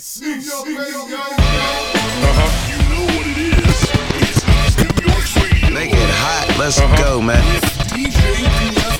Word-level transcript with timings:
Nice. 0.00 0.20
New 0.22 0.28
York 0.28 0.66
radio. 0.66 0.98
Uh-huh. 2.24 2.48
You 2.70 2.78
know 2.88 3.04
what 3.18 3.26
it 3.26 3.36
is. 3.36 3.78
It's 4.24 4.40
New 4.80 4.92
York's 5.12 5.36
radio. 5.36 5.74
Make 5.74 5.92
it 5.92 6.10
hot. 6.16 6.56
Let's 6.58 6.80
go, 7.02 7.20
man. 7.20 7.44
DJ 7.92 8.99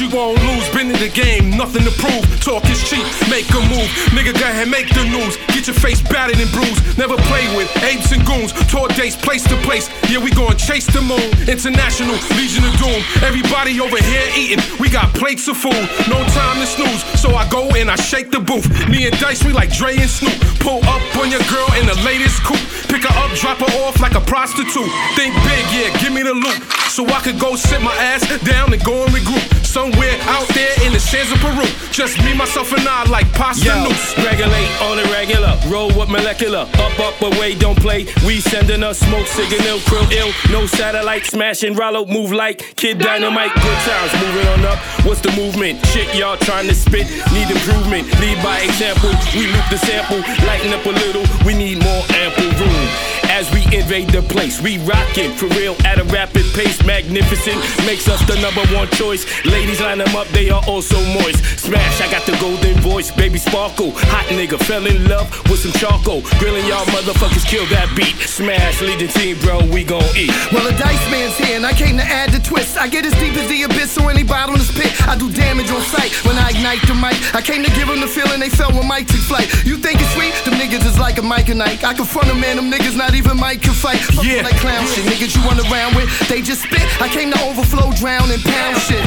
you 0.00 0.08
won't 0.10 0.38
lose. 0.46 0.68
Been 0.70 0.90
in 0.90 1.00
the 1.02 1.10
game, 1.10 1.50
nothing 1.50 1.82
to 1.82 1.90
prove. 1.98 2.22
Talk 2.40 2.64
is 2.70 2.78
cheap, 2.88 3.02
make 3.26 3.50
a 3.50 3.62
move. 3.66 3.90
Nigga, 4.14 4.32
go 4.34 4.46
ahead, 4.46 4.68
make 4.68 4.88
the 4.94 5.02
news. 5.04 5.36
Get 5.50 5.66
your 5.66 5.74
face 5.74 6.00
battered 6.00 6.38
and 6.38 6.50
bruised. 6.52 6.98
Never 6.98 7.16
play 7.26 7.44
with 7.56 7.66
apes 7.82 8.12
and 8.12 8.24
goons. 8.24 8.52
Tour 8.70 8.88
dates, 8.94 9.16
place 9.16 9.42
to 9.50 9.56
place. 9.66 9.90
Yeah, 10.10 10.22
we 10.22 10.30
gon' 10.30 10.56
chase 10.56 10.86
the 10.86 11.02
moon. 11.02 11.26
International 11.48 12.14
Legion 12.38 12.64
of 12.64 12.74
Doom. 12.78 13.00
Everybody 13.26 13.80
over 13.80 13.98
here 13.98 14.26
eating. 14.36 14.62
We 14.78 14.88
got 14.88 15.12
plates 15.14 15.48
of 15.48 15.56
food. 15.56 15.84
No 16.06 16.22
time 16.30 16.60
to 16.62 16.66
snooze. 16.66 17.02
So 17.18 17.34
I 17.34 17.48
go 17.48 17.68
and 17.74 17.90
I 17.90 17.96
shake 17.96 18.30
the 18.30 18.40
booth. 18.40 18.66
Me 18.88 19.06
and 19.06 19.18
Dice, 19.18 19.42
we 19.44 19.52
like 19.52 19.72
Dre 19.74 19.96
and 19.96 20.10
Snoop. 20.10 20.38
Pull 20.60 20.84
up 20.86 21.02
on 21.18 21.30
your 21.30 21.42
girl 21.50 21.68
in 21.80 21.86
the 21.86 21.98
latest 22.06 22.44
coupe. 22.44 22.62
Pick 22.88 23.02
her 23.04 23.14
up, 23.18 23.34
drop 23.36 23.58
her 23.58 23.72
off 23.84 24.00
like 24.00 24.14
a 24.14 24.20
prostitute. 24.20 24.90
Think 25.18 25.34
big, 25.44 25.64
yeah, 25.74 25.90
give 26.00 26.12
me 26.12 26.22
the 26.22 26.34
loot. 26.34 26.62
So 26.88 27.06
I 27.06 27.20
could 27.20 27.38
go 27.38 27.56
sit 27.56 27.82
my 27.82 27.94
ass 27.94 28.26
down 28.44 28.72
and 28.72 28.82
go 28.82 29.04
and 29.04 29.14
regroup. 29.14 29.67
Somewhere 29.78 30.18
out 30.22 30.48
there 30.58 30.74
in 30.84 30.92
the 30.92 30.98
sands 30.98 31.30
of 31.30 31.38
Peru. 31.38 31.62
Just 31.92 32.18
me, 32.24 32.34
myself, 32.34 32.72
and 32.72 32.82
I 32.82 33.04
like 33.04 33.32
pasta 33.34 33.64
Yo, 33.64 33.84
noose. 33.84 34.18
regulate 34.26 34.66
on 34.82 34.96
the 34.96 35.04
regular. 35.14 35.54
Roll 35.68 35.86
with 35.96 36.08
molecular. 36.08 36.66
Up, 36.82 36.98
up, 36.98 37.22
away, 37.22 37.54
don't 37.54 37.78
play. 37.78 38.08
We 38.26 38.40
sending 38.40 38.82
us 38.82 38.98
smoke, 38.98 39.28
signal, 39.28 39.78
krill 39.86 40.10
ill. 40.10 40.32
No 40.50 40.66
satellite, 40.66 41.26
smashing, 41.26 41.76
Rollo, 41.76 42.06
move 42.06 42.32
like 42.32 42.74
Kid 42.74 42.98
Dynamite. 42.98 43.54
Good 43.54 43.78
times, 43.86 44.12
moving 44.20 44.48
on 44.48 44.64
up. 44.64 44.78
What's 45.06 45.20
the 45.20 45.30
movement? 45.36 45.86
Shit, 45.86 46.12
y'all 46.12 46.36
trying 46.38 46.66
to 46.66 46.74
spit. 46.74 47.06
Need 47.32 47.48
improvement. 47.48 48.10
Lead 48.18 48.42
by 48.42 48.58
example. 48.58 49.14
We 49.38 49.46
loop 49.46 49.62
the 49.70 49.78
sample. 49.78 50.18
Lighten 50.44 50.72
up 50.72 50.84
a 50.86 50.90
little. 50.90 51.22
We 51.46 51.54
need 51.54 51.78
more 51.84 52.02
ample 52.18 52.50
room. 52.58 53.17
As 53.28 53.52
we 53.52 53.62
invade 53.76 54.08
the 54.08 54.22
place, 54.22 54.60
we 54.60 54.78
rockin' 54.78 55.36
for 55.36 55.46
real 55.54 55.76
at 55.84 56.00
a 56.00 56.04
rapid 56.04 56.44
pace. 56.54 56.82
Magnificent 56.84 57.60
makes 57.84 58.08
us 58.08 58.24
the 58.26 58.34
number 58.40 58.64
one 58.74 58.88
choice. 58.96 59.28
Ladies 59.44 59.80
line 59.80 59.98
them 59.98 60.16
up, 60.16 60.26
they 60.28 60.48
are 60.50 60.62
also 60.66 60.96
moist. 61.12 61.44
Smash, 61.60 62.00
I 62.00 62.10
got 62.10 62.24
the 62.24 62.36
golden 62.40 62.74
voice, 62.80 63.10
baby 63.12 63.38
sparkle. 63.38 63.92
Hot 64.10 64.26
nigga, 64.32 64.58
fell 64.58 64.86
in 64.86 65.06
love 65.06 65.28
with 65.50 65.60
some 65.60 65.72
charcoal. 65.72 66.22
Grilling 66.40 66.66
y'all 66.66 66.86
motherfuckers, 66.86 67.46
kill 67.46 67.66
that 67.66 67.92
beat. 67.94 68.16
Smash, 68.26 68.80
lead 68.80 68.98
the 68.98 69.08
team, 69.08 69.38
bro, 69.44 69.60
we 69.70 69.84
gon' 69.84 70.02
eat. 70.16 70.32
Well, 70.50 70.64
the 70.64 70.76
dice 70.80 71.04
man's 71.12 71.36
here, 71.36 71.56
and 71.56 71.66
I 71.66 71.72
came 71.72 71.96
to 71.98 72.04
add 72.04 72.32
the 72.32 72.40
twist. 72.40 72.78
I 72.78 72.88
get 72.88 73.04
as 73.04 73.12
deep 73.20 73.36
as 73.36 73.46
the 73.48 73.62
abyss, 73.62 73.92
so 73.92 74.08
any 74.08 74.24
bottomless 74.24 74.72
pit, 74.72 74.90
I 75.06 75.16
do 75.16 75.30
damage 75.30 75.70
on 75.70 75.82
sight 75.82 76.10
when 76.24 76.36
I 76.40 76.50
ignite 76.50 76.82
the 76.88 76.94
mic. 76.94 77.14
I 77.36 77.42
came 77.42 77.62
to 77.62 77.70
give 77.76 77.88
them 77.88 78.00
the 78.00 78.08
feeling 78.08 78.40
they 78.40 78.50
felt 78.50 78.74
when 78.74 78.88
Mike 78.88 79.06
took 79.06 79.22
flight. 79.28 79.46
You 79.62 79.76
think 79.76 80.00
it's 80.00 80.10
sweet? 80.16 80.34
Them 80.42 80.58
niggas 80.58 80.86
is 80.88 80.98
like 80.98 81.18
a 81.18 81.22
Mike 81.22 81.50
and 81.50 81.62
Ike. 81.62 81.84
I 81.84 81.92
confront 81.92 82.26
them, 82.28 82.40
man, 82.40 82.56
them 82.56 82.70
niggas 82.72 82.96
not 82.96 83.14
even 83.14 83.17
Mike 83.26 83.62
can 83.62 83.72
fight. 83.74 83.98
Fuck 83.98 84.24
Yeah. 84.24 84.42
that 84.42 84.54
clown 84.60 84.86
shit, 84.86 85.04
niggas 85.04 85.34
you 85.34 85.42
run 85.42 85.58
around 85.70 85.94
with, 85.96 86.06
they 86.28 86.40
just 86.42 86.62
spit. 86.62 86.82
I 87.00 87.08
came 87.08 87.30
to 87.32 87.40
overflow, 87.44 87.90
drown, 87.92 88.30
and 88.30 88.42
pound 88.44 88.78
shit. 88.82 89.02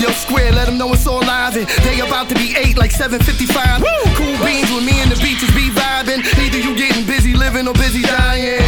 Yo, 0.00 0.10
square, 0.12 0.52
let 0.52 0.66
them 0.66 0.76
know 0.78 0.92
it's 0.92 1.06
all 1.06 1.20
live, 1.22 1.56
and 1.56 1.66
they 1.84 2.00
about 2.00 2.28
to 2.28 2.34
be 2.34 2.54
eight 2.56 2.76
like 2.78 2.90
755. 2.90 3.82
Cool 4.16 4.36
beans 4.44 4.70
with 4.72 4.84
me 4.84 5.00
and 5.00 5.10
the 5.10 5.16
beaches 5.22 5.50
be 5.52 5.70
vibing. 5.70 6.20
Either 6.44 6.58
you 6.58 6.74
getting 6.76 7.04
busy 7.06 7.34
living 7.34 7.66
or 7.68 7.74
busy 7.74 8.02
dying. 8.02 8.60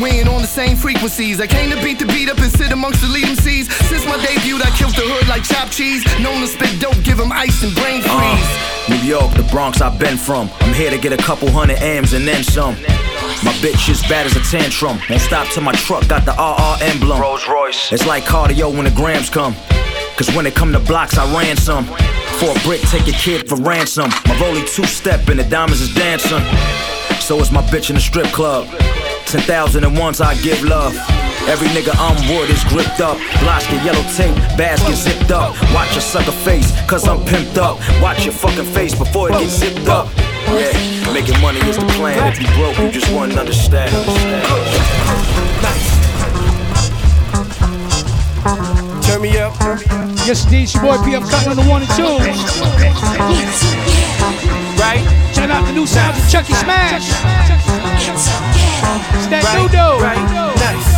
We 0.00 0.10
ain't 0.10 0.28
on 0.28 0.42
the 0.42 0.46
same 0.48 0.76
frequencies. 0.76 1.40
I 1.40 1.46
came 1.46 1.70
to 1.70 1.82
beat 1.82 1.98
the 1.98 2.06
beat 2.06 2.30
up 2.30 2.38
and 2.38 2.50
sit 2.52 2.70
amongst 2.72 3.00
the 3.00 3.08
leading 3.08 3.34
MCs. 3.34 3.66
Since 3.88 4.06
my 4.06 4.16
debut, 4.24 4.56
I 4.62 4.70
killed 4.76 4.94
the 4.94 5.02
hood 5.02 5.26
like 5.28 5.42
chopped 5.44 5.72
cheese. 5.72 6.04
Known 6.20 6.40
to 6.40 6.46
spit 6.46 6.78
dope, 6.80 7.02
give 7.02 7.18
'em 7.20 7.32
ice 7.32 7.62
and 7.62 7.74
brain 7.74 8.00
freeze. 8.02 8.12
Uh, 8.12 8.94
New 8.94 9.02
York, 9.08 9.32
the 9.34 9.42
Bronx 9.44 9.80
I've 9.80 9.98
been 9.98 10.16
from. 10.16 10.50
I'm 10.60 10.72
here 10.72 10.90
to 10.90 10.98
get 10.98 11.12
a 11.12 11.16
couple 11.16 11.50
hundred 11.50 11.78
M's 11.82 12.12
and 12.12 12.26
then 12.26 12.42
some. 12.44 12.76
My 13.44 13.52
bitch 13.62 13.88
is 13.88 14.02
bad 14.02 14.26
as 14.26 14.34
a 14.34 14.40
tantrum. 14.40 14.98
Won't 15.08 15.22
stop 15.22 15.46
till 15.48 15.62
my 15.62 15.72
truck 15.72 16.08
got 16.08 16.24
the 16.24 16.32
RR 16.32 16.82
emblem. 16.90 17.20
Rolls 17.20 17.46
Royce. 17.46 17.92
It's 17.92 18.04
like 18.04 18.24
cardio 18.24 18.74
when 18.74 18.84
the 18.84 18.90
grams 18.90 19.30
come. 19.30 19.54
Cause 20.16 20.28
when 20.34 20.44
it 20.44 20.56
come 20.56 20.72
to 20.72 20.80
blocks, 20.80 21.16
I 21.16 21.24
ran 21.32 21.56
some. 21.56 21.84
For 21.86 22.50
a 22.50 22.58
brick, 22.64 22.80
take 22.82 23.06
your 23.06 23.14
kid 23.14 23.48
for 23.48 23.54
ransom. 23.54 24.10
My 24.26 24.34
rollie 24.42 24.68
two 24.74 24.84
step 24.84 25.28
and 25.28 25.38
the 25.38 25.44
diamonds 25.44 25.80
is 25.80 25.94
dancing. 25.94 26.42
So 27.20 27.38
is 27.38 27.52
my 27.52 27.62
bitch 27.62 27.90
in 27.90 27.94
the 27.94 28.02
strip 28.02 28.26
club. 28.26 28.66
10,000 29.28 29.84
and 29.84 29.98
ones 29.98 30.22
I 30.22 30.34
give 30.40 30.64
love. 30.64 30.96
Every 31.48 31.68
nigga 31.68 31.92
I'm 31.98 32.16
wood 32.32 32.48
is 32.48 32.64
gripped 32.64 33.00
up. 33.00 33.18
Blocks 33.40 33.66
get 33.66 33.84
yellow 33.84 34.02
tape, 34.16 34.34
bags 34.56 34.82
get 34.84 34.96
zipped 34.96 35.30
up. 35.30 35.54
Watch 35.74 35.92
your 35.92 36.00
sucker 36.00 36.32
face, 36.32 36.72
cause 36.88 37.06
I'm 37.06 37.18
pimped 37.26 37.58
up. 37.58 37.78
Watch 38.00 38.24
your 38.24 38.32
fucking 38.32 38.64
face 38.72 38.94
before 38.94 39.28
it 39.28 39.32
gets 39.32 39.52
zipped 39.52 39.86
up. 39.86 40.08
Yeah, 40.48 40.72
making 41.12 41.38
money 41.42 41.60
is 41.68 41.76
the 41.76 41.84
plan. 41.98 42.32
If 42.32 42.40
you 42.40 42.48
broke, 42.56 42.78
you 42.78 42.90
just 42.90 43.12
wouldn't 43.12 43.38
understand. 43.38 43.92
Turn 49.04 49.20
me 49.20 49.36
up. 49.36 49.54
Yes, 50.24 50.44
indeed, 50.44 50.62
it's 50.62 50.74
your 50.74 50.84
boy 50.84 50.96
PF 51.04 51.30
Cuttin 51.30 51.50
on 51.50 51.56
the 51.56 51.64
one 51.68 51.82
and 51.82 51.90
two. 54.54 54.57
Right? 54.88 55.04
Check 55.34 55.50
out 55.50 55.66
the 55.66 55.72
new 55.72 55.86
sounds 55.86 56.16
of 56.16 56.30
Chucky 56.30 56.54
Smash. 56.54 57.12
It's 58.08 59.28
that 59.28 59.44
new 59.52 59.68
dude. 59.68 60.00
Right? 60.00 60.16
Nice. 60.56 60.88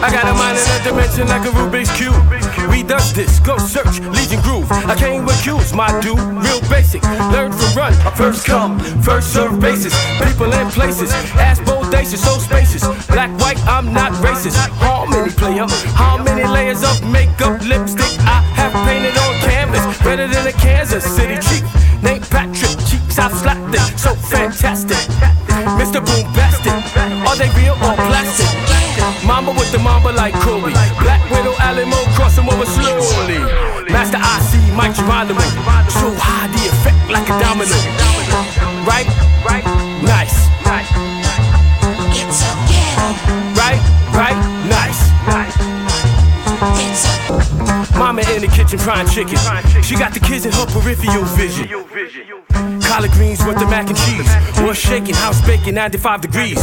I 0.00 0.08
got 0.08 0.24
a 0.24 0.32
mind 0.32 0.56
in 0.56 0.64
a 0.64 0.82
dimension 0.82 1.28
like 1.28 1.44
a 1.44 1.52
Rubik's 1.52 1.92
Cube. 1.92 2.43
Read 2.68 2.90
us 2.90 3.12
this, 3.12 3.38
go 3.40 3.58
search, 3.58 4.00
Legion 4.00 4.40
Groove. 4.42 4.70
I 4.70 4.94
came 4.96 5.24
with 5.24 5.40
cues, 5.42 5.72
my 5.72 5.88
dude, 6.00 6.18
real 6.18 6.60
basic. 6.68 7.02
Learn 7.32 7.52
from 7.52 7.76
run, 7.76 7.92
first 8.16 8.46
come, 8.46 8.78
first 9.02 9.32
serve 9.32 9.60
basis. 9.60 9.94
People 10.22 10.52
and 10.52 10.70
places, 10.72 11.10
ass 11.34 11.60
bodacious, 11.60 12.24
so 12.24 12.38
spacious. 12.38 12.84
Black, 13.06 13.30
white, 13.40 13.58
I'm 13.66 13.92
not 13.92 14.12
racist. 14.24 14.56
How 14.78 15.06
many 15.06 15.30
player? 15.32 15.66
How 15.94 16.22
many 16.22 16.44
layers 16.46 16.82
of 16.82 17.02
makeup, 17.10 17.60
lipstick 17.62 18.18
I 18.20 18.40
have 18.54 18.72
painted 18.86 19.16
on 19.18 19.34
canvas? 19.40 19.84
Better 20.02 20.26
than 20.28 20.46
a 20.46 20.52
Kansas 20.52 21.04
City 21.04 21.36
chief. 21.48 21.64
Named 22.02 22.28
Patrick, 22.28 22.76
cheeks 22.86 23.18
I've 23.18 23.32
slapped 23.32 23.74
it, 23.74 23.98
so 23.98 24.14
fantastic. 24.14 24.98
Mr. 25.80 26.04
Boombastic, 26.04 27.26
are 27.26 27.36
they 27.36 27.48
real 27.60 27.74
or 27.74 27.94
plastic? 27.94 28.83
Mama 29.26 29.52
with 29.52 29.72
the 29.72 29.78
mamba 29.78 30.12
like 30.12 30.34
Kobe. 30.34 30.70
Black 31.00 31.22
Widow 31.30 31.54
Alamo 31.58 31.96
cross 32.14 32.36
him 32.36 32.48
over 32.48 32.66
slowly. 32.66 33.38
Master 33.90 34.18
I 34.20 34.40
IC, 34.40 34.76
Mike 34.76 34.94
Geronimo. 34.94 35.40
So 35.88 36.12
high 36.20 36.48
the 36.52 36.68
effect 36.68 37.00
like 37.08 37.24
a 37.28 37.36
domino. 37.40 37.74
Right? 38.84 39.08
Right? 39.44 39.64
Nice. 40.04 40.36
Right? 40.64 40.84
Right? 44.12 44.38
Nice. 44.68 45.00
Mama 47.96 48.22
in 48.34 48.42
the 48.42 48.48
kitchen 48.48 48.78
frying 48.78 49.08
chicken. 49.08 49.38
She 49.82 49.96
got 49.96 50.12
the 50.12 50.20
kids 50.20 50.44
in 50.44 50.52
her 50.52 50.66
peripheral 50.66 51.24
vision. 51.24 51.68
Collard 52.84 53.12
greens 53.12 53.44
with 53.44 53.58
the 53.58 53.66
mac 53.66 53.88
and 53.88 53.98
cheese. 53.98 54.28
What's 54.62 54.78
shaking, 54.78 55.14
house 55.14 55.40
baking, 55.46 55.74
95 55.74 56.20
degrees. 56.20 56.60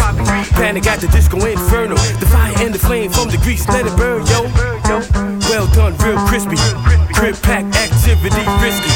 Panic 0.56 0.86
at 0.88 1.00
the 1.00 1.08
disco 1.08 1.38
inferno. 1.46 1.96
The 1.96 2.26
fire 2.26 2.54
and 2.66 2.74
the 2.74 2.80
flame 2.80 3.12
from 3.12 3.30
the 3.30 3.38
grease, 3.38 3.68
let 3.70 3.86
it 3.86 3.96
burn, 3.98 4.26
yo. 4.28 4.44
Well 5.50 5.68
done, 5.74 5.98
real 5.98 6.18
crispy. 6.28 6.58
Crib 7.14 7.36
pack 7.42 7.66
activity 7.76 8.46
risky. 8.62 8.92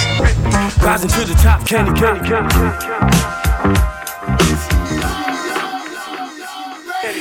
Rising 0.86 1.10
to 1.10 1.26
the 1.26 1.36
top, 1.42 1.66
candy, 1.68 2.00
candy, 2.00 2.30
candy. 2.30 2.56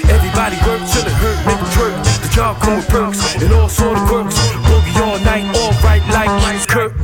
Everybody 0.08 0.56
work 0.66 0.82
till 0.90 1.06
it 1.06 1.16
hurt, 1.22 1.38
make 1.46 1.58
it 1.58 1.70
twerk. 1.74 2.22
The 2.22 2.28
job 2.34 2.60
come 2.60 2.76
with 2.76 2.88
perks 2.88 3.36
and 3.36 3.52
all 3.52 3.68
sort 3.68 3.98
of 3.98 4.06
quirks. 4.08 4.38
Boogie 4.66 4.96
all 5.00 5.18
night, 5.20 5.44
all 5.56 5.72
right 5.82 6.02
like 6.08 6.34
Kirk. 6.68 7.03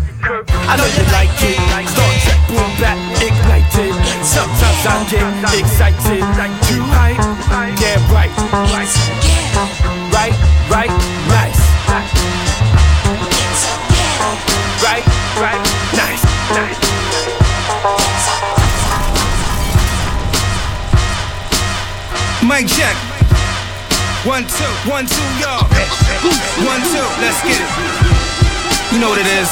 I 0.71 0.77
know 0.79 0.87
you 0.87 1.03
like 1.11 1.35
it. 1.43 1.59
Star 1.91 2.15
Trek, 2.23 2.39
boom, 2.47 2.71
back, 2.79 2.95
ignited. 3.19 3.91
Sometimes 4.23 4.87
I 4.87 5.03
get 5.11 5.27
excited. 5.59 6.23
Like 6.39 6.55
too 6.71 6.79
hype, 6.95 7.19
yeah, 7.83 7.99
right. 8.15 8.31
Right, 10.15 10.31
right, 10.71 10.93
nice. 11.27 11.59
Right, 14.79 15.03
right, 15.43 15.59
nice, 15.99 16.23
nice. 16.55 16.79
Mic 22.47 22.71
check. 22.71 22.97
One, 24.25 24.47
two, 24.47 24.71
one, 24.89 25.07
two, 25.07 25.19
y'all. 25.43 25.67
One, 26.63 26.81
two, 26.95 27.07
let's 27.19 27.43
get 27.43 27.59
it. 27.59 28.20
You 28.91 28.99
know 28.99 29.09
what 29.09 29.23
it 29.23 29.31
is. 29.39 29.47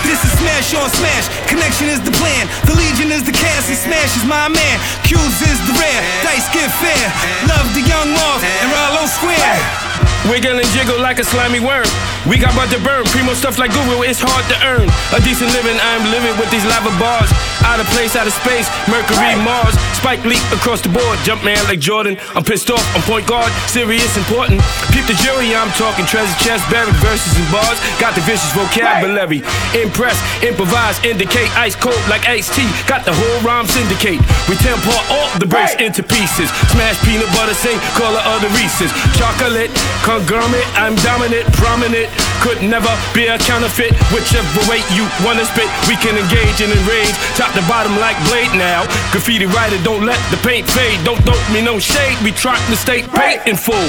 This 0.00 0.24
is 0.24 0.32
smash 0.40 0.72
on 0.72 0.88
smash. 0.88 1.28
Connection 1.46 1.88
is 1.92 2.00
the 2.00 2.10
plan. 2.12 2.48
The 2.64 2.72
legion 2.72 3.12
is 3.12 3.22
the 3.22 3.32
cast, 3.32 3.68
and 3.68 3.76
smash 3.76 4.16
is 4.16 4.24
my 4.24 4.48
man. 4.48 4.76
Q's 5.04 5.40
is 5.44 5.60
the 5.68 5.76
rare. 5.76 6.00
Dice 6.24 6.48
get 6.56 6.72
fair. 6.80 7.06
Love 7.52 7.68
the 7.76 7.84
young 7.84 8.08
moth 8.16 8.40
and 8.40 8.72
Rollo 8.72 9.04
Square. 9.04 9.81
Wiggle 10.30 10.54
and 10.54 10.70
jiggle 10.70 11.00
like 11.02 11.18
a 11.18 11.26
slimy 11.26 11.58
worm. 11.58 11.86
We 12.30 12.38
got 12.38 12.54
about 12.54 12.70
to 12.70 12.78
burn. 12.86 13.02
Primo 13.10 13.34
stuff 13.34 13.58
like 13.58 13.74
Guru, 13.74 14.06
it's 14.06 14.22
hard 14.22 14.44
to 14.54 14.56
earn. 14.62 14.86
A 15.10 15.18
decent 15.26 15.50
living, 15.50 15.74
I'm 15.74 16.06
living 16.14 16.38
with 16.38 16.46
these 16.54 16.62
lava 16.62 16.94
bars. 17.02 17.26
Out 17.66 17.82
of 17.82 17.86
place, 17.90 18.14
out 18.14 18.26
of 18.26 18.34
space. 18.34 18.70
Mercury, 18.86 19.34
Mars. 19.42 19.74
Spike 19.98 20.22
leap 20.22 20.42
across 20.54 20.82
the 20.82 20.90
board. 20.90 21.18
Jump 21.26 21.42
man 21.42 21.58
like 21.66 21.82
Jordan. 21.82 22.18
I'm 22.34 22.46
pissed 22.46 22.70
off. 22.70 22.82
I'm 22.94 23.02
point 23.02 23.26
guard. 23.26 23.50
Serious, 23.66 24.14
important. 24.14 24.62
Peep 24.94 25.06
the 25.10 25.18
jury, 25.18 25.54
I'm 25.54 25.70
talking 25.74 26.06
treasure 26.06 26.34
chest, 26.38 26.62
buried 26.70 26.94
verses 27.02 27.34
and 27.38 27.48
bars. 27.50 27.78
Got 27.98 28.14
the 28.14 28.22
vicious 28.22 28.50
vocabulary. 28.54 29.42
Impress, 29.74 30.18
improvise, 30.42 31.02
indicate. 31.02 31.50
Ice 31.58 31.74
cold 31.74 31.98
like 32.06 32.26
iced 32.30 32.54
tea. 32.54 32.70
Got 32.86 33.02
the 33.02 33.14
whole 33.14 33.38
rhyme 33.42 33.66
syndicate. 33.66 34.22
We 34.46 34.54
apart 34.54 35.04
all 35.10 35.30
the 35.38 35.46
breaks 35.46 35.74
into 35.82 36.02
pieces. 36.02 36.50
Smash 36.70 36.98
peanut 37.02 37.30
butter, 37.34 37.54
sing, 37.54 37.78
color 37.98 38.22
it 38.22 38.26
other 38.26 38.50
Reese's. 38.54 38.90
Chocolate, 39.18 39.70
conglomerate, 40.12 40.68
I'm 40.76 40.92
dominant, 41.00 41.48
prominent. 41.56 42.08
Could 42.44 42.60
never 42.60 42.90
be 43.16 43.32
a 43.32 43.38
counterfeit. 43.38 43.96
Whichever 44.12 44.60
way 44.68 44.84
you 44.92 45.08
wanna 45.24 45.46
spit, 45.48 45.70
we 45.88 45.96
can 45.96 46.20
engage 46.20 46.60
and 46.60 46.68
enrage. 46.68 47.16
Top 47.40 47.54
to 47.56 47.64
bottom 47.64 47.96
like 47.96 48.18
blade 48.28 48.52
now. 48.52 48.84
Graffiti 49.08 49.46
writer, 49.46 49.80
don't 49.80 50.04
let 50.04 50.20
the 50.28 50.36
paint 50.44 50.68
fade. 50.68 51.00
Don't 51.04 51.20
throw 51.24 51.38
me 51.48 51.64
no 51.64 51.78
shade. 51.78 52.18
We 52.20 52.32
try 52.32 52.58
to 52.58 52.76
stay 52.76 53.08
paint 53.08 53.46
in 53.46 53.56
full. 53.56 53.88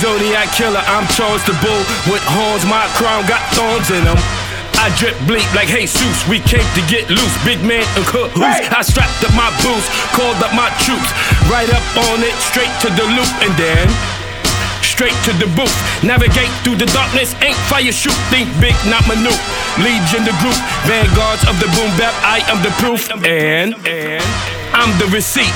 Zodiac 0.00 0.48
killer, 0.56 0.80
I'm 0.88 1.04
Charles 1.12 1.44
the 1.44 1.52
Bull. 1.60 1.82
With 2.08 2.24
horns, 2.24 2.64
my 2.64 2.88
crown 2.96 3.26
got 3.28 3.42
thorns 3.52 3.90
in 3.90 4.04
them. 4.08 4.16
I 4.78 4.88
drip 4.96 5.18
bleep 5.28 5.44
like 5.58 5.68
Jesus. 5.68 6.16
We 6.30 6.38
came 6.38 6.64
to 6.78 6.82
get 6.88 7.10
loose. 7.10 7.36
Big 7.44 7.60
man 7.60 7.84
and 7.98 8.06
cahoots. 8.06 8.62
I 8.72 8.80
strapped 8.80 9.20
up 9.26 9.34
my 9.34 9.50
boots, 9.60 9.84
called 10.16 10.38
up 10.40 10.54
my 10.54 10.70
troops. 10.86 11.10
Right 11.50 11.68
up 11.68 11.84
on 12.08 12.22
it, 12.22 12.32
straight 12.40 12.72
to 12.86 12.88
the 12.94 13.04
loop, 13.10 13.28
and 13.42 13.52
then 13.58 14.17
straight 14.98 15.14
to 15.22 15.30
the 15.38 15.46
booth. 15.54 15.70
Navigate 16.02 16.50
through 16.66 16.74
the 16.74 16.90
darkness, 16.90 17.30
ain't 17.38 17.54
fire 17.70 17.94
shoot. 17.94 18.18
Think 18.34 18.50
big, 18.58 18.74
not 18.90 19.06
maneuver. 19.06 19.38
Legion 19.78 20.26
the 20.26 20.34
group, 20.42 20.58
vanguards 20.90 21.46
of 21.46 21.54
the 21.62 21.70
boom 21.78 21.86
bap. 21.94 22.10
I 22.26 22.42
am 22.50 22.58
the 22.66 22.74
proof, 22.82 23.06
and 23.22 23.78
and 23.86 24.26
I'm 24.74 24.90
the 24.98 25.06
receipt. 25.14 25.54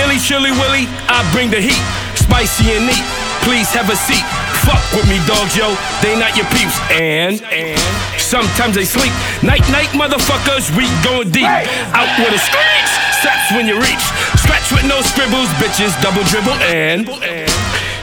Illy 0.00 0.16
chilly 0.16 0.56
willy, 0.56 0.88
I 1.04 1.20
bring 1.36 1.52
the 1.52 1.60
heat. 1.60 1.84
Spicy 2.16 2.72
and 2.72 2.88
neat. 2.88 3.04
Please 3.44 3.68
have 3.76 3.92
a 3.92 3.98
seat. 4.08 4.24
Fuck 4.64 4.80
with 4.96 5.04
me, 5.04 5.20
dogs, 5.28 5.52
yo. 5.52 5.68
They 6.00 6.16
not 6.16 6.32
your 6.32 6.48
peeps. 6.56 6.80
And 6.88 7.44
and 7.52 7.76
sometimes 8.16 8.72
they 8.72 8.88
sleep. 8.88 9.12
Night 9.44 9.68
night, 9.68 9.92
motherfuckers. 9.92 10.72
We 10.72 10.88
going 11.04 11.28
deep. 11.28 11.52
Out 11.92 12.08
with 12.16 12.32
a 12.32 12.40
screech. 12.40 12.92
Slaps 13.20 13.52
when 13.52 13.68
you 13.68 13.76
reach. 13.76 14.04
Scratch 14.40 14.72
with 14.72 14.88
no 14.88 15.04
scribbles, 15.04 15.52
bitches. 15.60 15.92
Double 16.00 16.24
dribble 16.32 16.56
and. 16.64 17.04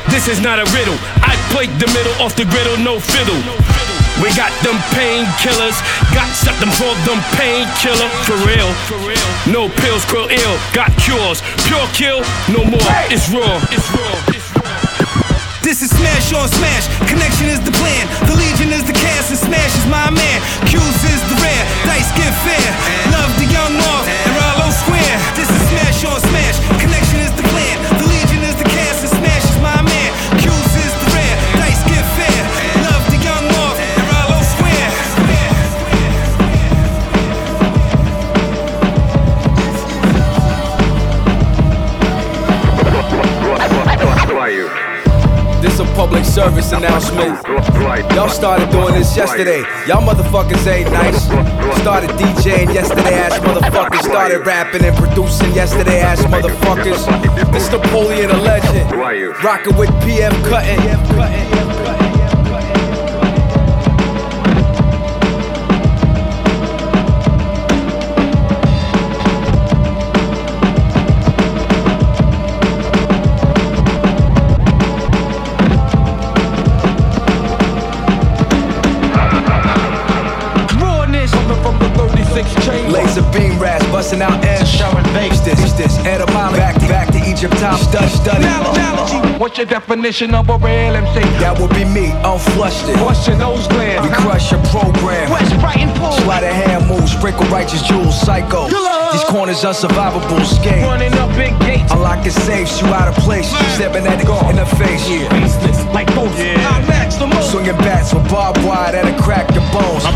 This 0.09 0.27
is 0.27 0.39
not 0.39 0.59
a 0.59 0.65
riddle. 0.73 0.97
I 1.21 1.35
played 1.51 1.71
the 1.81 1.87
middle 1.91 2.13
off 2.23 2.35
the 2.35 2.45
griddle, 2.45 2.77
no 2.77 2.99
fiddle. 2.99 3.41
We 4.23 4.31
got 4.31 4.53
them 4.63 4.79
painkillers, 4.95 5.75
got 6.15 6.31
something 6.31 6.71
for 6.79 6.91
them 7.03 7.19
painkiller 7.35 8.07
for 8.23 8.37
real. 8.47 8.71
No 9.51 9.67
pills, 9.67 10.05
krill 10.07 10.31
ill, 10.31 10.55
got 10.71 10.95
cures. 10.95 11.43
Pure 11.67 11.87
kill, 11.91 12.19
no 12.47 12.63
more. 12.63 12.91
It's 13.11 13.27
raw. 13.29 13.59
It's 13.75 13.85
raw. 13.91 14.15
This 15.61 15.81
is 15.81 15.89
smash 15.89 16.31
on 16.31 16.47
smash. 16.47 16.87
Connection 17.09 17.49
is 17.49 17.59
the 17.59 17.73
plan. 17.73 18.05
The 18.29 18.37
legion 18.37 18.71
is 18.71 18.85
the 18.85 18.93
cast, 18.93 19.33
and 19.33 19.39
smash 19.41 19.73
is 19.75 19.85
my 19.89 20.09
man. 20.13 20.37
Q's 20.69 21.01
is 21.09 21.21
the 21.27 21.35
rare. 21.41 21.65
Dice 21.89 22.13
get 22.15 22.31
fair. 22.45 22.69
Love 23.11 23.33
the 23.41 23.49
young 23.49 23.73
moth 23.73 24.05
and 24.07 24.31
Rollo 24.37 24.69
Square. 24.71 25.15
This 25.33 25.49
is 25.49 25.61
smash 25.73 26.05
on 26.05 26.21
smash. 26.21 26.57
Connection 26.79 26.94
service 46.35 46.73
announcement. 46.73 47.41
Y'all 48.13 48.27
started 48.27 48.69
doing 48.69 48.93
this 48.93 49.15
yesterday. 49.15 49.61
Y'all 49.87 50.03
motherfuckers 50.03 50.67
ain't 50.67 50.91
nice. 50.91 51.23
Started 51.79 52.09
DJing 52.19 52.73
yesterday, 52.73 53.13
ass 53.13 53.39
motherfuckers. 53.39 54.01
Started 54.01 54.45
rapping 54.45 54.83
and 54.83 54.97
producing 54.97 55.53
yesterday, 55.53 56.01
ass 56.01 56.21
motherfuckers. 56.23 57.05
This 57.53 57.71
Napoleon 57.71 58.27
Da 58.31 58.37
Legend. 58.41 58.91
Rocking 59.41 59.77
with 59.77 59.89
PF 60.03 60.33
Cuttin. 60.49 62.04
Busting 84.15 84.21
out 84.21 84.43
M's. 84.45 84.69
Showing 84.69 85.03
bass. 85.13 85.39
This, 85.41 85.73
this, 85.73 85.97
etymology. 86.05 86.57
Back, 86.57 86.75
back 86.87 87.07
to 87.13 87.19
Egypt, 87.29 87.53
top 87.57 87.79
stud 87.79 88.09
study. 88.09 88.43
Analogy. 88.43 89.39
What's 89.39 89.57
your 89.57 89.67
definition 89.67 90.33
of 90.33 90.49
a 90.49 90.57
real 90.57 90.95
MC? 90.95 91.19
That 91.39 91.59
would 91.59 91.71
be 91.71 91.85
me, 91.85 92.11
unflushed 92.23 92.89
it. 92.89 92.97
Your 92.97 93.37
nose 93.37 93.67
gland? 93.67 94.03
We 94.03 94.15
crush 94.15 94.51
your 94.51 94.61
program. 94.71 95.29
West 95.29 95.53
Brighton 95.59 95.89
Pool. 95.99 96.11
Slide 96.23 96.43
a 96.43 96.53
hand 96.53 96.87
move, 96.87 97.07
sprinkle 97.09 97.45
righteous 97.47 97.81
jewels, 97.83 98.19
psycho. 98.19 98.67
These 99.11 99.23
corners 99.25 99.63
unsurvivable, 99.63 100.45
skate. 100.45 100.83
Running 100.83 101.13
up 101.13 101.29
big 101.35 101.57
gates. 101.59 101.91
Unlocking 101.91 102.31
safes, 102.31 102.81
you 102.81 102.87
out 102.87 103.07
of 103.07 103.15
place. 103.23 103.47
Stepping 103.75 104.05
at 104.07 104.19
it 104.19 104.27
in 104.49 104.55
the 104.55 104.65
face. 104.77 105.05
Faceless 105.05 105.85
like 105.93 106.07
ghosts. 106.15 106.39
I 106.39 106.81
match 106.87 106.89
the 106.89 106.93
most. 106.93 107.04
Swinging 107.51 107.77
bats 107.77 108.13
with 108.13 108.27
barbed 108.29 108.63
wire 108.65 108.91
that'll 108.91 109.13
crack 109.21 109.49
your 109.53 109.63
bones. 109.71 110.03
I 110.05 110.11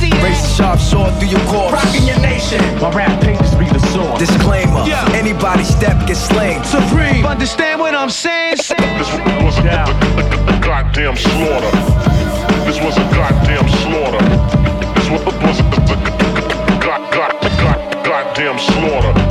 see 0.00 0.10
Razor 0.10 0.22
that. 0.22 0.54
sharp 0.56 0.78
sword 0.80 1.12
through 1.18 1.28
your 1.28 1.44
corpse. 1.50 1.72
Rocking 1.74 2.06
your 2.06 2.18
nation. 2.20 2.60
My 2.80 2.90
rap 2.90 3.20
pages 3.22 3.54
be 3.56 3.66
the 3.66 3.80
sword. 3.92 4.18
Disclaimer: 4.18 4.84
Yeah. 4.86 5.04
Anybody 5.12 5.64
step 5.64 6.06
gets 6.06 6.20
slain. 6.20 6.62
Supreme. 6.64 7.26
Understand 7.26 7.80
what 7.80 7.94
I'm 7.94 8.10
saying? 8.10 8.56
This 8.56 8.70
was 8.70 9.58
a, 9.58 9.66
a, 9.66 9.84
a, 9.84 10.56
a 10.56 10.60
goddamn 10.62 11.16
slaughter. 11.16 11.72
This 12.64 12.78
was 12.80 12.96
a 12.96 13.06
goddamn 13.12 13.68
slaughter. 13.82 14.22
This 14.94 15.08
was, 15.10 15.20
was 15.42 15.58
a, 15.60 15.64
a, 15.64 15.96
a, 15.96 16.80
god, 16.80 17.02
god, 17.12 17.32
god, 17.60 17.78
goddamn 18.06 18.58
slaughter. 18.58 19.23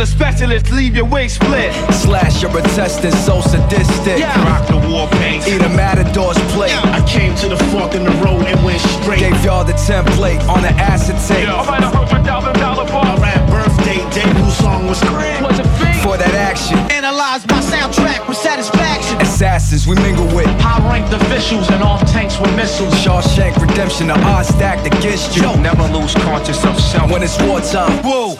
The 0.00 0.06
specialist. 0.06 0.72
Leave 0.72 0.96
your 0.96 1.04
wig 1.04 1.28
split. 1.28 1.72
Slash 1.92 2.40
your 2.40 2.56
intestines, 2.56 3.18
so 3.22 3.42
sadistic. 3.42 4.18
Yeah. 4.18 4.32
Rock 4.48 4.66
the 4.66 4.80
war 4.88 5.06
paint. 5.20 5.46
Eat 5.46 5.60
a 5.60 5.68
matador's 5.68 6.38
plate. 6.56 6.72
I 6.88 7.04
came 7.06 7.34
to 7.36 7.48
the 7.50 7.58
fork 7.68 7.94
in 7.94 8.04
the 8.04 8.10
road 8.24 8.46
and 8.48 8.64
went 8.64 8.80
straight. 8.80 9.20
Gave 9.20 9.44
y'all 9.44 9.62
the 9.62 9.74
template 9.74 10.40
on 10.48 10.62
the 10.62 10.72
acetate. 10.72 11.46
I 11.46 11.64
write 11.68 11.84
a 11.84 11.88
hundred 11.92 12.24
thousand 12.24 12.54
dollar 12.54 12.84
My 12.84 12.90
bar. 12.90 13.20
rap 13.20 13.44
birthday 13.52 14.00
debut 14.16 14.50
song 14.56 14.86
was 14.88 15.00
great. 15.04 15.36
Was 15.42 15.58
a 15.58 15.68
fiend. 15.76 16.00
For 16.00 16.16
that 16.16 16.32
action, 16.34 16.78
Analyze 16.90 17.46
my 17.48 17.60
soundtrack 17.60 18.26
with 18.26 18.38
satisfaction. 18.38 19.20
assassins 19.20 19.86
we 19.86 19.96
mingle 19.96 20.24
with. 20.34 20.48
High 20.64 20.80
ranked 20.88 21.12
officials 21.12 21.68
and 21.68 21.82
off 21.82 22.00
tanks 22.10 22.40
with 22.40 22.54
missiles. 22.56 22.94
Shawshank 23.04 23.60
Redemption, 23.60 24.06
the 24.06 24.16
odds 24.24 24.48
stacked 24.48 24.86
against 24.86 25.36
you. 25.36 25.42
Never 25.60 25.84
lose 25.92 26.14
conscious 26.24 26.64
of 26.64 26.80
self. 26.80 27.10
When 27.12 27.22
it's 27.22 27.36
wartime, 27.42 28.00
Whoa. 28.02 28.36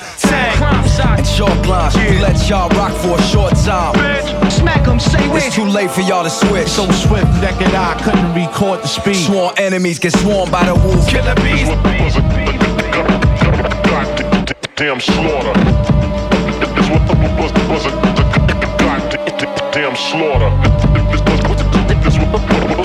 Crime 0.97 1.07
side. 1.07 1.19
and 1.19 1.29
short 1.29 1.63
blinds, 1.63 1.97
we 1.97 2.19
let 2.19 2.49
y'all 2.49 2.69
rock 2.71 2.93
for 3.03 3.19
a 3.19 3.23
short 3.23 3.55
time. 3.65 3.95
Bitch. 3.95 4.51
Smack 4.53 4.87
'em, 4.89 4.99
say 4.99 5.19
It's 5.25 5.33
which. 5.47 5.55
too 5.55 5.65
late 5.65 5.91
for 5.91 6.01
y'all 6.03 6.25
to 6.25 6.31
switch. 6.31 6.69
So 6.69 6.91
swift, 6.91 7.27
naked 7.41 7.75
eye 7.75 7.99
couldn't 8.03 8.35
record 8.35 8.83
the 8.83 8.89
speed. 8.89 9.17
Sworn 9.27 9.55
enemies 9.59 9.99
get 9.99 10.13
swarmed 10.13 10.51
by 10.53 10.65
the 10.65 10.75
wolf. 10.75 11.07
Killer 11.09 11.35
bees. 11.37 11.69
was 11.69 12.15
goddamn 13.87 15.01
slaughter. 15.01 15.53
This 16.75 16.89
was, 16.91 17.01
was, 17.39 17.53
was 17.69 17.87
a, 17.87 17.89
a 17.89 18.75
goddamn 18.79 19.97
slaughter. 19.97 20.51
This 21.11 21.21
was, 21.21 21.23
this 21.23 21.41
was, 21.49 21.61
was 22.09 22.17
a, 22.17 22.23
a 22.23 22.25
goddamn, 22.25 22.33
god, 22.33 22.80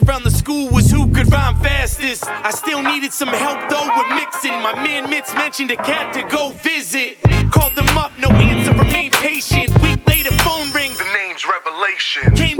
around 0.00 0.22
the 0.22 0.30
school 0.30 0.70
was 0.70 0.90
who 0.90 1.10
could 1.12 1.30
rhyme 1.32 1.56
fastest. 1.60 2.24
I 2.26 2.50
still 2.50 2.82
needed 2.82 3.12
some 3.12 3.28
help 3.28 3.58
though 3.68 3.88
with 3.96 4.08
mixing. 4.14 4.52
My 4.62 4.74
man 4.74 5.06
Mitz 5.06 5.34
mentioned 5.34 5.70
a 5.70 5.76
cat 5.76 6.14
to 6.14 6.22
go 6.34 6.50
visit. 6.50 7.18
Called 7.50 7.74
them 7.74 7.88
up, 7.98 8.12
no 8.18 8.28
answer, 8.28 8.72
remain 8.72 9.10
patient. 9.10 9.70
Week 9.82 10.06
later, 10.06 10.32
phone 10.44 10.70
rings. 10.72 10.98
The 10.98 11.10
name's 11.12 11.44
Revelation. 11.46 12.34
Came 12.34 12.51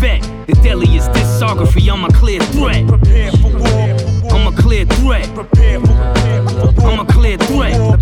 20 0.00 0.12
year 0.12 0.20
vet. 0.20 0.46
The 0.46 0.54
deadliest 0.62 1.10
discography, 1.10 1.90
I'm 1.92 2.04
a 2.04 2.12
clear 2.12 2.40
threat. 2.40 2.86
Prepare 2.88 3.32
for 3.32 3.50
war. 3.50 4.32
I'm 4.32 4.46
a 4.46 4.56
clear 4.56 4.84
threat. 4.84 5.32
Prepare 5.34 5.80
for 5.80 5.92
war. 5.92 6.92
I'm 6.92 7.00
a 7.00 7.04
clear 7.06 7.36
threat. 7.36 8.00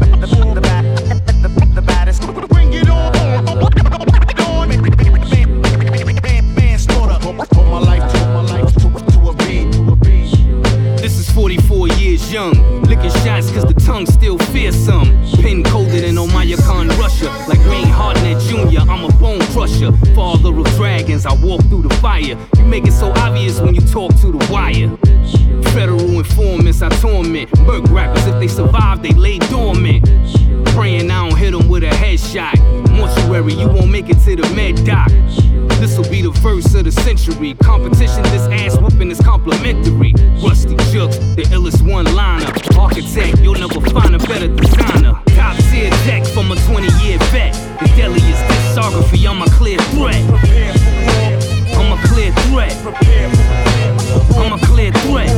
The 1.75 1.83
baddest. 1.85 2.23
Bring 2.49 2.73
it 2.73 2.89
on. 2.89 3.13
Manslaughter. 6.57 7.19
Put 7.21 7.67
my 7.67 7.79
life 7.79 8.13
to 8.13 8.19
my 8.29 8.43
life 8.43 8.73
to, 8.75 8.89
to 9.13 9.29
a 9.29 9.35
beat. 9.35 9.73
To 9.73 9.93
a 9.93 9.97
beat. 9.97 10.99
This 11.01 11.19
is 11.19 11.31
44 11.31 11.89
years 11.89 12.33
young. 12.33 12.55
Licking 12.83 13.11
shots 13.23 13.51
cause 13.51 13.65
the 13.65 13.75
tongue 13.75 14.07
still 14.07 14.39
fearsome. 14.39 15.09
Pin 15.43 15.63
coded 15.63 15.88
Khan, 16.57 16.89
Russia. 16.99 17.27
Like 17.47 17.59
Wayne 17.67 17.87
Hardnett 17.87 18.41
Jr., 18.49 18.91
I'm 18.91 19.05
a 19.05 19.13
bone 19.19 19.41
crusher. 19.53 19.93
Father 20.15 20.57
of 20.57 20.67
dragons, 20.77 21.27
I 21.27 21.35
walk 21.35 21.61
through 21.65 21.83
the 21.83 21.95
fire. 21.97 22.21
You 22.57 22.65
make 22.65 22.87
it 22.87 22.93
so 22.93 23.11
obvious 23.17 23.61
when 23.61 23.75
you 23.75 23.83
talk 23.83 24.15
to 24.21 24.33
the 24.33 24.49
wire. 24.51 24.97
Federal 25.73 26.01
informants, 26.01 26.81
I 26.81 26.89
torment. 27.01 27.51
Murk 27.61 27.85
rappers, 27.91 28.27
if 28.27 28.41
they 28.41 28.49
survive, 28.49 29.03
they 29.03 29.11
lay 29.11 29.39
dormant. 29.39 30.05
Praying 30.69 31.11
I 31.11 31.29
don't 31.29 31.37
hit 31.37 31.53
them 31.53 31.69
with 31.69 31.83
a 31.83 31.91
headshot. 31.91 32.57
Mortuary, 32.91 33.53
you 33.53 33.69
won't 33.69 33.91
make 33.91 34.09
it 34.09 34.19
to 34.25 34.37
the 34.37 34.49
med 34.55 34.87
doc. 34.87 35.11
This'll 35.81 36.09
be 36.11 36.23
the 36.23 36.31
verse 36.31 36.75
of 36.75 36.85
the 36.85 36.93
century. 36.93 37.55
Competition, 37.55 38.23
this 38.25 38.47
ass 38.49 38.79
whooping 38.79 39.11
is 39.11 39.21
complimentary. 39.21 40.13
Ruste 40.41 40.77
Juxx, 40.93 41.19
the 41.37 41.43
illest 41.55 41.83
one 41.83 42.07
liner. 42.15 42.53
Architect, 42.79 43.39
you'll 43.41 43.55
never 43.55 43.81
find 43.91 44.15
a 44.15 44.19
better 44.19 44.49
designer. 44.49 45.21
Tier 45.79 45.91
tech 46.03 46.27
from 46.27 46.51
a 46.51 46.57
20 46.57 46.89
year 47.05 47.19
vet. 47.31 47.55
The 47.79 47.87
deadliest 47.95 48.43
discography, 48.47 49.29
I'm 49.31 49.43
a 49.43 49.51
clear 49.51 49.79
threat. 49.95 50.25
I'm 51.79 51.93
a 51.93 51.99
clear 52.09 52.33
threat. 52.33 52.75
I'm 54.37 54.53
a 54.53 54.59
clear 54.67 54.91
threat. 54.91 55.31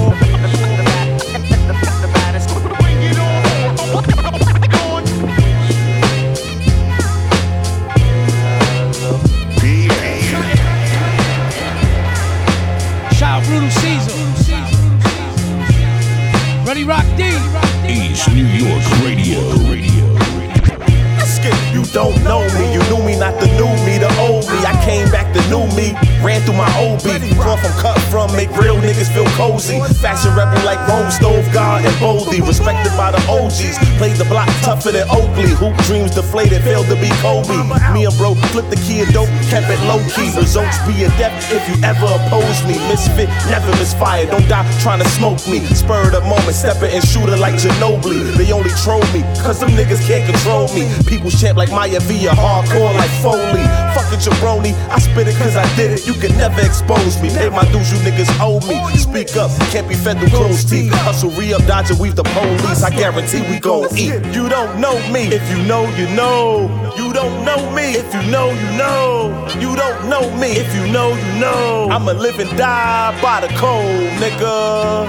Don't 21.92 22.22
know 22.22 22.42
me. 22.54 22.72
You 22.72 22.80
knew 22.88 23.02
me, 23.04 23.18
not 23.18 23.38
the 23.40 23.46
new 23.58 23.70
me, 23.84 23.98
the 23.98 24.10
old 24.20 24.46
me. 24.46 24.58
I 24.64 24.80
came 24.84 25.10
back 25.10 25.32
the 25.34 25.42
new 25.48 25.66
me. 25.76 26.09
Ran 26.22 26.42
through 26.42 26.60
my 26.60 26.68
old 26.76 27.02
beat. 27.02 27.24
Draw 27.32 27.56
from 27.56 27.72
cut 27.80 27.98
from, 28.12 28.28
make 28.36 28.52
real 28.60 28.76
niggas 28.76 29.08
feel 29.08 29.24
cozy. 29.40 29.80
Fashion 30.04 30.36
rebel 30.36 30.60
like 30.68 30.80
Rome, 30.84 31.10
Stove 31.10 31.48
God, 31.52 31.84
and 31.84 31.96
Boldy. 31.96 32.44
Respected 32.44 32.92
by 32.96 33.10
the 33.10 33.22
OGs. 33.24 33.80
Played 33.96 34.16
the 34.20 34.28
block 34.28 34.48
tougher 34.60 34.92
than 34.92 35.08
Oakley. 35.08 35.48
Hoop 35.56 35.76
dreams 35.88 36.12
deflated, 36.12 36.60
failed 36.62 36.86
to 36.92 36.96
be 37.00 37.08
Kobe. 37.24 37.56
Me 37.96 38.04
and 38.04 38.16
bro 38.20 38.34
flipped 38.52 38.68
the 38.68 38.76
key 38.84 39.00
of 39.00 39.08
dope, 39.16 39.32
kept 39.48 39.72
it 39.72 39.80
low 39.88 40.00
key. 40.12 40.28
Results 40.36 40.76
be 40.84 41.04
a 41.04 41.10
death 41.16 41.32
if 41.48 41.64
you 41.72 41.76
ever 41.80 42.04
oppose 42.04 42.60
me. 42.68 42.76
Misfit, 42.92 43.28
never 43.48 43.72
misfire. 43.80 44.26
Don't 44.28 44.46
die 44.48 44.68
trying 44.84 45.00
to 45.00 45.08
smoke 45.08 45.40
me. 45.48 45.64
Spur 45.72 46.04
of 46.04 46.12
the 46.12 46.20
moment, 46.28 46.52
stepping 46.52 46.92
and 46.92 47.04
shooter 47.04 47.36
like 47.36 47.56
Ginobili. 47.56 48.36
They 48.36 48.52
only 48.52 48.70
troll 48.84 49.04
me, 49.16 49.24
cause 49.40 49.60
them 49.60 49.72
niggas 49.72 50.04
can't 50.04 50.28
control 50.28 50.68
me. 50.76 50.84
People 51.08 51.30
champ 51.32 51.56
like 51.56 51.72
Maya 51.72 52.00
Villa, 52.04 52.36
hardcore 52.36 52.92
like 52.92 53.12
Foley. 53.24 53.64
Fuck 53.96 54.12
it, 54.12 54.20
jabroni. 54.20 54.76
I 54.92 54.98
spit 55.00 55.24
it 55.26 55.36
cause 55.40 55.56
I 55.56 55.64
did 55.76 55.96
it. 55.96 56.09
You 56.10 56.16
can 56.20 56.36
never 56.38 56.60
expose 56.62 57.22
me. 57.22 57.28
Pay 57.28 57.50
my 57.50 57.64
dues, 57.70 57.92
you 57.92 57.98
niggas 57.98 58.28
owe 58.40 58.58
me. 58.66 58.96
Speak 58.98 59.36
up, 59.36 59.48
can't 59.70 59.88
be 59.88 59.94
fed 59.94 60.18
through 60.18 60.30
closed 60.30 60.68
teeth. 60.68 60.92
Hustle, 60.92 61.30
re 61.30 61.54
up, 61.54 61.64
dodge, 61.66 61.88
and 61.92 62.00
weave 62.00 62.16
the 62.16 62.24
police. 62.24 62.82
I 62.82 62.90
guarantee 62.90 63.42
we 63.42 63.60
gon' 63.60 63.96
eat. 63.96 64.18
You 64.34 64.48
don't 64.48 64.80
know 64.80 64.98
me. 65.12 65.28
If 65.28 65.48
you 65.48 65.62
know, 65.68 65.86
you 65.94 66.08
know. 66.16 66.66
You 66.98 67.12
don't 67.12 67.44
know 67.44 67.70
me. 67.76 67.94
If 67.94 68.12
you 68.12 68.28
know, 68.28 68.50
you 68.50 68.70
know. 68.76 69.46
You 69.60 69.76
don't 69.76 70.08
know 70.08 70.34
me. 70.34 70.48
If 70.48 70.74
you 70.74 70.90
know, 70.90 71.14
you 71.14 71.38
know. 71.38 71.86
I'ma 71.92 72.10
live 72.10 72.40
and 72.40 72.50
die 72.58 73.16
by 73.22 73.42
the 73.42 73.54
code, 73.54 74.10
nigga. 74.18 75.06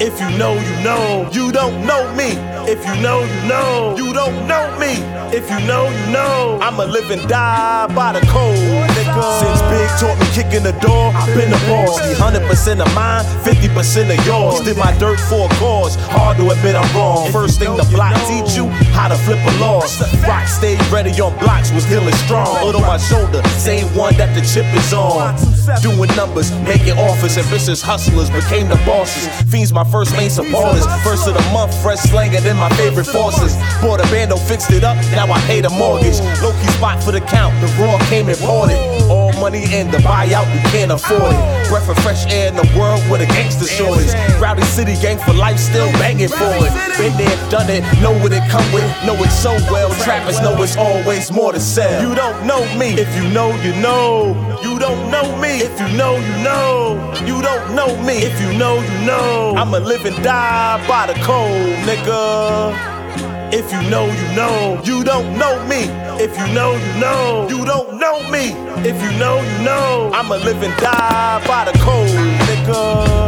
If 0.00 0.18
you 0.22 0.38
know, 0.38 0.54
you 0.54 0.82
know. 0.82 1.28
You 1.32 1.52
don't 1.52 1.84
know 1.84 2.10
me. 2.14 2.30
If 2.66 2.80
you 2.86 2.96
know, 3.02 3.20
you 3.20 3.46
know. 3.46 3.94
You 3.98 4.14
don't 4.14 4.48
know 4.48 4.74
me. 4.78 4.94
If 5.36 5.50
you 5.50 5.60
know, 5.66 5.90
you 5.90 6.12
know. 6.12 6.58
I'ma 6.62 6.84
live 6.84 7.10
and 7.10 7.28
die 7.28 7.94
by 7.94 8.14
the 8.14 8.20
nigga. 8.20 8.93
Since 9.14 9.62
Big 9.70 9.88
taught 10.02 10.18
me 10.18 10.26
kicking 10.34 10.64
the 10.66 10.74
door, 10.82 11.14
I've 11.14 11.30
been 11.38 11.52
a 11.52 11.60
boss. 11.70 12.00
100% 12.18 12.80
of 12.82 12.90
mine, 12.94 13.24
50% 13.46 14.10
of 14.10 14.26
yours. 14.26 14.60
Did 14.60 14.76
my 14.76 14.90
dirt 14.98 15.20
for 15.30 15.46
a 15.46 15.54
cause. 15.60 15.94
Hard 16.10 16.36
to 16.38 16.50
admit 16.50 16.74
I'm 16.74 16.88
wrong. 16.96 17.30
First 17.30 17.60
thing 17.60 17.76
the 17.76 17.86
block 17.94 18.14
teach 18.26 18.56
you 18.56 18.66
how 18.90 19.08
to 19.08 19.16
flip 19.22 19.38
a 19.38 19.54
loss. 19.60 20.02
Rock 20.26 20.48
stay 20.48 20.76
ready 20.90 21.10
on 21.20 21.36
blocks 21.38 21.70
was 21.70 21.86
dealing 21.86 22.14
strong. 22.26 22.46
Hood 22.58 22.74
on 22.74 22.82
my 22.82 22.98
shoulder, 22.98 23.42
same 23.54 23.86
one 23.94 24.14
that 24.16 24.34
the 24.34 24.42
chip 24.42 24.66
is 24.74 24.92
on. 24.92 25.36
Doing 25.80 26.10
numbers, 26.16 26.50
making 26.66 26.98
offers, 26.98 27.38
ambitious 27.38 27.80
hustlers 27.80 28.30
became 28.30 28.68
the 28.68 28.80
bosses. 28.84 29.28
Fiends 29.50 29.72
my 29.72 29.84
first 29.84 30.12
main 30.16 30.30
supporters. 30.30 30.86
First 31.02 31.28
of 31.28 31.34
the 31.34 31.44
month, 31.52 31.70
fresh 31.82 32.00
slanger 32.00 32.40
than 32.40 32.56
my 32.56 32.68
favorite 32.74 33.06
forces. 33.06 33.54
Bought 33.80 34.00
a 34.00 34.06
bando, 34.10 34.36
fixed 34.36 34.70
it 34.72 34.82
up, 34.82 34.96
now 35.14 35.30
I 35.30 35.40
pay 35.46 35.60
the 35.60 35.70
mortgage. 35.70 36.18
Low 36.42 36.52
key 36.52 36.68
spot 36.74 37.02
for 37.02 37.12
the 37.12 37.20
count, 37.20 37.54
the 37.60 37.68
raw 37.78 37.98
came 38.10 38.28
imported. 38.28 39.03
All 39.10 39.32
money 39.40 39.64
in 39.74 39.90
the 39.90 39.98
buyout, 39.98 40.46
you 40.54 40.60
can't 40.70 40.92
afford 40.92 41.22
it. 41.22 41.68
Breath 41.68 41.88
of 41.88 41.98
fresh 41.98 42.26
air 42.32 42.48
in 42.48 42.56
the 42.56 42.68
world 42.78 43.02
with 43.10 43.20
a 43.20 43.26
gangster 43.26 43.66
shortage. 43.66 44.12
Rowdy 44.40 44.62
city 44.62 44.94
gang 45.00 45.18
for 45.18 45.32
life, 45.32 45.58
still 45.58 45.90
banging 45.92 46.28
for 46.28 46.54
it. 46.64 46.72
Been 46.96 47.16
there, 47.16 47.50
done 47.50 47.68
it, 47.70 47.82
know 48.00 48.12
what 48.22 48.32
it 48.32 48.42
come 48.50 48.66
with, 48.72 48.84
know 49.04 49.14
it 49.16 49.30
so 49.30 49.52
well. 49.70 49.90
Trappers 50.02 50.40
know 50.40 50.60
it's 50.62 50.76
always 50.76 51.30
more 51.30 51.52
to 51.52 51.60
sell. 51.60 52.00
You 52.06 52.14
don't 52.14 52.46
know 52.46 52.62
me, 52.76 52.94
if 52.94 53.14
you 53.16 53.28
know, 53.30 53.54
you 53.62 53.74
know. 53.80 54.34
You 54.62 54.78
don't 54.78 55.10
know 55.10 55.36
me, 55.38 55.60
if 55.60 55.78
you 55.80 55.88
know, 55.96 56.16
you 56.16 56.42
know. 56.42 57.12
You 57.26 57.42
don't 57.42 57.74
know 57.74 58.00
me, 58.02 58.18
if 58.18 58.40
you 58.40 58.56
know, 58.56 58.80
you 58.80 59.06
know. 59.06 59.54
I'ma 59.56 59.78
live 59.78 60.04
and 60.04 60.16
die 60.22 60.86
by 60.88 61.12
the 61.12 61.14
code, 61.20 61.76
nigga. 61.86 62.93
If 63.56 63.70
you 63.72 63.88
know, 63.88 64.06
you 64.06 64.34
know. 64.34 64.82
You 64.82 65.04
don't 65.04 65.38
know 65.38 65.64
me. 65.68 65.84
If 66.20 66.36
you 66.36 66.52
know, 66.52 66.74
you 66.74 67.00
know. 67.00 67.46
You 67.48 67.64
don't 67.64 68.00
know 68.00 68.18
me. 68.28 68.50
If 68.82 69.00
you 69.00 69.16
know, 69.16 69.40
you 69.40 69.64
know. 69.64 70.10
I'ma 70.12 70.34
live 70.34 70.60
and 70.60 70.76
die 70.80 71.40
by 71.46 71.70
the 71.70 71.78
code, 71.78 72.10
nigga. 72.48 73.23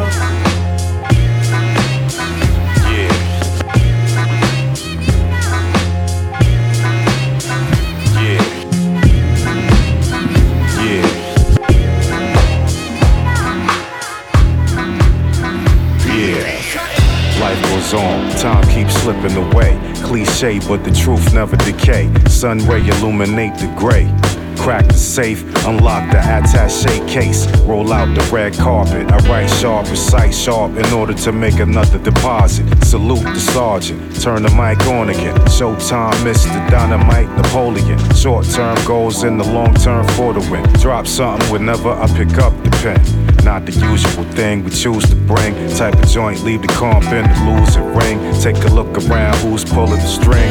Goes 17.91 18.03
on, 18.03 18.31
time 18.37 18.67
keeps 18.69 18.95
slipping 19.03 19.37
away. 19.37 19.79
Cliche, 20.03 20.59
but 20.61 20.85
the 20.85 20.91
truth 20.91 21.33
never 21.33 21.57
decay. 21.57 22.13
Sun 22.29 22.59
ray 22.67 22.87
illuminate 22.87 23.55
the 23.59 23.73
gray. 23.77 24.13
Crack 24.57 24.87
the 24.87 24.95
safe, 24.95 25.43
unlock 25.67 26.11
the 26.11 26.19
attache 26.19 27.07
case. 27.07 27.47
Roll 27.61 27.93
out 27.93 28.13
the 28.15 28.23
red 28.33 28.55
carpet. 28.55 29.11
I 29.13 29.19
write 29.29 29.49
sharp, 29.49 29.89
recite 29.91 30.35
sharp 30.35 30.77
in 30.77 30.87
order 30.93 31.15
to 31.15 31.33
make 31.33 31.61
another 31.61 31.99
deposit. 31.99 32.67
Salute 32.85 33.23
the 33.23 33.39
sergeant, 33.39 34.21
turn 34.21 34.43
the 34.43 34.51
mic 34.51 34.85
on 34.87 35.11
again. 35.11 35.37
Showtime, 35.47 36.15
Mr. 36.25 36.71
Dynamite 36.71 37.29
Napoleon. 37.37 37.99
Short 38.15 38.47
term 38.47 38.77
goals 38.85 39.25
in 39.25 39.37
the 39.37 39.45
long 39.45 39.75
term 39.75 40.07
for 40.17 40.33
the 40.33 40.41
win. 40.51 40.65
Drop 40.81 41.07
something 41.07 41.51
whenever 41.53 41.91
I 41.91 42.07
pick 42.17 42.39
up 42.39 42.53
the 42.65 42.71
pen. 42.83 43.16
Not 43.47 43.65
the 43.65 43.71
usual 43.71 44.25
thing 44.35 44.65
we 44.65 44.73
choose 44.73 45.09
to 45.09 45.15
bring. 45.15 45.55
Type 45.77 45.95
of 45.95 46.09
joint, 46.09 46.43
leave 46.43 46.63
the 46.63 46.69
comp 46.69 47.05
in 47.05 47.23
the 47.23 47.61
losing 47.61 47.95
ring. 47.95 48.19
Take 48.43 48.57
a 48.65 48.75
look 48.75 48.89
around, 49.07 49.37
who's 49.37 49.65
pulling 49.65 50.01
the 50.01 50.09
string? 50.09 50.51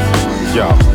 Yo. 0.55 0.94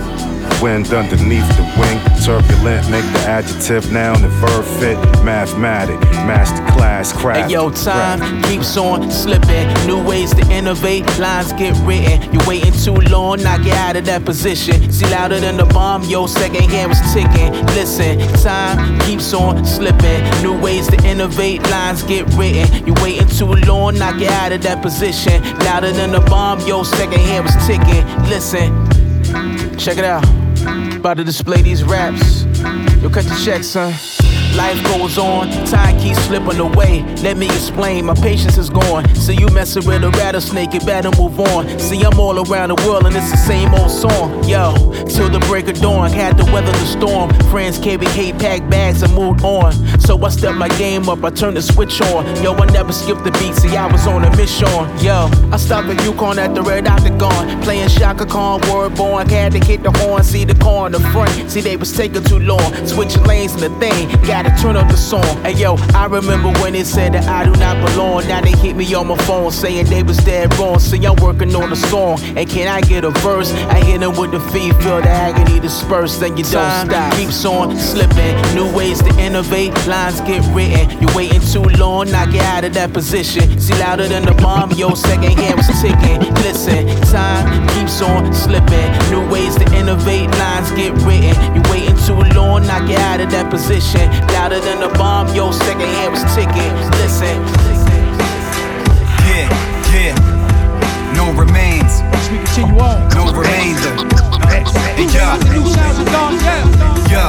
Wind 0.61 0.93
underneath 0.93 1.49
the 1.57 1.63
wing. 1.79 1.99
Turbulent, 2.25 2.91
make 2.91 3.05
the 3.13 3.21
adjective 3.21 3.91
noun 3.93 4.23
and 4.23 4.33
verb 4.35 4.65
fit. 4.65 4.97
Mathematic, 5.25 6.01
master 6.27 6.65
class, 6.73 7.13
craft. 7.13 7.49
Hey 7.49 7.55
yo, 7.55 7.71
time 7.71 8.43
keeps 8.43 8.77
on 8.77 9.11
slipping. 9.11 9.69
New 9.87 10.03
ways 10.07 10.35
to 10.35 10.43
innovate, 10.51 11.07
lines 11.19 11.53
get 11.55 11.75
written. 11.87 12.33
You're 12.33 12.47
waiting 12.47 12.73
too 12.73 12.95
long, 13.11 13.43
now 13.43 13.59
get 13.59 13.77
out 13.77 13.97
of 13.97 14.05
that 14.07 14.25
position. 14.25 14.91
See 14.91 15.07
louder 15.07 15.41
than 15.41 15.57
the 15.57 15.67
bomb, 15.67 16.03
yo, 16.05 16.27
second 16.27 16.65
hand 16.71 16.91
was 16.91 17.01
ticking. 17.13 17.53
Listen, 17.75 18.19
time 18.43 18.99
keeps 19.01 19.33
on 19.33 19.65
slipping. 19.65 20.23
New 20.43 20.59
ways 20.61 20.89
to 20.89 20.97
innovate, 21.07 21.63
lines 21.71 22.03
get 22.03 22.27
written. 22.35 22.87
You're 22.87 23.03
waiting 23.03 23.29
too 23.29 23.53
long, 23.67 23.99
now 23.99 24.17
get 24.17 24.33
out 24.33 24.53
of 24.53 24.63
that 24.63 24.83
position. 24.83 25.43
Louder 25.61 25.93
than 25.93 26.13
the 26.13 26.21
bomb, 26.21 26.61
yo, 26.67 26.83
second 26.83 27.21
hand 27.21 27.45
was 27.45 27.57
ticking. 27.67 28.05
Listen, 28.29 28.71
check 29.79 29.99
it 29.99 30.05
out. 30.05 30.40
About 30.97 31.17
to 31.17 31.25
display 31.25 31.63
these 31.63 31.83
raps. 31.83 32.45
Yo, 33.03 33.09
cut 33.09 33.25
the 33.25 33.41
check, 33.45 33.65
son. 33.65 33.93
Life 34.57 34.83
goes 34.85 35.17
on, 35.17 35.49
time 35.67 35.99
keeps 35.99 36.19
slipping 36.25 36.59
away. 36.59 37.03
Let 37.23 37.37
me 37.37 37.47
explain, 37.47 38.05
my 38.05 38.15
patience 38.15 38.59
is 38.59 38.69
gone. 38.69 39.09
See 39.15 39.35
you 39.35 39.49
messing 39.49 39.87
with 39.87 40.03
a 40.03 40.11
rattlesnake, 40.11 40.75
you 40.75 40.81
better 40.81 41.11
move 41.19 41.39
on. 41.41 41.79
See, 41.79 42.03
I'm 42.03 42.19
all 42.19 42.39
around 42.39 42.69
the 42.69 42.75
world 42.87 43.07
and 43.07 43.17
it's 43.17 43.31
the 43.31 43.37
same 43.37 43.73
old 43.75 43.91
song. 43.91 44.45
Yo, 44.45 44.75
till 45.07 45.29
the 45.29 45.41
break 45.49 45.69
of 45.69 45.81
dawn, 45.81 46.11
had 46.11 46.37
to 46.39 46.45
weather 46.53 46.73
the 46.73 46.87
storm. 46.87 47.33
Friends 47.51 47.79
carry 47.79 48.07
hate, 48.07 48.39
pack 48.39 48.69
bags 48.69 49.03
and 49.03 49.15
moved 49.15 49.43
on. 49.45 49.73
So 50.01 50.21
I 50.25 50.29
stepped 50.31 50.59
my 50.59 50.69
game 50.77 51.09
up, 51.09 51.25
I 51.25 51.31
turned 51.31 51.57
the 51.57 51.63
switch 51.63 52.01
on. 52.03 52.27
Yo, 52.43 52.53
I 52.55 52.67
never 52.67 52.93
skipped 52.93 53.25
the 53.25 53.31
beat, 53.33 53.55
see, 53.55 53.77
I 53.77 53.91
was 53.91 54.07
on 54.07 54.25
a 54.25 54.37
mission. 54.37 54.69
Yo, 54.99 55.31
I 55.53 55.57
stopped 55.57 55.89
at 55.89 56.05
Yukon 56.05 56.39
at 56.39 56.55
the 56.55 56.63
Red 56.63 56.89
Octagon. 56.89 57.63
Playing 57.63 57.89
Chaka 57.89 58.27
Khan, 58.27 58.61
word 58.71 58.95
born, 58.97 59.29
had 59.29 59.53
to 59.53 59.65
hit 59.65 59.83
the 59.83 59.93
horn, 59.93 60.23
see 60.25 60.45
the 60.45 60.55
car 60.57 60.87
in 60.87 60.93
the 60.93 61.01
front. 61.13 61.51
See, 61.51 61.61
they 61.61 61.77
was 61.77 61.93
taking 61.93 62.25
too 62.25 62.41
long, 62.41 62.75
switching 62.87 63.25
lanes 63.25 63.55
in 63.55 63.61
the 63.61 63.79
thing. 63.79 64.09
Gotta 64.41 64.63
turn 64.63 64.77
up 64.77 64.89
the 64.89 64.97
song. 64.97 65.37
And 65.45 65.59
yo, 65.59 65.77
I 65.93 66.07
remember 66.07 66.49
when 66.63 66.73
they 66.73 66.83
said 66.83 67.13
that 67.13 67.29
I 67.29 67.45
do 67.45 67.53
not 67.61 67.77
belong. 67.87 68.27
Now 68.27 68.41
they 68.41 68.53
hit 68.53 68.75
me 68.75 68.95
on 68.95 69.09
my 69.09 69.17
phone 69.25 69.51
saying 69.51 69.91
they 69.91 70.03
was 70.03 70.17
dead 70.25 70.57
wrong. 70.59 70.79
See, 70.79 71.05
I'm 71.05 71.17
working 71.17 71.55
on 71.55 71.71
a 71.71 71.77
song. 71.77 72.19
And 72.39 72.49
can 72.49 72.67
I 72.67 72.81
get 72.81 73.05
a 73.05 73.11
verse? 73.11 73.53
I 73.53 73.85
hit 73.85 74.01
them 74.01 74.17
with 74.17 74.31
the 74.31 74.41
feet, 74.49 74.75
feel 74.77 75.03
the 75.03 75.11
agony 75.11 75.61
disperse. 75.61 76.17
Then 76.17 76.39
you 76.39 76.45
don't 76.45 76.89
stop. 76.89 77.15
Keeps 77.17 77.45
on 77.45 77.77
slipping. 77.77 78.35
New 78.55 78.75
ways 78.75 79.03
to 79.03 79.11
innovate, 79.21 79.75
lines 79.87 80.23
get 80.23 80.41
written. 80.55 80.89
You're 81.03 81.15
waiting 81.15 81.43
too 81.43 81.69
long, 81.77 82.11
now 82.11 82.25
get 82.25 82.47
out 82.47 82.65
of 82.65 82.73
that 82.73 82.95
position. 82.95 83.61
See, 83.61 83.75
louder 83.75 84.09
than 84.09 84.25
the 84.25 84.33
bomb, 84.41 84.71
yo, 84.73 84.95
second 84.95 85.33
hand 85.33 85.57
was 85.57 85.69
ticking. 85.83 86.21
Listen, 86.41 86.89
time 87.13 87.69
keeps 87.77 88.01
on 88.01 88.33
slipping. 88.33 88.89
New 89.11 89.29
ways 89.29 89.55
to 89.57 89.67
innovate, 89.77 90.31
lines 90.41 90.71
get 90.71 90.95
written. 91.05 91.37
You're 91.55 91.71
waiting 91.71 91.90
too 92.11 92.35
long, 92.35 92.67
now 92.67 92.85
get 92.87 92.99
out 92.99 93.21
of 93.21 93.31
that 93.31 93.51
position. 93.51 94.11
Louder 94.35 94.59
than 94.59 94.81
the 94.81 94.91
bomb, 94.99 95.31
yo, 95.35 95.53
second 95.53 95.87
hand 95.87 96.11
was 96.11 96.25
ticking. 96.35 96.73
Listen. 96.99 97.39
Yeah, 99.31 99.47
yeah. 99.95 100.15
No 101.15 101.31
remains. 101.39 102.03
We 102.31 102.43
continue 102.43 102.83
on. 102.83 102.99
No 103.15 103.31
remainder. 103.31 103.95
Hey, 104.51 105.07
yo. 105.07 105.39
Of 105.39 106.07
Don 106.11 106.35
Yo. 107.07 107.27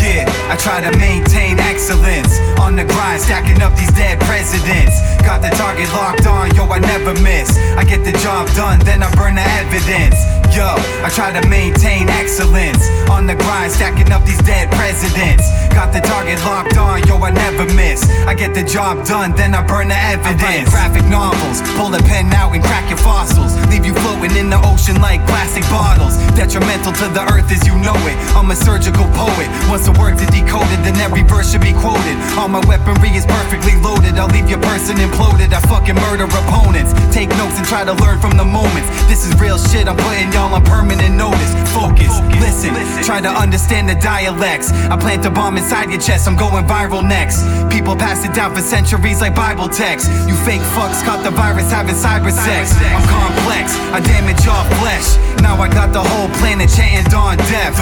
Yeah, 0.00 0.24
I 0.48 0.56
try 0.56 0.80
to 0.80 0.96
maintain 0.96 1.58
excellence. 1.60 2.40
On 2.60 2.76
the 2.76 2.84
grind, 2.84 3.20
stacking 3.20 3.60
up 3.60 3.76
these 3.76 3.92
dead 3.92 4.20
presidents. 4.24 4.96
Got 5.20 5.42
the 5.42 5.52
target 5.60 5.88
locked 5.92 6.26
on, 6.26 6.54
yo, 6.56 6.64
I 6.64 6.78
never 6.78 7.12
miss. 7.20 7.52
I 7.76 7.84
get 7.84 8.04
the 8.04 8.16
job 8.24 8.48
done, 8.56 8.80
then 8.80 9.02
I 9.02 9.12
burn 9.16 9.34
the 9.34 9.44
evidence. 9.60 10.16
Yo, 10.54 10.74
I 11.04 11.10
try 11.12 11.30
to 11.30 11.46
maintain 11.48 12.08
excellence. 12.08 12.82
On 13.10 13.26
the 13.26 13.34
grind, 13.34 13.70
stacking 13.72 14.10
up 14.10 14.24
these 14.24 14.40
dead 14.42 14.70
presidents. 14.72 15.46
Got 15.70 15.92
the 15.92 16.00
target 16.00 16.38
locked 16.44 16.76
on, 16.76 17.06
yo, 17.06 17.16
I 17.18 17.30
never 17.30 17.64
miss. 17.74 18.02
I 18.26 18.34
get 18.34 18.54
the 18.54 18.64
job 18.64 19.06
done, 19.06 19.32
then 19.36 19.54
I 19.54 19.62
burn 19.62 19.88
the 19.88 19.96
evidence. 19.96 20.70
graphic 20.70 21.04
novels, 21.06 21.62
pull 21.76 21.90
the 21.90 22.02
pen 22.10 22.32
out 22.32 22.54
and 22.54 22.62
crack 22.64 22.88
your 22.88 22.98
fossils. 22.98 23.54
Leave 23.70 23.84
you 23.84 23.94
floating 24.02 24.34
in 24.36 24.50
the 24.50 24.58
ocean 24.64 25.00
like 25.00 25.20
plastic 25.26 25.62
bottles. 25.70 26.16
Detrimental 26.34 26.92
to 26.92 27.06
the 27.12 27.22
earth 27.30 27.52
as 27.52 27.62
you 27.66 27.76
know 27.78 27.96
it. 28.08 28.16
I'm 28.34 28.50
a 28.50 28.56
surgical 28.56 29.06
poet. 29.14 29.48
Once 29.68 29.86
the 29.86 29.94
words 29.94 30.22
are 30.22 30.32
decoded, 30.32 30.80
then 30.82 30.96
every 30.98 31.22
verse 31.22 31.52
should 31.52 31.62
be 31.62 31.72
quoted. 31.72 32.16
All 32.34 32.48
my 32.48 32.64
weaponry 32.66 33.14
is 33.14 33.26
perfectly 33.26 33.76
loaded. 33.78 34.18
I'll 34.18 34.32
leave 34.32 34.48
your 34.48 34.62
person 34.64 34.96
imploded. 34.96 35.52
I 35.52 35.60
fucking 35.68 35.96
murder 36.08 36.24
opponents. 36.24 36.96
Take 37.14 37.30
notes 37.38 37.58
and 37.60 37.66
try 37.66 37.84
to 37.84 37.94
learn 38.02 38.18
from 38.18 38.36
the 38.36 38.44
moments. 38.44 38.88
This 39.06 39.26
is 39.26 39.32
real 39.38 39.58
shit. 39.58 39.86
I'm 39.86 39.96
putting 39.96 40.30
on 40.38 40.64
permanent 40.64 41.14
notice. 41.14 41.52
Focus, 41.74 42.10
listen, 42.40 42.74
try 43.04 43.20
to 43.20 43.28
understand 43.28 43.88
the 43.88 43.94
dialects. 43.94 44.72
I 44.90 44.96
plan 44.96 45.20
to 45.22 45.30
bomb 45.30 45.56
inside 45.56 45.90
your 45.90 46.00
chest. 46.00 46.26
I'm 46.26 46.36
going 46.36 46.64
viral 46.66 47.06
next. 47.06 47.42
People 47.70 47.94
pass 47.94 48.24
it 48.24 48.34
down 48.34 48.54
for 48.54 48.62
centuries 48.62 49.20
like 49.20 49.34
Bible 49.34 49.68
text. 49.68 50.10
You 50.26 50.34
fake 50.34 50.62
fucks 50.74 51.04
caught 51.04 51.22
the 51.22 51.30
virus 51.30 51.70
having 51.70 51.94
cyber 51.94 52.32
sex. 52.32 52.74
I'm 52.82 53.06
complex. 53.06 53.78
I 53.94 54.00
damage 54.00 54.42
your 54.42 54.58
flesh. 54.82 55.06
Now 55.38 55.54
I 55.62 55.68
got 55.70 55.92
the 55.92 56.02
whole 56.02 56.28
planet 56.42 56.68
chanting 56.68 57.06
Don 57.12 57.36
Def. 57.46 57.78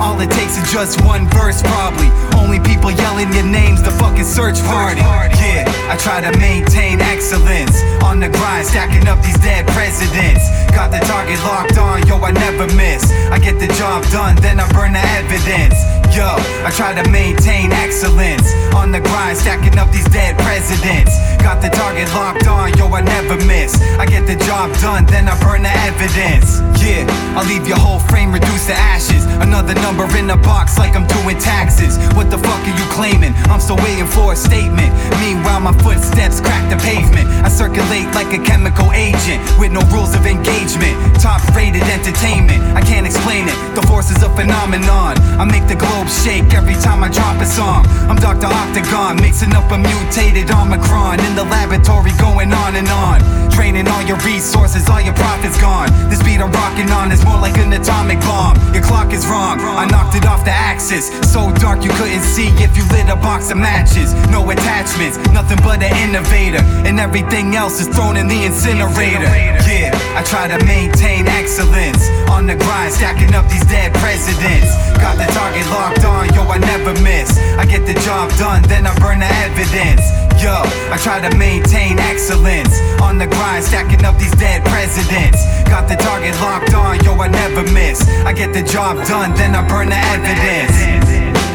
All 0.00 0.16
it 0.20 0.30
takes 0.30 0.56
is 0.56 0.72
just 0.72 1.04
one 1.04 1.28
verse, 1.28 1.60
probably. 1.62 2.08
Only 2.32 2.58
people 2.60 2.90
yelling 2.90 3.32
your 3.36 3.44
names, 3.44 3.82
the 3.82 3.90
fucking 3.90 4.24
search 4.24 4.56
party. 4.64 5.00
Yeah, 5.00 5.68
I 5.92 5.96
try 6.00 6.24
to 6.24 6.32
maintain 6.38 7.00
excellence. 7.00 7.76
On 8.02 8.18
the 8.18 8.30
grind, 8.32 8.66
stacking 8.66 9.06
up 9.08 9.20
these 9.20 9.38
dead 9.44 9.68
presidents. 9.76 10.48
Got 10.72 10.90
the 10.90 11.00
target 11.04 11.38
locked 11.44 11.76
on, 11.76 11.85
yo, 12.08 12.16
I 12.22 12.32
never 12.32 12.66
miss. 12.74 13.10
I 13.30 13.38
get 13.38 13.58
the 13.60 13.68
job 13.74 14.02
done, 14.10 14.36
then 14.40 14.58
I 14.58 14.66
burn 14.72 14.92
the 14.92 15.04
evidence. 15.20 15.76
Yo, 16.14 16.24
I 16.64 16.70
try 16.72 16.94
to 16.96 17.04
maintain 17.10 17.72
excellence. 17.72 18.48
On 18.72 18.90
the 18.90 19.00
grind, 19.00 19.36
stacking 19.36 19.78
up 19.78 19.90
these 19.92 20.08
dead 20.08 20.38
presidents. 20.38 21.12
Got 21.42 21.60
the 21.60 21.68
target 21.68 22.08
locked 22.14 22.46
on, 22.46 22.72
yo, 22.78 22.88
I 22.88 23.02
never 23.02 23.36
miss. 23.44 23.76
I 24.00 24.06
get 24.06 24.15
the 24.26 24.36
job 24.44 24.74
done, 24.82 25.06
then 25.06 25.28
I 25.28 25.38
burn 25.38 25.62
the 25.62 25.70
evidence. 25.86 26.58
Yeah, 26.82 27.06
I'll 27.38 27.46
leave 27.46 27.66
your 27.66 27.78
whole 27.78 28.00
frame 28.10 28.34
reduced 28.34 28.66
to 28.66 28.74
ashes. 28.74 29.24
Another 29.38 29.74
number 29.86 30.04
in 30.18 30.26
the 30.26 30.36
box, 30.36 30.78
like 30.78 30.96
I'm 30.96 31.06
doing 31.06 31.38
taxes. 31.38 31.96
What 32.18 32.30
the 32.30 32.38
fuck 32.38 32.58
are 32.66 32.76
you 32.76 32.86
claiming? 32.90 33.32
I'm 33.46 33.60
still 33.60 33.78
waiting 33.78 34.06
for 34.06 34.34
a 34.34 34.36
statement. 34.36 34.90
Meanwhile, 35.22 35.60
my 35.60 35.74
footsteps 35.78 36.40
crack 36.40 36.66
the 36.70 36.76
pavement. 36.82 37.30
I 37.46 37.48
circulate 37.48 38.10
like 38.18 38.34
a 38.34 38.42
chemical 38.42 38.90
agent 38.92 39.38
with 39.62 39.70
no 39.70 39.80
rules 39.94 40.14
of 40.18 40.26
engagement. 40.26 40.94
Top 41.22 41.38
rated 41.54 41.86
entertainment, 41.86 42.58
I 42.74 42.82
can't 42.82 43.06
explain 43.06 43.46
it. 43.46 43.56
The 43.78 43.86
force 43.86 44.10
is 44.10 44.22
a 44.22 44.30
phenomenon. 44.34 45.14
I 45.38 45.44
make 45.46 45.70
the 45.70 45.78
globe 45.78 46.10
shake 46.10 46.50
every 46.50 46.74
time 46.82 47.04
I 47.06 47.08
drop 47.08 47.38
a 47.38 47.46
song. 47.46 47.86
I'm 48.10 48.18
Dr. 48.18 48.50
Octagon, 48.50 49.22
mixing 49.22 49.54
up 49.54 49.70
a 49.70 49.78
mutated 49.78 50.50
Omicron 50.50 51.20
in 51.22 51.34
the 51.38 51.44
laboratory, 51.44 52.10
going 52.18 52.52
on 52.52 52.74
and 52.74 52.88
on. 52.90 53.22
Draining 53.50 53.88
all 53.88 54.02
your 54.02 54.15
resources, 54.24 54.88
all 54.88 55.00
your 55.00 55.14
profits 55.14 55.60
gone. 55.60 55.88
This 56.08 56.22
beat 56.22 56.40
I'm 56.40 56.52
rocking 56.52 56.90
on 56.90 57.12
is 57.12 57.24
more 57.24 57.38
like 57.38 57.58
an 57.58 57.72
atomic 57.72 58.20
bomb. 58.20 58.56
Your 58.72 58.82
clock 58.82 59.12
is 59.12 59.26
wrong, 59.26 59.60
I 59.60 59.86
knocked 59.86 60.14
it 60.16 60.26
off 60.26 60.44
the 60.44 60.54
axis. 60.54 61.10
So 61.32 61.52
dark 61.60 61.82
you 61.84 61.90
couldn't 61.98 62.22
see 62.22 62.48
if 62.62 62.76
you 62.76 62.84
lit 62.94 63.08
a 63.08 63.16
box 63.16 63.50
of 63.50 63.58
matches. 63.58 64.14
No 64.30 64.48
attachments, 64.50 65.18
nothing 65.32 65.58
but 65.62 65.82
an 65.82 65.92
innovator. 66.00 66.62
And 66.86 67.00
everything 67.00 67.54
else 67.54 67.80
is 67.80 67.88
thrown 67.88 68.16
in 68.16 68.28
the 68.28 68.44
incinerator. 68.44 69.28
Yeah, 69.66 69.92
I 70.16 70.22
try 70.22 70.48
to 70.48 70.58
maintain 70.64 71.26
excellence. 71.26 72.02
On 72.30 72.46
the 72.46 72.56
grind, 72.56 72.92
stacking 72.92 73.34
up 73.34 73.48
these 73.50 73.66
dead 73.66 73.92
presidents. 73.94 74.70
Got 75.02 75.18
the 75.18 75.28
target 75.34 75.66
locked 75.68 76.04
on, 76.04 76.32
yo, 76.34 76.42
I 76.48 76.58
never 76.58 76.94
miss. 77.02 77.36
I 77.58 77.66
get 77.66 77.84
the 77.86 77.94
job 78.00 78.30
done, 78.38 78.62
then 78.68 78.86
I 78.86 78.94
burn 78.98 79.20
the 79.20 79.30
evidence. 79.44 80.04
Yo, 80.40 80.52
I 80.92 80.98
try 81.00 81.18
to 81.20 81.34
maintain 81.36 81.98
excellence. 81.98 82.78
On 83.00 83.18
the 83.18 83.26
grind, 83.26 83.64
stacking 83.64 84.04
up 84.06 84.16
these 84.18 84.34
dead 84.36 84.64
presidents. 84.64 85.44
Got 85.68 85.88
the 85.88 85.96
target 85.96 86.34
locked 86.40 86.72
on, 86.74 87.02
yo, 87.04 87.12
I 87.14 87.28
never 87.28 87.62
miss. 87.72 88.08
I 88.24 88.32
get 88.32 88.54
the 88.54 88.62
job 88.62 88.96
done, 89.06 89.34
then 89.34 89.54
I 89.54 89.66
burn 89.68 89.88
the 89.88 89.96
evidence. 89.96 91.45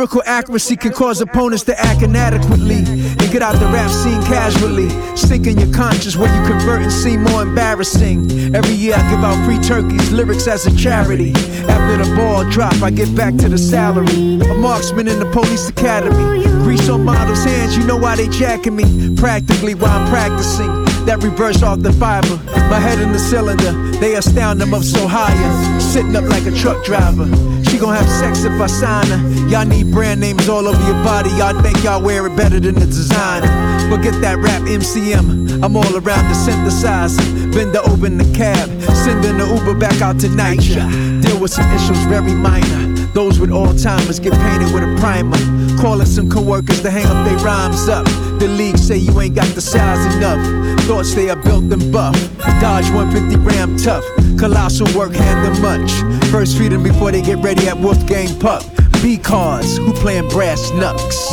Lyrical 0.00 0.22
accuracy 0.24 0.76
can 0.76 0.94
cause 0.94 1.20
opponents 1.20 1.62
to 1.64 1.78
act 1.78 2.00
inadequately. 2.00 2.78
In 2.78 3.30
get 3.30 3.42
out 3.42 3.52
the 3.60 3.66
rap 3.66 3.90
scene 3.90 4.22
casually. 4.22 4.88
Sink 5.14 5.46
in 5.46 5.58
your 5.58 5.70
conscience 5.74 6.16
where 6.16 6.34
you 6.34 6.48
convert 6.48 6.80
and 6.80 6.90
seem 6.90 7.22
more 7.24 7.42
embarrassing. 7.42 8.56
Every 8.56 8.72
year 8.72 8.94
I 8.96 9.10
give 9.10 9.22
out 9.22 9.44
free 9.44 9.58
turkeys, 9.58 10.10
lyrics 10.10 10.48
as 10.48 10.66
a 10.66 10.74
charity. 10.74 11.32
After 11.68 12.02
the 12.02 12.16
ball 12.16 12.48
drop, 12.48 12.80
I 12.82 12.90
get 12.90 13.14
back 13.14 13.36
to 13.40 13.48
the 13.50 13.58
salary. 13.58 14.40
A 14.40 14.54
marksman 14.54 15.06
in 15.06 15.18
the 15.18 15.30
police 15.32 15.68
academy. 15.68 16.44
Grease 16.64 16.88
on 16.88 17.04
models' 17.04 17.44
hands, 17.44 17.76
you 17.76 17.84
know 17.84 17.98
why 17.98 18.16
they 18.16 18.28
jacking 18.28 18.76
me. 18.76 19.14
Practically 19.16 19.74
while 19.74 19.98
I'm 19.98 20.08
practicing. 20.08 20.89
That 21.06 21.22
reverse 21.22 21.62
off 21.62 21.80
the 21.80 21.92
fiber. 21.92 22.36
My 22.70 22.78
head 22.78 23.00
in 23.00 23.12
the 23.12 23.18
cylinder, 23.18 23.72
they 23.98 24.14
astound 24.14 24.60
them 24.60 24.74
up 24.74 24.82
so 24.82 25.08
higher. 25.08 25.80
Sitting 25.80 26.14
up 26.14 26.24
like 26.24 26.46
a 26.46 26.52
truck 26.52 26.84
driver. 26.84 27.26
She 27.64 27.78
gon' 27.78 27.94
have 27.94 28.08
sex 28.08 28.44
if 28.44 28.60
I 28.60 28.66
sign 28.66 29.06
her. 29.06 29.48
Y'all 29.48 29.64
need 29.64 29.90
brand 29.90 30.20
names 30.20 30.48
all 30.48 30.66
over 30.66 30.82
your 30.84 31.02
body. 31.04 31.30
Y'all 31.30 31.60
think 31.62 31.82
y'all 31.82 32.02
wear 32.02 32.26
it 32.26 32.36
better 32.36 32.60
than 32.60 32.74
the 32.74 32.86
designer. 32.86 33.48
Forget 33.90 34.20
that 34.20 34.38
rap 34.38 34.62
MCM. 34.62 35.62
I'm 35.62 35.76
all 35.76 35.96
around 35.96 36.28
the 36.28 36.36
synthesizer. 36.36 37.40
To 37.72 37.82
open 37.82 38.16
the 38.16 38.24
cab. 38.36 38.68
Sending 39.04 39.38
the 39.38 39.46
Uber 39.46 39.78
back 39.78 40.00
out 40.00 40.18
to 40.20 40.28
tonight. 40.28 40.60
Deal 41.22 41.40
with 41.40 41.52
some 41.52 41.70
issues 41.72 41.98
very 42.04 42.34
minor. 42.34 42.96
Those 43.12 43.38
with 43.38 43.50
Alzheimer's 43.50 44.18
get 44.18 44.32
painted 44.32 44.72
with 44.72 44.82
a 44.82 44.96
primer. 45.00 45.36
Calling 45.80 46.06
some 46.06 46.28
coworkers 46.28 46.82
to 46.82 46.90
hang 46.90 47.06
up 47.06 47.26
their 47.26 47.38
rhymes 47.38 47.88
up. 47.88 48.04
The 48.38 48.46
league 48.48 48.76
say 48.76 48.98
you 48.98 49.18
ain't 49.18 49.34
got 49.34 49.48
the 49.54 49.62
size 49.62 50.14
enough. 50.14 50.38
Thoughts 50.82 51.14
they 51.14 51.30
are 51.30 51.36
built 51.36 51.72
and 51.72 51.90
buff. 51.90 52.14
Dodge 52.60 52.90
150 52.90 53.36
gram 53.42 53.78
tough. 53.78 54.04
Colossal 54.38 54.86
work 54.94 55.14
hand 55.14 55.42
them 55.42 55.62
much. 55.62 55.90
First 56.30 56.58
feed 56.58 56.72
them 56.72 56.82
before 56.82 57.10
they 57.12 57.22
get 57.22 57.38
ready 57.38 57.66
at 57.66 57.78
Wolfgang 57.78 58.38
Puck. 58.38 58.62
B 59.02 59.16
cars, 59.16 59.78
who 59.78 59.94
playing 59.94 60.28
brass 60.28 60.70
knucks? 60.72 61.32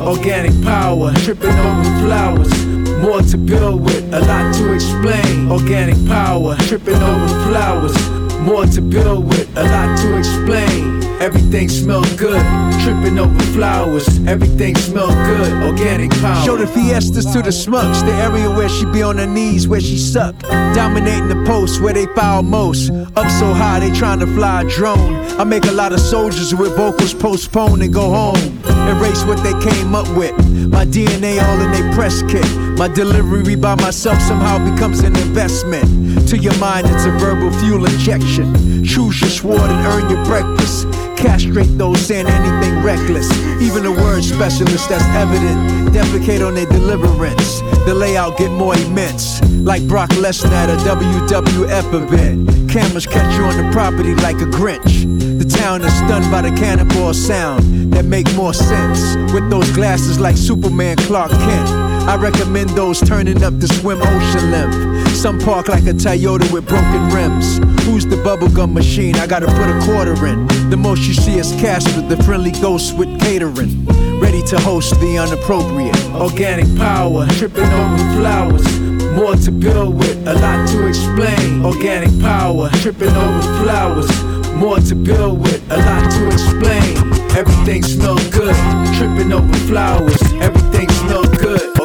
Organic 0.00 0.60
power, 0.64 1.12
tripping 1.22 1.50
over 1.50 1.84
flowers. 2.02 2.66
More 3.00 3.22
to 3.22 3.36
build 3.36 3.84
with, 3.84 4.12
a 4.12 4.20
lot 4.20 4.52
to 4.56 4.72
explain. 4.72 5.52
Organic 5.52 5.94
power, 6.08 6.56
tripping 6.66 7.00
over 7.00 7.28
flowers. 7.48 8.10
More 8.40 8.66
to 8.66 8.80
build 8.80 9.28
with, 9.28 9.56
a 9.56 9.62
lot 9.62 9.96
to 9.98 10.18
explain. 10.18 11.03
Everything 11.20 11.68
smell 11.68 12.04
good, 12.16 12.42
tripping 12.82 13.18
over 13.18 13.42
flowers. 13.52 14.06
Everything 14.26 14.74
smell 14.76 15.08
good, 15.08 15.52
organic 15.62 16.10
power. 16.12 16.44
Show 16.44 16.56
the 16.56 16.66
fiestas 16.66 17.26
to 17.32 17.40
the 17.42 17.50
smucks, 17.50 18.04
the 18.04 18.12
area 18.12 18.50
where 18.50 18.68
she 18.68 18.84
be 18.86 19.02
on 19.02 19.18
her 19.18 19.26
knees, 19.26 19.66
where 19.66 19.80
she 19.80 19.96
suck. 19.96 20.38
Dominating 20.74 21.28
the 21.28 21.42
post 21.46 21.80
where 21.80 21.94
they 21.94 22.06
foul 22.14 22.42
most. 22.42 22.90
Up 22.90 23.30
so 23.30 23.54
high, 23.54 23.80
they 23.80 23.90
trying 23.92 24.20
to 24.20 24.26
fly 24.26 24.62
a 24.62 24.68
drone. 24.68 25.14
I 25.40 25.44
make 25.44 25.64
a 25.64 25.72
lot 25.72 25.92
of 25.92 26.00
soldiers 26.00 26.54
with 26.54 26.76
vocals 26.76 27.14
postponed 27.14 27.82
and 27.82 27.92
go 27.92 28.10
home. 28.10 28.73
Erase 28.94 29.24
what 29.24 29.42
they 29.42 29.52
came 29.60 29.94
up 29.94 30.08
with. 30.16 30.34
My 30.70 30.84
DNA 30.84 31.42
all 31.42 31.60
in 31.60 31.72
a 31.72 31.94
press 31.94 32.22
kit. 32.22 32.46
My 32.78 32.88
delivery 32.88 33.56
by 33.56 33.74
myself 33.76 34.20
somehow 34.20 34.58
becomes 34.58 35.00
an 35.00 35.16
investment. 35.16 36.28
To 36.28 36.38
your 36.38 36.56
mind, 36.58 36.86
it's 36.88 37.04
a 37.04 37.10
verbal 37.12 37.50
fuel 37.60 37.84
injection. 37.86 38.84
Choose 38.84 39.20
your 39.20 39.30
sword 39.30 39.70
and 39.70 39.86
earn 39.86 40.10
your 40.10 40.24
breakfast. 40.24 40.86
Castrate 41.16 41.76
those 41.78 42.00
saying 42.00 42.26
anything 42.26 42.82
reckless. 42.82 43.30
Even 43.60 43.82
the 43.82 43.92
word 43.92 44.22
specialist 44.22 44.88
that's 44.88 45.04
evident. 45.16 45.90
Defecate 45.94 46.46
on 46.46 46.54
their 46.54 46.66
deliverance. 46.66 47.62
The 47.86 47.94
layout 47.94 48.38
get 48.38 48.50
more 48.50 48.74
immense. 48.74 49.42
Like 49.50 49.86
Brock 49.86 50.08
Lesnar 50.10 50.50
at 50.52 50.70
a 50.70 50.76
WWF 50.88 51.92
event. 51.92 52.70
Cameras 52.70 53.06
catch 53.06 53.36
you 53.36 53.44
on 53.44 53.56
the 53.62 53.70
property 53.72 54.14
like 54.14 54.36
a 54.36 54.46
Grinch. 54.46 55.04
The 55.38 55.44
town 55.44 55.82
is 55.82 55.92
stunned 55.92 56.30
by 56.30 56.40
the 56.40 56.56
cannonball 56.56 57.12
sound 57.12 57.92
that 57.92 58.06
make 58.06 58.32
more 58.34 58.54
sense. 58.54 59.16
With 59.34 59.50
those 59.50 59.70
glasses 59.72 60.18
like 60.18 60.36
Superman 60.36 60.96
Clark 60.96 61.30
Kent. 61.30 61.68
I 62.08 62.16
recommend 62.16 62.70
those 62.70 63.00
turning 63.00 63.44
up 63.44 63.58
to 63.60 63.68
swim 63.68 64.00
ocean 64.00 64.50
length. 64.50 65.10
Some 65.10 65.38
park 65.38 65.68
like 65.68 65.84
a 65.84 65.92
Toyota 65.92 66.50
with 66.52 66.66
broken 66.66 67.08
rims. 67.10 67.58
Who's 67.84 68.06
the 68.06 68.16
bubblegum 68.16 68.72
machine? 68.72 69.16
I 69.16 69.26
gotta 69.26 69.46
put 69.46 69.68
a 69.68 69.78
quarter 69.84 70.26
in. 70.26 70.46
The 70.70 70.76
most 70.76 71.02
you 71.02 71.14
see 71.14 71.38
is 71.38 71.52
Casper, 71.60 72.00
the 72.00 72.22
friendly 72.24 72.50
ghost 72.50 72.96
with 72.96 73.20
catering. 73.20 74.13
Ready 74.24 74.40
to 74.44 74.58
host 74.58 74.98
the 75.00 75.18
unappropriate. 75.18 76.02
Organic 76.14 76.64
power, 76.78 77.26
tripping 77.36 77.70
over 77.70 78.04
flowers. 78.16 78.80
More 79.12 79.36
to 79.36 79.52
build 79.52 79.98
with, 79.98 80.26
a 80.26 80.32
lot 80.32 80.66
to 80.70 80.88
explain. 80.88 81.62
Organic 81.62 82.08
power, 82.22 82.70
tripping 82.80 83.14
over 83.14 83.42
flowers. 83.62 84.08
More 84.54 84.78
to 84.78 84.94
build 84.94 85.42
with, 85.42 85.62
a 85.70 85.76
lot 85.76 86.10
to 86.10 86.26
explain. 86.28 86.96
Everything 87.36 87.82
smell 87.82 88.16
good, 88.30 88.56
tripping 88.96 89.30
over 89.30 89.52
flowers. 89.68 90.22
Everything 90.40 90.88
smell 90.88 91.24
good, 91.24 91.83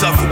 the 0.00 0.29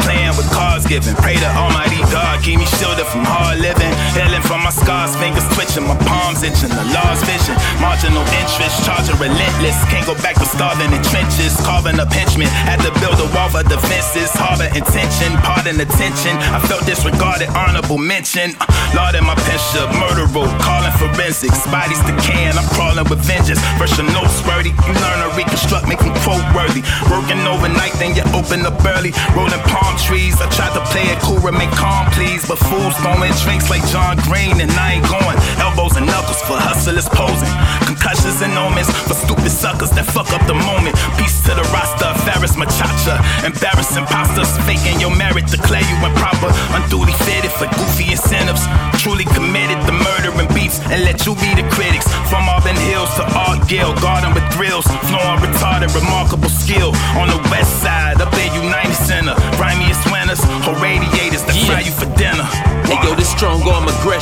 given. 0.88 1.14
Pray 1.20 1.37
to 1.37 1.51
Almighty 1.53 2.01
God, 2.09 2.40
keep 2.42 2.59
me 2.59 2.64
shielded 2.81 3.05
from 3.07 3.22
hard 3.22 3.61
living. 3.61 3.92
Healing 4.16 4.40
from 4.40 4.64
my 4.64 4.72
scars, 4.72 5.12
fingers 5.20 5.44
twitching, 5.53 5.85
my 5.85 5.94
palms 6.09 6.40
itching. 6.40 6.72
The 6.72 6.85
lost 6.96 7.29
vision, 7.29 7.55
marginal 7.79 8.24
interest, 8.40 8.83
charging 8.88 9.20
relentless. 9.20 9.77
Can't 9.92 10.09
go 10.09 10.16
back 10.24 10.40
to 10.40 10.48
starving 10.48 10.90
in 10.90 11.03
trenches, 11.12 11.55
carving 11.62 12.01
up 12.01 12.09
henchmen. 12.09 12.48
Had 12.48 12.81
to 12.88 12.90
build 13.05 13.20
a 13.20 13.29
wall 13.37 13.53
for 13.53 13.62
defenses, 13.68 14.33
harbor 14.33 14.72
intention, 14.72 15.37
pardon 15.44 15.77
attention. 15.77 16.35
I 16.57 16.59
felt 16.64 16.88
disregarded, 16.88 17.53
honorable 17.53 18.01
mention. 18.01 18.57
Uh, 18.57 18.66
Lord 18.96 19.14
in 19.14 19.29
my 19.29 19.37
pension, 19.44 19.85
murderer, 20.01 20.48
calling 20.64 20.94
forensics. 20.96 21.68
Bodies 21.68 22.01
decaying, 22.09 22.57
I'm 22.57 22.66
crawling 22.72 23.05
with 23.12 23.20
vengeance. 23.20 23.61
Version 23.77 24.09
no 24.16 24.24
worthy, 24.48 24.72
you 24.72 24.92
learn 25.05 25.20
to 25.20 25.29
reconstruct, 25.37 25.85
make 25.85 26.01
them 26.01 26.16
quote 26.24 26.42
worthy. 26.57 26.81
Working 27.12 27.44
overnight, 27.44 27.92
then 28.01 28.16
you 28.16 28.24
open 28.33 28.64
up 28.64 28.81
early. 28.81 29.12
Rolling 29.37 29.61
palm 29.68 29.92
trees, 30.01 30.40
I 30.40 30.48
tried 30.48 30.72
to 30.72 30.77
play 30.90 31.06
it 31.10 31.18
cool, 31.20 31.38
remain 31.38 31.70
calm, 31.74 32.06
please. 32.12 32.46
But 32.46 32.58
fools 32.58 32.94
throwing 33.02 33.32
drinks 33.44 33.70
like 33.70 33.84
John 33.90 34.16
Green, 34.28 34.60
and 34.60 34.70
I 34.72 34.98
ain't 34.98 35.08
going. 35.08 35.36
Elbows 35.58 35.96
and 35.96 36.06
knuckles 36.06 36.40
for 36.46 36.56
hustlers 36.56 37.08
posing. 37.08 37.50
Concussions 37.86 38.40
and 38.42 38.54
omens 38.54 38.90
for 39.06 39.14
stupid 39.14 39.50
suckers 39.50 39.90
that 39.96 40.06
fuck 40.06 40.30
up 40.30 40.44
the 40.46 40.54
moment. 40.54 40.94
Peace 41.18 41.42
to 41.48 41.52
the 41.56 41.66
roster, 41.74 42.10
Ferris 42.22 42.54
Machacha. 42.54 43.18
Embarrassing 43.42 44.06
imposters, 44.06 44.50
faking 44.68 45.00
your 45.02 45.10
merit, 45.10 45.50
declare 45.50 45.82
you 45.82 45.96
improper. 46.06 46.50
Unduly 46.76 47.12
fitted 47.26 47.50
for 47.50 47.66
goofy 47.74 48.14
incentives. 48.14 48.62
Truly 49.02 49.26
committed 49.34 49.80
to 49.88 49.92
murdering 49.92 50.48
beats 50.54 50.78
and 50.92 51.02
let 51.02 51.26
you 51.26 51.34
be 51.42 51.50
the 51.58 51.66
critics. 51.74 52.06
From 52.30 52.46
Auburn 52.46 52.78
Hills 52.88 53.10
to 53.18 53.24
Art 53.34 53.66
Gill, 53.66 53.92
garden 53.98 54.30
with 54.36 54.46
thrills. 54.54 54.86
Flowing 55.10 55.40
retarded, 55.42 55.90
remarkable 55.96 56.50
skill. 56.50 56.94
On 57.18 57.26
the 57.26 57.40
west 57.50 57.82
side, 57.82 58.20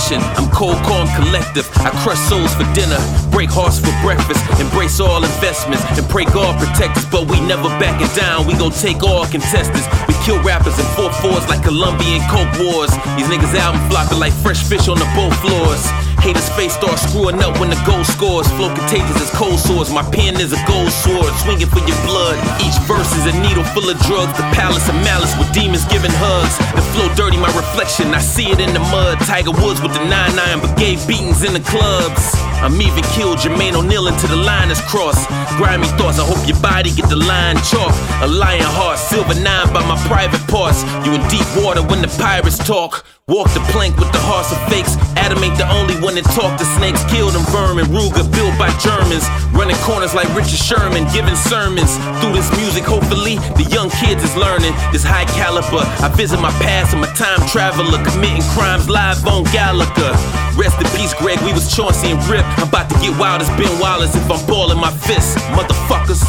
aggression. 0.07 0.23
I'm 0.37 0.51
cold, 0.51 0.77
calm, 0.85 1.09
collective. 1.17 1.69
I 1.79 1.91
crush 2.03 2.19
souls 2.29 2.55
for 2.55 2.65
dinner, 2.75 2.99
break 3.31 3.51
hearts 3.51 3.79
for 3.79 3.93
breakfast, 4.03 4.43
embrace 4.61 5.01
all 5.01 5.23
investments, 5.23 5.85
and 5.99 6.07
pray 6.09 6.25
God 6.25 6.59
protect 6.59 6.97
us. 6.97 7.05
But 7.07 7.31
we 7.31 7.41
never 7.41 7.69
back 7.81 8.01
it 8.01 8.15
down. 8.15 8.47
We 8.47 8.55
gon' 8.55 8.73
take 8.73 9.03
all 9.03 9.27
contestants. 9.27 9.87
We 10.09 10.15
kill 10.25 10.43
rappers 10.43 10.79
in 10.79 10.87
four 10.97 11.13
fours 11.23 11.47
like 11.49 11.63
Colombian 11.63 12.23
Coke 12.31 12.51
Wars. 12.61 12.91
These 13.17 13.29
niggas 13.29 13.55
album 13.55 13.81
flopping 13.91 14.19
like 14.19 14.33
fresh 14.33 14.63
fish 14.63 14.89
on 14.89 14.99
the 14.99 15.09
boat 15.15 15.35
floors. 15.43 16.06
Haters 16.27 16.51
face 16.59 16.75
start 16.75 16.99
screwing 16.99 17.39
up 17.39 17.55
when 17.63 17.71
the 17.71 17.79
goal 17.87 18.03
scores. 18.03 18.51
Flow 18.59 18.75
contagious 18.75 19.15
as 19.23 19.31
cold 19.31 19.63
sores. 19.63 19.95
My 19.95 20.03
pen 20.11 20.35
is 20.43 20.51
a 20.51 20.59
gold 20.67 20.91
sword, 20.91 21.31
swinging 21.47 21.71
for 21.71 21.79
your 21.87 21.95
blood. 22.03 22.35
Each 22.59 22.75
verse 22.83 23.15
is 23.15 23.31
a 23.31 23.35
needle 23.39 23.63
full 23.71 23.87
of 23.87 23.95
drugs. 24.03 24.35
The 24.35 24.43
palace 24.51 24.83
of 24.91 24.99
malice 25.07 25.31
with 25.39 25.55
demons 25.55 25.87
giving 25.87 26.11
hugs. 26.19 26.59
The 26.75 26.83
flow 26.91 27.07
dirty, 27.15 27.39
my 27.39 27.55
reflection. 27.55 28.11
I 28.11 28.19
see 28.19 28.51
it 28.51 28.59
in 28.59 28.75
the 28.75 28.83
mud. 28.91 29.23
Tiger 29.23 29.55
Woods 29.55 29.79
with 29.79 29.95
the 29.95 30.03
9-9 30.03 30.67
brigade 30.67 30.99
beatings 31.07 31.47
in 31.47 31.55
the 31.55 31.63
clubs. 31.63 32.35
I'm 32.59 32.75
even 32.83 33.07
killed 33.15 33.39
Jermaine 33.39 33.79
O'Neal 33.79 34.11
until 34.11 34.35
the 34.35 34.43
line 34.43 34.75
is 34.75 34.83
crossed. 34.91 35.31
Grimy 35.63 35.87
thoughts, 35.95 36.19
I 36.19 36.27
hope 36.27 36.43
your 36.43 36.59
body 36.59 36.91
get 36.91 37.07
the 37.07 37.23
line 37.23 37.55
chalk. 37.63 37.95
A 38.19 38.27
lion 38.27 38.67
heart, 38.67 38.99
silver 38.99 39.39
nine 39.39 39.71
by 39.71 39.87
my 39.87 39.95
private 40.11 40.43
parts. 40.51 40.83
You 41.07 41.15
in 41.15 41.23
deep 41.31 41.47
water 41.63 41.87
when 41.87 42.03
the 42.03 42.11
pirates 42.19 42.59
talk. 42.59 43.07
Walk 43.29 43.51
the 43.59 43.65
plank 43.75 43.99
with 43.99 44.07
the 44.15 44.23
hearts 44.23 44.55
of 44.55 44.61
fakes. 44.71 44.95
Adam 45.19 45.43
ain't 45.43 45.59
the 45.59 45.67
only 45.67 45.99
one 45.99 46.15
that 46.15 46.23
talk 46.31 46.55
to 46.63 46.67
snakes. 46.79 47.03
Kill 47.11 47.27
them 47.35 47.43
vermin. 47.51 47.91
Ruger 47.91 48.23
built 48.23 48.55
by 48.55 48.71
Germans. 48.79 49.27
Running 49.51 49.75
corners 49.83 50.15
like 50.15 50.31
Richard 50.31 50.63
Sherman. 50.63 51.11
Giving 51.11 51.35
sermons. 51.35 51.91
Through 52.23 52.39
this 52.39 52.47
music, 52.55 52.87
hopefully, 52.87 53.43
the 53.59 53.67
young 53.67 53.91
kids 53.99 54.23
is 54.23 54.31
learning. 54.39 54.71
This 54.95 55.03
high 55.03 55.27
caliber. 55.35 55.83
I 55.83 56.07
visit 56.15 56.39
my 56.39 56.55
past. 56.63 56.95
I'm 56.95 57.03
a 57.03 57.11
time 57.19 57.43
traveler. 57.51 57.99
Committing 58.07 58.47
crimes 58.55 58.87
live 58.87 59.19
on 59.27 59.43
Gallagher. 59.51 60.15
Rest 60.55 60.79
in 60.79 60.87
peace, 60.95 61.11
Greg. 61.19 61.43
We 61.43 61.51
was 61.51 61.67
Chauncey 61.67 62.15
and 62.15 62.23
Rip. 62.31 62.47
I'm 62.63 62.71
about 62.71 62.87
to 62.95 62.97
get 63.03 63.11
wild 63.19 63.43
as 63.43 63.51
Ben 63.59 63.75
Wallace 63.83 64.15
if 64.15 64.31
I'm 64.31 64.39
balling 64.47 64.79
my 64.79 64.95
fists. 65.03 65.35
Motherfuckers. 65.51 66.23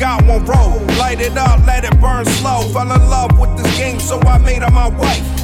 Got 0.00 0.24
one 0.24 0.46
roll, 0.46 0.80
light 0.96 1.20
it 1.20 1.36
up, 1.36 1.66
let 1.66 1.84
it 1.84 2.00
burn 2.00 2.24
slow. 2.24 2.62
Fell 2.72 2.90
in 2.90 3.10
love 3.10 3.38
with 3.38 3.54
this 3.62 3.76
game, 3.76 4.00
so 4.00 4.18
I 4.20 4.38
made 4.38 4.62
her 4.62 4.70
my 4.70 4.88
wife. 4.88 5.39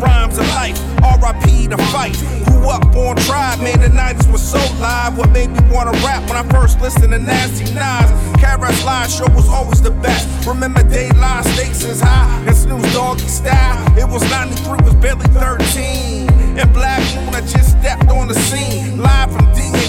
Rhymes, 0.00 0.38
and 0.38 0.48
life. 0.48 0.78
R.I.P. 1.02 1.68
the 1.68 1.78
fight. 1.92 2.16
Grew 2.46 2.68
up 2.68 2.84
on 2.96 3.16
tribe, 3.16 3.60
man, 3.60 3.80
the 3.80 3.88
90s 3.88 4.30
was 4.30 4.42
so 4.42 4.58
live. 4.80 5.16
What 5.16 5.30
made 5.30 5.50
me 5.50 5.60
wanna 5.70 5.92
rap 6.04 6.22
when 6.28 6.36
I 6.36 6.44
first 6.48 6.80
listened 6.80 7.12
to 7.12 7.18
Nasty 7.18 7.64
Nas? 7.74 8.10
Carrot's 8.40 8.84
live 8.84 9.10
show 9.10 9.28
was 9.34 9.48
always 9.48 9.80
the 9.82 9.90
best. 9.90 10.46
Remember 10.46 10.82
Daylight 10.82 11.44
Stakes 11.46 11.84
is 11.84 12.00
high 12.00 12.44
and 12.46 12.56
Snoop 12.56 12.82
Doggy 12.92 13.28
style. 13.28 13.98
It 13.98 14.08
was 14.08 14.22
93, 14.30 14.84
was 14.84 14.94
barely 14.96 15.26
13. 15.28 16.28
And 16.58 16.72
Black 16.72 17.00
Moon, 17.16 17.34
I 17.34 17.40
just 17.40 17.78
stepped 17.78 18.08
on 18.08 18.28
the 18.28 18.34
scene. 18.34 18.98
Live 18.98 19.32
from 19.32 19.46
D&D. 19.54 19.79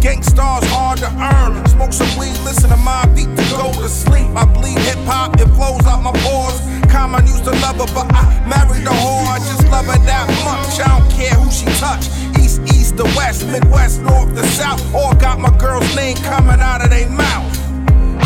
Gang 0.00 0.22
Starr's 0.22 0.64
hard 0.68 0.98
to 1.00 1.10
earn. 1.20 1.66
Smoke 1.68 1.92
some 1.92 2.08
weed, 2.18 2.32
listen 2.40 2.70
to 2.70 2.76
my 2.76 3.04
beat 3.14 3.28
to 3.36 3.44
go 3.52 3.70
to 3.72 3.88
sleep. 3.88 4.26
I 4.34 4.46
bleed 4.46 4.78
hip 4.78 4.98
hop, 5.04 5.38
it 5.38 5.46
flows 5.52 5.84
out 5.84 6.02
my 6.02 6.12
pores. 6.24 6.58
Common 6.90 7.26
used 7.26 7.44
to 7.44 7.50
love 7.60 7.76
her, 7.76 7.86
but 7.92 8.08
I 8.14 8.24
married 8.48 8.84
the 8.84 8.90
whore. 8.90 9.28
I 9.28 9.38
just 9.38 9.68
love 9.68 9.84
her 9.84 9.98
that 10.06 10.26
much. 10.40 10.80
I 10.80 10.98
don't 10.98 11.10
care 11.12 11.34
who 11.36 11.50
she 11.50 11.66
touch. 11.78 12.08
East, 12.40 12.62
east, 12.72 12.96
the 12.96 13.04
west, 13.14 13.46
Midwest, 13.46 14.00
north, 14.00 14.34
the 14.34 14.46
south. 14.46 14.82
All 14.94 15.14
got 15.14 15.38
my 15.38 15.54
girl's 15.58 15.94
name 15.94 16.16
coming 16.16 16.60
out 16.60 16.82
of 16.82 16.88
their 16.88 17.10
mouth. 17.10 17.52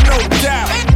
No 0.06 0.18
doubt. 0.42 0.93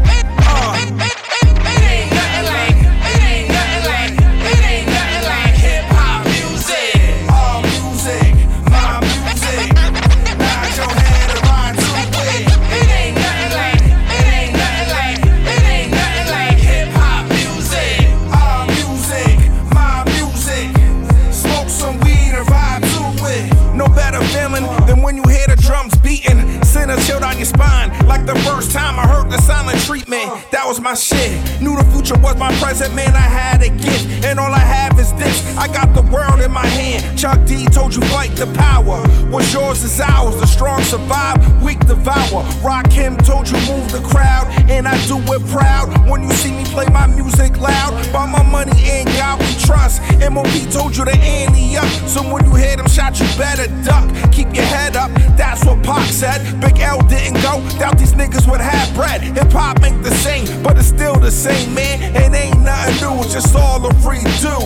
The 29.29 29.37
silent 29.43 29.68
treatment. 29.89 30.29
That 30.51 30.67
was 30.67 30.81
my 30.83 30.93
shit. 30.93 31.33
Knew 31.63 31.75
the 31.75 31.85
future 31.97 32.19
was 32.21 32.37
my 32.37 32.53
present, 32.61 32.95
man. 32.95 33.17
I 33.17 33.25
had 33.25 33.63
a 33.63 33.71
gift. 33.71 34.05
And 34.23 34.39
all 34.39 34.53
I 34.53 34.59
have 34.59 35.01
is 35.01 35.15
this. 35.15 35.41
I 35.57 35.67
got 35.67 35.95
the 35.95 36.03
world 36.13 36.41
in 36.41 36.53
my 36.53 36.67
hand. 36.67 37.19
Chuck 37.19 37.41
D 37.47 37.65
told 37.65 37.95
you 37.97 38.03
fight 38.13 38.37
the 38.37 38.47
power. 38.53 39.01
What's 39.33 39.51
yours 39.55 39.83
is 39.83 39.99
ours. 39.99 40.37
The 40.37 40.47
strong 40.47 40.83
survive, 40.83 41.41
weak 41.63 41.81
devour. 41.87 42.45
Rakim 42.61 43.17
told 43.25 43.49
you 43.49 43.57
move 43.65 43.91
the 43.91 44.05
crowd. 44.05 44.53
And 44.69 44.87
I 44.87 44.93
do 45.07 45.17
it 45.17 45.43
proud. 45.49 45.89
When 46.07 46.23
you 46.23 46.33
see 46.33 46.53
me 46.53 46.65
play 46.65 46.87
my 46.93 47.07
music 47.07 47.57
loud. 47.59 47.97
buy 48.13 48.27
my 48.27 48.43
money 48.43 48.77
and 48.91 49.09
God 49.17 49.41
we 49.41 49.55
trust. 49.65 50.03
MOP 50.21 50.53
told 50.71 50.99
you 50.99 51.07
to 51.07 51.17
ante 51.17 51.79
up. 51.79 51.89
So 52.07 52.21
when 52.31 52.45
you 52.45 52.55
hear 52.55 52.77
them 52.77 52.89
shot, 52.89 53.19
you 53.19 53.27
better 53.39 53.69
duck. 53.85 54.05
Keep 54.33 54.55
your 54.55 54.69
head 54.69 54.97
up. 54.97 55.11
That's 55.41 55.65
what 55.65 55.83
Pac 55.83 56.11
said. 56.11 56.61
Big 56.61 56.79
L 56.81 57.01
didn't 57.09 57.41
go. 57.41 57.65
Doubt 57.79 57.97
these 57.97 58.13
niggas 58.13 58.45
would 58.51 58.61
have 58.61 58.95
bread. 58.95 59.23
Hip 59.23 59.51
hop 59.51 59.78
ain't 59.85 60.03
the 60.03 60.11
same, 60.11 60.63
but 60.63 60.77
it's 60.79 60.89
still 60.89 61.17
the 61.17 61.31
same, 61.31 61.75
man. 61.75 62.17
And 62.17 62.35
ain't 62.35 62.61
nothing 62.61 62.97
new. 63.01 63.23
It's 63.23 63.33
just 63.33 63.55
all 63.55 63.85
a 63.85 63.91
redo. 64.05 64.59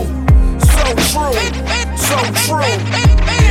So 0.74 0.84
true. 1.10 1.34
So 1.96 2.16
true. 2.46 3.41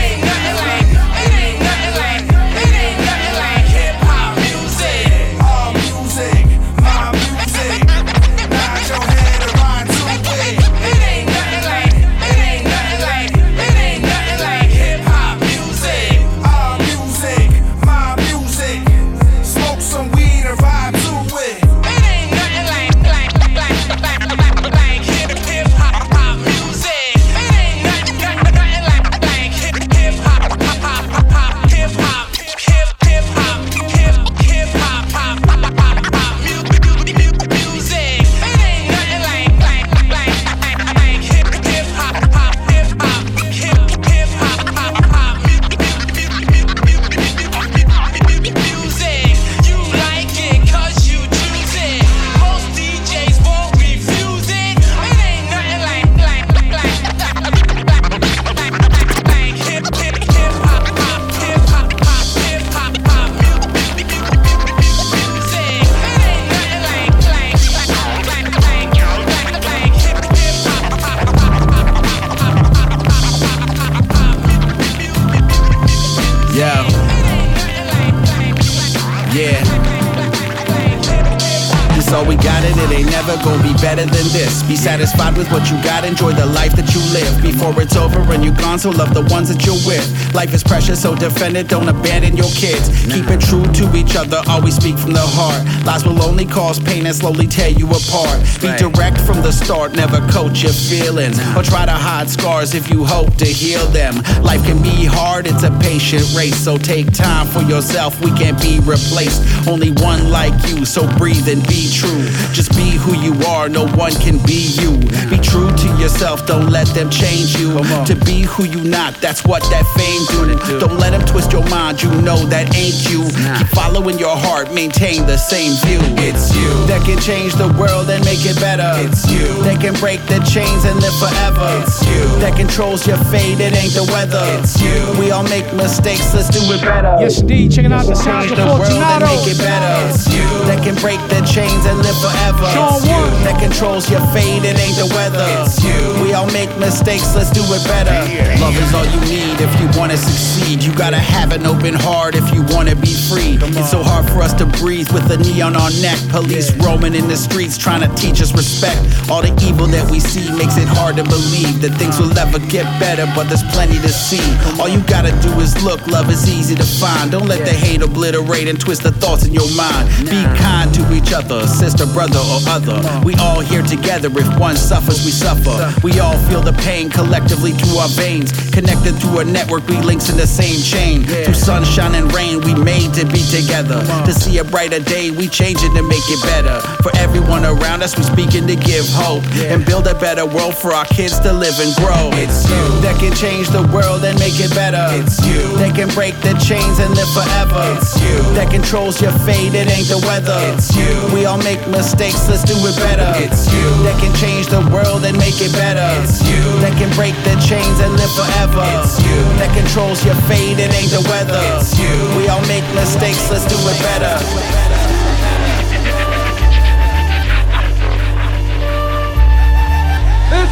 So 91.02 91.16
defend 91.16 91.58
it, 91.58 91.68
don't 91.68 91.90
abandon 91.90 92.38
your 92.38 92.52
kids. 92.54 92.90
Keep 93.12 93.26
it 93.34 93.42
true 93.42 93.66
to 93.74 93.98
each 93.98 94.16
other, 94.16 94.40
always 94.48 94.76
speak 94.76 95.00
from 95.00 95.14
the 95.14 95.26
heart. 95.42 95.62
Lies 95.86 96.06
will 96.06 96.22
only 96.22 96.46
cause 96.46 96.80
pain 96.80 97.06
and 97.06 97.16
slowly 97.16 97.48
tear 97.48 97.70
you 97.70 97.88
apart. 97.90 98.38
Be 98.62 98.70
direct 98.78 99.18
from 99.22 99.42
the 99.42 99.52
start, 99.52 99.94
never 99.94 100.20
coach 100.30 100.62
your 100.62 100.74
feelings. 100.74 101.40
Or 101.58 101.64
try 101.64 101.86
to 101.86 101.98
hide 102.08 102.30
scars 102.30 102.74
if 102.74 102.90
you 102.92 103.06
hope 103.06 103.34
to 103.38 103.46
heal 103.46 103.86
them. 103.88 104.16
Life 104.44 104.64
can 104.64 104.82
be 104.82 105.06
hard, 105.06 105.48
it's 105.48 105.64
a 105.64 105.72
patient 105.80 106.26
race, 106.36 106.58
so 106.58 106.78
take 106.78 107.12
time 107.12 107.48
for 107.48 107.62
yourself, 107.64 108.20
we 108.22 108.32
can't 108.38 108.60
be 108.62 108.80
replaced. 108.80 109.42
Only 109.68 109.92
one 109.92 110.30
like 110.30 110.54
you, 110.70 110.86
so 110.86 111.02
breathe 111.18 111.48
and 111.48 111.66
be 111.68 111.90
true. 111.92 112.02
true. 112.02 112.54
Just 112.54 112.72
be 112.76 112.92
who 112.92 113.14
you 113.16 113.34
are, 113.46 113.70
no 113.70 113.88
one 113.96 114.14
can 114.14 114.38
be 114.46 114.74
you. 114.82 114.98
Be 115.30 115.38
true 115.38 115.70
to 115.72 115.88
yourself, 116.02 116.46
don't 116.46 116.70
let 116.70 116.88
them 116.88 117.10
change 117.10 117.58
you. 117.58 117.72
To 118.06 118.16
be 118.26 118.42
who 118.42 118.66
you 118.66 118.84
not, 118.84 119.16
that's 119.22 119.46
what 119.46 119.64
that 119.72 119.86
fame 119.98 120.24
do. 120.32 120.80
Don't 120.80 120.98
let 120.98 121.12
them 121.12 121.22
twist 121.26 121.52
your 121.52 121.68
mind, 121.70 122.02
you 122.02 122.10
know 122.22 122.38
that 122.48 122.76
ain't 122.76 123.00
you. 123.10 123.24
Keep 123.58 123.68
following 123.68 124.18
your 124.20 124.36
heart, 124.36 124.74
maintain 124.74 125.26
the 125.26 125.31
same 125.38 125.74
view. 125.88 126.00
It's 126.20 126.56
you 126.56 126.70
that 126.88 127.04
can 127.06 127.20
change 127.20 127.54
the 127.56 127.68
world 127.80 128.10
and 128.10 128.24
make 128.26 128.44
it 128.46 128.56
better. 128.60 128.92
It's 129.06 129.26
you 129.30 129.48
that 129.64 129.80
can 129.82 129.94
break 130.00 130.20
the 130.28 130.40
chains 130.48 130.84
and 130.86 130.96
live 131.00 131.16
forever. 131.20 131.68
It's 131.84 132.02
you 132.08 132.24
that 132.42 132.56
controls 132.58 133.06
your 133.08 133.18
fate, 133.32 133.60
it 133.60 133.74
ain't 133.76 133.94
the 133.94 134.06
weather. 134.12 134.42
It's 134.60 134.80
you. 134.82 134.94
We 135.20 135.32
all 135.32 135.44
make 135.48 135.66
mistakes, 135.74 136.34
let's 136.34 136.50
do 136.50 136.62
it 136.74 136.82
better. 136.82 137.18
Yes, 137.20 137.42
indeed. 137.42 137.72
Checking 137.72 137.92
out 137.94 138.06
the 138.06 138.16
sounds 138.16 138.50
Change 138.50 138.60
of 138.60 138.66
the 138.66 138.66
world 138.76 138.92
and 138.92 139.02
Fortunato. 139.04 139.26
make 139.30 139.48
it 139.48 139.60
better. 139.60 139.94
It's 140.10 140.28
you 140.32 140.48
that 140.68 140.80
can 140.84 140.96
break 141.00 141.20
the 141.30 141.42
chains 141.48 141.84
and 141.86 141.98
live 142.02 142.18
forever. 142.20 142.68
Sean 142.74 142.98
It's 143.00 143.08
you 143.08 143.22
that 143.46 143.58
controls 143.62 144.10
your 144.10 144.24
fate, 144.36 144.64
it 144.66 144.78
ain't 144.78 144.98
the 144.98 145.10
weather. 145.16 145.46
It's 145.64 145.80
you. 145.84 145.96
We 146.24 146.34
all 146.34 146.50
make 146.52 146.70
mistakes, 146.80 147.34
let's 147.36 147.52
do 147.52 147.62
it 147.72 147.84
better. 147.88 148.16
Love 148.60 148.76
is 148.78 148.92
all 148.94 149.06
you 149.06 149.22
need 149.28 149.60
if 149.62 149.72
you 149.80 149.88
wanna 150.00 150.18
succeed. 150.18 150.84
You 150.84 150.94
gotta 150.96 151.20
have 151.20 151.52
an 151.52 151.66
open 151.66 151.94
heart 151.94 152.36
if 152.36 152.46
you 152.54 152.64
wanna 152.74 152.96
be 152.96 153.14
free. 153.14 153.58
It's 153.62 153.92
so 153.92 154.04
hard 154.04 154.26
for 154.30 154.42
us 154.42 154.54
to 154.62 154.66
breathe 154.66 155.10
with 155.12 155.21
a 155.30 155.38
knee 155.38 155.62
on 155.62 155.76
our 155.76 155.92
neck. 156.02 156.18
Police 156.30 156.74
roaming 156.78 157.16
in 157.16 157.28
the 157.28 157.38
streets 157.38 157.78
trying 157.78 158.02
to 158.02 158.10
teach 158.16 158.42
us 158.42 158.54
respect. 158.54 159.00
All 159.30 159.42
the 159.42 159.54
evil 159.62 159.88
that 159.88 160.10
we 160.10 160.20
see 160.20 160.50
makes 160.56 160.78
it 160.78 160.88
hard 160.88 161.18
to 161.18 161.24
believe 161.24 161.82
that 161.82 161.94
things 162.00 162.20
will 162.20 162.32
ever 162.38 162.60
get 162.72 162.86
better, 163.00 163.26
but 163.36 163.50
there's 163.50 163.64
plenty 163.76 164.00
to 164.00 164.10
see. 164.10 164.44
All 164.80 164.88
you 164.88 165.02
gotta 165.04 165.32
do 165.42 165.52
is 165.60 165.76
look, 165.84 166.06
love 166.08 166.30
is 166.30 166.48
easy 166.50 166.76
to 166.76 166.84
find. 166.84 167.32
Don't 167.32 167.48
let 167.48 167.66
the 167.66 167.74
hate 167.74 168.02
obliterate 168.02 168.68
and 168.68 168.80
twist 168.80 169.04
the 169.04 169.12
thoughts 169.12 169.46
in 169.46 169.54
your 169.54 169.70
mind. 169.76 170.08
Be 170.26 170.42
kind 170.56 170.94
to 170.96 171.04
each 171.14 171.34
other, 171.34 171.68
sister, 171.68 172.06
brother, 172.08 172.40
or 172.40 172.60
other. 172.72 172.98
We 173.26 173.36
all 173.36 173.60
here 173.60 173.84
together. 173.84 174.30
If 174.32 174.48
one 174.60 174.76
suffers, 174.76 175.26
we 175.26 175.32
suffer. 175.32 175.76
We 176.04 176.20
all 176.20 176.38
feel 176.48 176.62
the 176.62 176.74
pain 176.88 177.10
collectively 177.10 177.72
through 177.72 177.98
our 177.98 178.10
veins. 178.10 178.52
Connected 178.72 179.20
through 179.20 179.40
a 179.40 179.46
network, 179.46 179.86
we 179.88 179.98
links 180.02 180.30
in 180.30 180.38
the 180.38 180.48
same 180.48 180.80
chain. 180.82 181.24
Through 181.24 181.54
sunshine 181.54 182.16
and 182.16 182.32
rain, 182.34 182.62
we 182.62 182.74
made 182.76 183.14
to 183.16 183.26
be 183.26 183.44
together. 183.52 184.00
To 184.26 184.34
see 184.34 184.58
a 184.60 184.64
brighter 184.64 185.01
day, 185.02 185.32
we 185.32 185.48
changing 185.48 185.94
to 185.96 186.04
make 186.04 186.24
it 186.30 186.42
better. 186.44 186.80
For 187.04 187.12
everyone 187.18 187.66
around 187.66 188.04
us, 188.04 188.18
we 188.18 188.24
speaking 188.24 188.68
to 188.68 188.76
give 188.76 189.06
hope 189.10 189.44
and 189.70 189.86
build 189.86 190.08
a 190.08 190.16
better 190.16 190.46
world 190.46 190.76
for 190.76 190.94
our 190.94 191.06
kids 191.06 191.40
to 191.42 191.54
live 191.54 191.78
and 191.80 191.94
grow. 191.96 192.30
It's 192.38 192.68
you 192.70 192.84
that 193.02 193.20
can 193.20 193.34
change 193.36 193.70
the 193.70 193.84
world 193.94 194.24
and 194.24 194.38
make 194.40 194.60
it 194.60 194.74
better. 194.74 195.02
It's 195.18 195.40
you 195.46 195.62
that 195.78 195.96
can 195.96 196.10
break 196.14 196.36
the 196.42 196.54
chains 196.60 197.00
and 197.00 197.14
live 197.16 197.30
forever. 197.34 197.82
It's 197.98 198.16
you 198.22 198.38
that 198.58 198.70
controls 198.70 199.22
your 199.22 199.34
fate, 199.46 199.74
it 199.74 199.90
ain't 199.90 200.08
the 200.08 200.22
weather. 200.28 200.58
It's 200.74 200.94
you. 200.96 201.10
We 201.34 201.46
all 201.46 201.62
make 201.62 201.82
mistakes, 201.88 202.48
let's 202.50 202.64
do 202.64 202.76
it 202.76 202.96
better. 202.98 203.28
It's 203.42 203.68
you 203.72 203.88
that 204.06 204.18
can 204.22 204.34
change 204.38 204.68
the 204.68 204.84
world 204.92 205.26
and 205.26 205.38
make 205.38 205.58
it 205.62 205.72
better. 205.74 206.06
It's 206.22 206.42
you 206.46 206.62
that 206.84 206.94
can 206.98 207.10
break 207.16 207.36
the 207.48 207.56
chains 207.64 207.98
and 208.00 208.14
live 208.14 208.34
forever. 208.34 208.84
It's 209.02 209.18
you 209.22 209.38
that 209.62 209.72
controls 209.74 210.24
your 210.26 210.36
fate, 210.46 210.78
it 210.78 210.92
ain't 210.94 211.12
the 211.12 211.24
weather. 211.30 211.62
It's 211.78 211.98
you. 211.98 212.14
We 212.38 212.48
all 212.48 212.64
make 212.68 212.86
mistakes, 212.94 213.50
let's 213.50 213.66
do 213.66 213.78
it 213.78 213.98
better. 214.02 214.91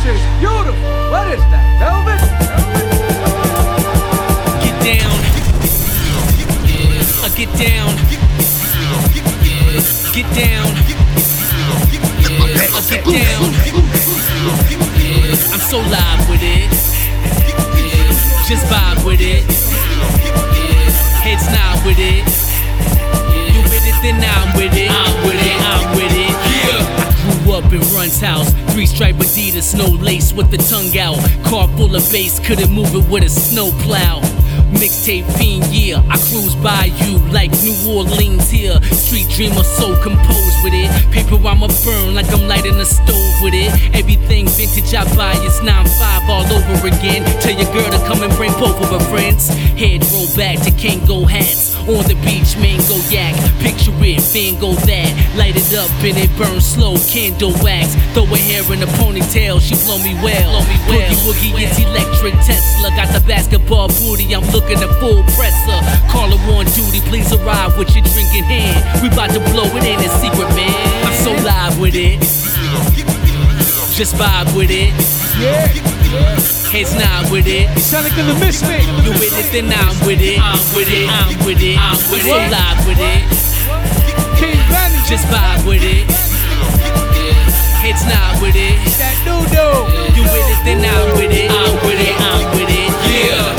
Is 0.09 0.21
beautiful. 0.39 0.89
What 1.11 1.27
is 1.29 1.41
that? 1.53 1.65
Velvet? 1.77 2.21
Get 4.65 4.77
down. 4.89 5.17
Uh, 7.21 7.29
get 7.37 7.51
down. 7.57 7.89
Get 10.13 10.27
down. 10.33 10.67
Uh, 12.73 12.81
get 12.89 13.03
down. 13.05 13.49
I'm 15.53 15.59
so 15.59 15.79
live 15.79 16.29
with 16.29 16.41
it. 16.41 17.08
Stripe 28.89 29.15
Adidas, 29.15 29.77
no 29.77 29.85
lace 29.85 30.33
with 30.33 30.49
the 30.51 30.57
tongue 30.57 30.97
out. 30.97 31.17
Car 31.45 31.67
full 31.77 31.95
of 31.95 32.03
bass, 32.11 32.39
couldn't 32.39 32.71
move 32.71 32.93
it 32.95 33.07
with 33.09 33.23
a 33.23 33.29
snow 33.29 33.71
plow. 33.83 34.19
Mixtape 34.73 35.25
fiend, 35.37 35.65
yeah, 35.67 36.01
I 36.09 36.17
cruise 36.29 36.55
by 36.55 36.85
you 37.01 37.17
like 37.31 37.51
New 37.63 37.75
Orleans 37.87 38.49
here. 38.49 38.81
Street 38.91 39.27
dreamer, 39.29 39.63
so 39.63 39.95
composed 40.01 40.59
with 40.63 40.73
it. 40.73 40.89
Paper 41.11 41.35
I'ma 41.35 41.67
burn 41.85 42.15
like 42.15 42.29
I'm 42.33 42.47
lighting 42.47 42.75
a 42.75 42.85
stove 42.85 43.35
with 43.41 43.53
it. 43.53 43.71
Everything 43.95 44.47
vintage 44.47 44.93
I 44.93 45.03
buy 45.15 45.33
is 45.45 45.59
9-5 45.61 46.29
all 46.29 46.45
over 46.45 46.87
again. 46.87 47.25
Tell 47.41 47.55
your 47.55 47.71
girl 47.73 47.89
to 47.91 47.99
come 48.07 48.23
and 48.23 48.33
bring 48.33 48.53
both 48.53 48.79
of 48.81 48.89
her 48.89 49.05
friends. 49.09 49.49
Head 49.77 50.05
roll 50.11 50.27
back 50.35 50.59
to 50.65 50.71
Kango 50.71 51.27
hats. 51.27 51.68
On 51.87 52.03
the 52.05 52.17
beach, 52.25 52.57
mango 52.57 52.97
yak. 53.09 53.33
Picture 53.61 53.93
it, 54.03 54.21
fan 54.21 54.59
go 54.59 54.73
that. 54.85 55.11
Light 55.37 55.55
it 55.55 55.71
up 55.77 55.89
and 56.03 56.17
it 56.17 56.29
burns 56.37 56.65
slow, 56.65 56.97
candle 57.07 57.53
wax. 57.63 57.95
Throw 58.13 58.25
her 58.25 58.37
hair 58.37 58.65
in 58.73 58.83
a 58.83 58.89
ponytail, 58.99 59.61
she 59.61 59.75
blow 59.85 59.97
me 60.03 60.13
well. 60.19 60.59
Blow 60.59 60.65
me 60.67 60.77
well. 60.89 61.09
Boogie 61.25 61.53
woogie, 61.53 61.65
it's 61.65 61.79
electric 61.79 62.33
Tesla. 62.45 62.89
Got 62.93 63.13
the 63.13 63.21
basketball 63.25 63.87
booty, 63.87 64.35
I'm 64.35 64.45
looking 64.51 64.77
at 64.77 64.91
full 64.99 65.23
presser. 65.37 65.79
Call 66.11 66.29
her 66.29 66.53
on 66.53 66.65
duty, 66.77 67.01
please 67.07 67.31
arrive 67.33 67.77
with 67.77 67.93
your 67.95 68.03
drink 68.11 68.33
in 68.35 68.43
hand. 68.43 69.01
We 69.01 69.09
bout 69.09 69.31
to 69.31 69.39
blow 69.51 69.69
it, 69.77 69.83
in, 69.83 69.99
a 69.99 70.09
secret, 70.19 70.49
man. 70.55 71.05
I'm 71.05 71.15
so 71.23 71.31
live 71.43 71.79
with 71.79 71.95
it. 71.95 73.18
Just 73.99 74.15
vibe 74.15 74.55
with 74.55 74.71
it. 74.71 74.95
Yeah. 75.35 75.67
Heads 76.71 76.95
nod 76.95 77.29
with 77.29 77.47
it. 77.47 77.67
Sonic 77.77 78.17
and 78.17 78.29
the 78.29 78.35
Misfit. 78.39 78.79
You 79.03 79.11
with 79.11 79.35
it, 79.35 79.51
then 79.51 79.67
I'm 79.67 79.91
with 80.07 80.21
it. 80.21 80.39
I'm 80.39 80.55
with 80.73 80.87
it. 80.87 81.09
I'm 81.11 81.35
with 81.43 81.59
it. 81.59 81.75
I'm 81.75 81.99
with 82.07 82.23
it. 82.23 82.31
So 82.31 82.39
live 82.47 82.87
with 82.87 82.95
it. 82.95 83.27
Just 85.03 85.27
vibe 85.27 85.67
with 85.67 85.83
it. 85.83 86.07
Heads 87.83 88.05
nod 88.07 88.41
with 88.41 88.55
it. 88.55 88.79
That 88.95 89.19
doo-doo. 89.27 89.91
You 90.15 90.23
with 90.31 90.47
it, 90.47 90.63
then 90.63 90.79
I'm 90.79 91.19
with 91.19 91.35
it. 91.35 91.51
I'm 91.51 91.75
with 91.83 91.99
it. 91.99 92.15
I'm 92.23 92.55
with 92.55 92.71
it. 92.71 92.87
Yeah. 93.11 93.58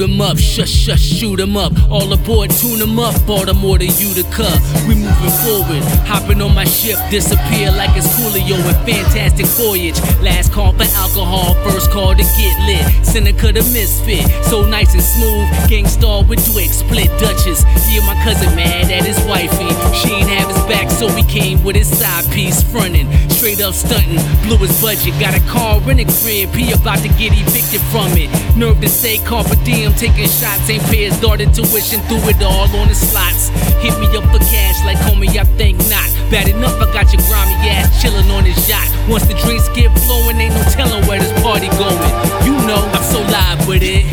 Shoot 0.00 0.08
'em 0.12 0.20
up, 0.22 0.38
shush, 0.38 0.70
shush, 0.70 1.02
shoot 1.02 1.40
'em 1.40 1.58
up. 1.58 1.74
All 1.90 2.10
aboard, 2.10 2.48
Tune 2.48 2.78
tune 2.78 2.88
'em 2.88 2.98
up, 2.98 3.14
Baltimore 3.26 3.78
to 3.78 3.84
Utica. 3.84 4.48
We 4.88 4.94
moving 4.94 5.30
forward, 5.44 5.82
hopping 6.08 6.40
on 6.40 6.54
my 6.54 6.64
ship, 6.64 6.96
disappear 7.10 7.70
like 7.72 7.90
it's 7.94 8.06
Coolio 8.16 8.56
in 8.56 8.76
Fantastic 8.86 9.44
Voyage. 9.58 10.00
Last 10.22 10.52
call 10.52 10.72
for 10.72 10.88
alcohol, 10.96 11.54
first 11.64 11.90
call 11.90 12.14
to 12.14 12.22
get 12.22 12.56
lit. 12.66 12.84
Senica 13.02 13.52
the 13.52 13.62
misfit, 13.74 14.24
so 14.48 14.64
nice 14.64 14.94
and 14.94 15.02
smooth. 15.02 15.68
Gang 15.68 15.86
Starr 15.86 16.22
with 16.24 16.40
DWYCK, 16.46 16.72
split 16.72 17.10
Duchess. 17.18 17.62
Yeah, 17.90 18.00
my 18.06 18.14
cousin 18.24 18.54
mad 18.56 18.90
at 18.90 19.04
his 19.04 19.20
wifey. 19.28 19.68
She 20.00 20.14
ain't 20.14 20.30
have 20.30 20.48
his 20.48 20.62
back, 20.64 20.90
so 20.90 21.14
we 21.14 21.24
came 21.24 21.62
with 21.62 21.76
his 21.76 21.88
side 21.88 22.24
piece 22.30 22.62
frontin'. 22.62 23.06
Straight 23.28 23.60
up 23.60 23.74
stuntin', 23.74 24.20
blew 24.44 24.56
his 24.56 24.80
budget. 24.80 25.12
Got 25.20 25.34
a 25.34 25.40
car 25.40 25.76
in 25.90 25.98
a 25.98 26.04
crib, 26.04 26.54
he 26.54 26.72
about 26.72 27.00
to 27.00 27.08
get 27.20 27.32
evicted 27.32 27.82
from 27.92 28.16
it. 28.16 28.30
Nerve 28.56 28.80
to 28.80 28.88
say 28.88 29.18
carpe 29.18 29.50
taking 29.94 30.28
shots. 30.28 30.68
Ain't 30.68 30.82
pay 30.84 31.08
his 31.08 31.18
daughter 31.20 31.46
tuition, 31.46 32.00
threw 32.06 32.20
it 32.28 32.42
all 32.42 32.68
on 32.76 32.88
the 32.88 32.94
slots. 32.94 33.48
Hit 33.82 33.94
me 33.98 34.06
up 34.16 34.24
for 34.30 34.42
cash 34.50 34.78
like 34.84 34.98
homie, 34.98 35.30
I 35.38 35.44
think 35.56 35.78
not. 35.88 36.08
Bad 36.30 36.48
enough, 36.48 36.76
I 36.80 36.86
got 36.92 37.12
your 37.12 37.22
grimy 37.26 37.56
ass 37.70 38.02
chillin' 38.02 38.30
on 38.30 38.44
his 38.44 38.58
yacht. 38.68 38.88
Once 39.08 39.26
the 39.26 39.34
drinks 39.34 39.68
get 39.70 39.90
flowing, 40.06 40.36
ain't 40.36 40.54
no 40.54 40.62
telling 40.70 41.06
where 41.06 41.18
this 41.18 41.32
party 41.42 41.68
going. 41.80 42.12
You 42.46 42.54
know, 42.66 42.82
I'm 42.94 43.04
so 43.06 43.20
live 43.20 43.66
with 43.66 43.82
it. 43.82 44.04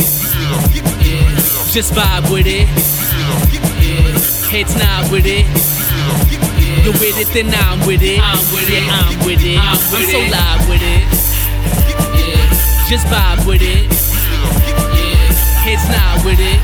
Just 1.72 1.94
vibe 1.94 2.32
with 2.32 2.48
it. 2.48 2.68
Heads 4.50 4.76
nod 4.80 5.12
with 5.12 5.26
it. 5.26 5.46
You 6.84 6.92
with 6.94 7.20
it, 7.20 7.28
then 7.34 7.54
I'm 7.54 7.86
with 7.86 8.02
it. 8.02 8.20
I'm 8.22 8.40
with 8.56 8.70
it. 8.70 8.84
I'm 8.88 9.26
with 9.26 9.44
it. 9.44 9.60
I'm, 9.60 9.78
with 9.92 10.10
so 10.10 10.20
live 10.20 10.70
with 10.70 10.82
it. 10.82 11.04
Just 12.90 13.06
vibe 13.08 13.46
with 13.46 13.62
it. 13.62 14.87
Heads 15.68 15.90
not 15.90 16.24
with 16.24 16.40
it. 16.40 16.64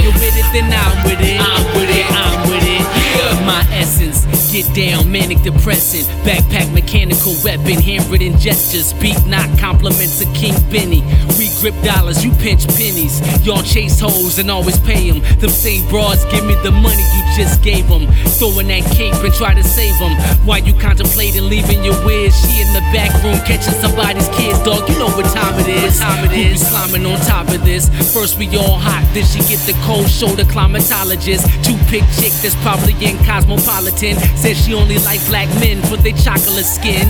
You 0.00 0.10
with 0.14 0.38
it, 0.38 0.46
then 0.54 0.70
I'm 0.70 1.02
with 1.02 1.18
it. 1.18 1.40
I'm 1.42 1.66
with 1.74 1.90
it. 1.90 2.06
I'm 2.06 2.48
with 2.48 2.62
it. 2.62 2.78
Yeah. 2.78 3.44
My 3.44 3.66
essence, 3.74 4.23
get 4.54 4.72
down, 4.72 5.10
manic 5.10 5.42
depressing. 5.42 6.06
Backpack, 6.22 6.72
mechanical 6.72 7.34
weapon, 7.42 7.82
handwritten 7.82 8.38
gestures. 8.38 8.92
Beat 9.02 9.18
not 9.26 9.50
compliments 9.58 10.22
of 10.22 10.32
King 10.32 10.54
Benny. 10.70 11.02
We 11.36 11.50
grip 11.58 11.74
dollars, 11.82 12.24
you 12.24 12.30
pinch 12.38 12.62
pennies. 12.78 13.18
Y'all 13.44 13.64
chase 13.64 13.98
hoes 13.98 14.38
and 14.38 14.48
always 14.48 14.78
pay 14.78 15.10
them. 15.10 15.18
Them 15.40 15.50
same 15.50 15.82
broads 15.88 16.24
give 16.26 16.46
me 16.46 16.54
the 16.62 16.70
money 16.70 17.02
you 17.02 17.22
just 17.34 17.64
gave 17.64 17.88
them. 17.88 18.06
Throwing 18.38 18.68
that 18.68 18.86
cape 18.94 19.14
and 19.26 19.34
try 19.34 19.54
to 19.54 19.64
save 19.64 19.98
them. 19.98 20.14
While 20.46 20.62
you 20.62 20.72
contemplating 20.74 21.48
leaving 21.48 21.82
your 21.82 21.98
wiz, 22.06 22.30
she 22.38 22.62
in 22.62 22.70
the 22.74 22.84
back 22.94 23.10
room 23.24 23.38
catching 23.42 23.74
somebody's 23.82 24.28
kids, 24.38 24.62
dog. 24.62 24.88
You 24.88 24.94
know 25.02 25.10
what 25.18 25.26
time 25.34 25.58
it 25.58 25.66
is. 25.66 25.98
What 25.98 26.06
time 26.06 26.30
it 26.30 26.32
is. 26.38 26.62
We 26.62 26.70
climbing 26.70 27.06
on 27.06 27.18
top 27.26 27.48
of 27.48 27.64
this. 27.64 27.90
First 28.14 28.38
we 28.38 28.46
all 28.56 28.78
hot, 28.78 29.02
then 29.14 29.24
she 29.26 29.40
get 29.50 29.58
the 29.66 29.74
cold 29.82 30.08
shoulder 30.08 30.44
climatologist. 30.44 31.42
Two 31.66 31.74
pick 31.90 32.06
chick 32.22 32.30
that's 32.38 32.54
probably 32.62 32.94
in 33.02 33.18
cosmopolitan. 33.26 34.14
Said 34.44 34.58
she 34.58 34.74
only 34.74 34.98
like 34.98 35.24
black 35.26 35.48
men 35.56 35.80
for 35.88 35.96
their 35.96 36.12
chocolate 36.12 36.66
skin. 36.66 37.08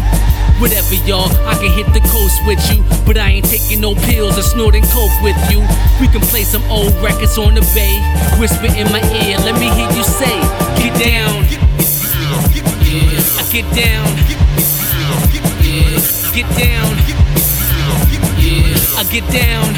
Whatever, 0.62 0.94
y'all, 1.02 1.26
I 1.50 1.58
can 1.58 1.72
hit 1.74 1.90
the 1.90 1.98
coast 2.06 2.38
with 2.46 2.62
you. 2.70 2.78
But 3.04 3.18
I 3.18 3.26
ain't 3.28 3.44
taking 3.44 3.80
no 3.80 3.96
pills 4.06 4.38
or 4.38 4.42
snorting 4.42 4.84
coke 4.94 5.10
with 5.20 5.34
you. 5.50 5.58
We 6.00 6.06
can 6.06 6.20
play 6.30 6.44
some 6.44 6.62
old 6.70 6.94
records 7.02 7.36
on 7.36 7.56
the 7.56 7.62
bay. 7.74 7.98
Whisper 8.38 8.70
in 8.78 8.86
my 8.94 9.02
ear, 9.26 9.34
let 9.42 9.58
me 9.58 9.66
hear 9.66 9.90
you 9.90 10.04
say, 10.06 10.30
Get 10.78 10.94
down. 10.94 11.42
Yeah, 11.50 13.18
I 13.34 13.42
get 13.50 13.66
down. 13.74 14.06
Yeah, 15.58 15.90
get 16.38 16.46
down. 16.54 16.86
Yeah, 18.38 18.94
I 18.94 19.02
get 19.10 19.26
down. 19.34 19.74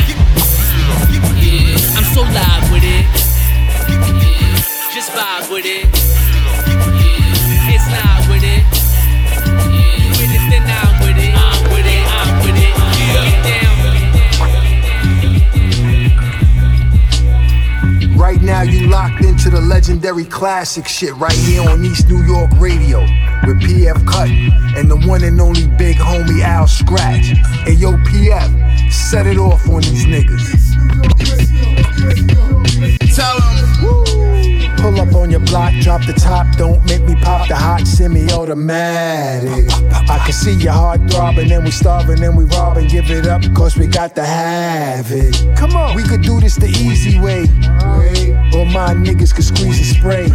Yeah, 1.41 1.97
I'm 1.97 2.05
so 2.13 2.21
live 2.21 2.69
with 2.69 2.85
it. 2.85 3.09
Just 4.93 5.09
vibe 5.13 5.51
with 5.51 5.65
it. 5.65 6.36
Right 18.27 18.43
now, 18.43 18.63
you 18.63 18.89
locked 18.89 19.25
into 19.25 19.51
the 19.51 19.61
legendary 19.61 20.25
classic 20.25 20.89
shit 20.89 21.15
right 21.15 21.31
here 21.33 21.63
on 21.63 21.85
East 21.85 22.09
New 22.09 22.25
York 22.25 22.51
Radio 22.59 23.03
with 23.47 23.63
PF 23.63 24.05
Cut 24.05 24.29
and 24.77 24.91
the 24.91 24.97
one 25.07 25.23
and 25.23 25.41
only 25.41 25.69
big 25.79 25.95
homie 25.95 26.43
Al 26.43 26.67
Skratch. 26.67 27.37
Hey, 27.63 27.75
yo, 27.75 27.93
PF, 27.93 28.93
set 28.93 29.29
it 29.29 29.39
off 29.39 29.69
on 29.69 29.83
these 29.83 30.07
niggas. 30.07 30.66
Semi-automatic. 38.07 39.67
I 40.09 40.19
can 40.25 40.33
see 40.33 40.55
your 40.55 40.73
heart 40.73 41.01
throbbing, 41.11 41.51
and 41.51 41.65
we 41.65 41.73
starving, 41.73 42.23
and 42.23 42.37
we 42.37 42.45
robbing. 42.45 42.87
Give 42.87 43.11
it 43.11 43.27
up, 43.27 43.43
cause 43.55 43.77
we 43.77 43.89
got 43.89 44.15
to 44.15 44.25
have 44.25 45.11
it. 45.11 45.35
Come 45.57 45.75
on, 45.75 45.97
we 45.97 46.05
could 46.05 46.23
do 46.23 46.39
this 46.39 46.55
the 46.55 46.69
easy 46.69 47.19
way. 47.19 47.43
Or 48.55 48.65
my 48.65 48.95
niggas 48.95 49.35
could 49.35 49.45
squeeze 49.45 49.79
and 49.79 49.99
spray. 49.99 50.27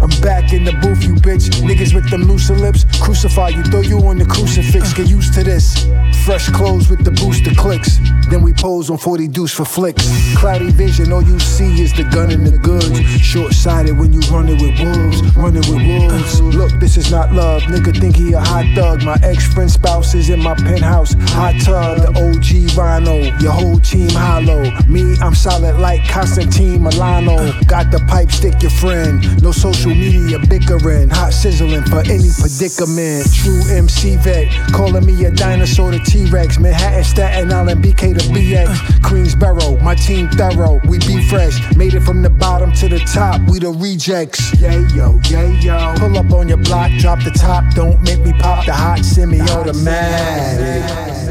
I'm 0.00 0.10
back 0.22 0.52
in 0.52 0.64
the 0.64 0.72
booth, 0.80 1.04
you 1.04 1.14
bitch. 1.14 1.50
Niggas 1.60 1.94
with 1.94 2.08
them 2.10 2.22
looser 2.22 2.56
lips, 2.56 2.84
crucify 3.02 3.50
you, 3.50 3.62
throw 3.64 3.82
you 3.82 3.98
on 3.98 4.18
the 4.18 4.24
crucifix. 4.24 4.94
Get 4.94 5.08
used 5.08 5.34
to 5.34 5.44
this. 5.44 5.86
Fresh 6.24 6.48
clothes 6.50 6.88
with 6.88 7.04
the 7.04 7.10
booster 7.12 7.54
clicks. 7.54 7.98
Then 8.30 8.42
we 8.42 8.52
pose 8.52 8.90
on 8.90 8.98
40 8.98 9.28
deuce 9.28 9.52
for 9.52 9.64
flicks. 9.64 10.08
Cloudy 10.36 10.70
vision, 10.70 11.12
all 11.12 11.22
you 11.22 11.38
see 11.38 11.82
is 11.82 11.92
the 11.92 12.04
gun 12.04 12.30
and 12.30 12.46
the 12.46 12.58
goods. 12.58 12.98
Short 13.20 13.52
sighted 13.52 13.98
when 13.98 14.12
you 14.12 14.20
running 14.30 14.58
with 14.60 14.80
wolves, 14.80 15.22
running 15.36 15.64
with 15.68 15.82
wolves. 15.86 16.40
Look, 16.40 16.72
this 16.80 16.96
is 16.96 17.09
not 17.10 17.32
love. 17.32 17.62
Nigga 17.62 17.98
think 17.98 18.16
he 18.16 18.32
a 18.32 18.40
hot 18.40 18.66
thug. 18.74 19.02
My 19.02 19.16
ex 19.22 19.52
friend 19.52 19.70
spouse 19.70 20.14
is 20.14 20.30
in 20.30 20.40
my 20.40 20.54
penthouse. 20.54 21.14
Hot 21.30 21.54
tub, 21.60 21.98
the 21.98 22.10
OG 22.14 22.76
Rhino. 22.76 23.36
Your 23.40 23.52
whole 23.52 23.78
team 23.78 24.10
hollow. 24.10 24.70
Me, 24.86 25.16
I'm 25.20 25.34
solid 25.34 25.78
like 25.78 26.06
Constantine 26.08 26.82
Milano. 26.82 27.36
Got 27.66 27.90
the 27.90 28.00
pipe, 28.08 28.30
stick 28.30 28.62
your 28.62 28.70
friend. 28.70 29.42
No 29.42 29.52
social 29.52 29.94
media 29.94 30.38
bickering. 30.38 31.10
Hot 31.10 31.32
sizzling 31.32 31.82
for 31.84 32.00
any 32.00 32.30
predicament. 32.38 33.26
True 33.34 33.62
MC 33.70 34.16
vet. 34.16 34.48
Calling 34.72 35.04
me 35.04 35.24
a 35.24 35.30
dinosaur 35.30 35.90
to 35.90 35.98
T 35.98 36.26
Rex. 36.26 36.58
Manhattan, 36.58 37.04
Staten 37.04 37.52
Island, 37.52 37.82
BK 37.82 38.18
to 38.18 38.24
BX. 38.30 38.68
Queensboro, 39.00 39.82
my 39.82 39.94
team 39.94 40.28
thorough. 40.30 40.80
We 40.86 40.98
be 40.98 41.26
fresh. 41.28 41.58
Made 41.76 41.94
it 41.94 42.00
from 42.00 42.22
the 42.22 42.30
bottom 42.30 42.72
to 42.72 42.88
the 42.88 42.98
top. 43.00 43.40
We 43.48 43.58
the 43.58 43.70
rejects. 43.70 44.60
Yeah, 44.60 44.86
yo, 44.94 45.20
yeah, 45.28 45.48
yo. 45.60 45.94
Pull 45.98 46.16
up 46.18 46.32
on 46.32 46.48
your 46.48 46.58
block, 46.58 46.89
drop 46.98 47.22
the 47.22 47.30
top. 47.30 47.64
Don't 47.74 48.00
make 48.02 48.20
me 48.20 48.32
pop 48.32 48.66
the 48.66 48.72
hot 48.72 49.04
semi 49.04 49.40
automatic. 49.40 50.82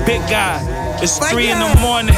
Big 0.06 0.22
guy, 0.30 0.60
it's 1.02 1.18
three 1.30 1.50
in 1.52 1.60
the 1.60 1.76
morning. 1.82 2.16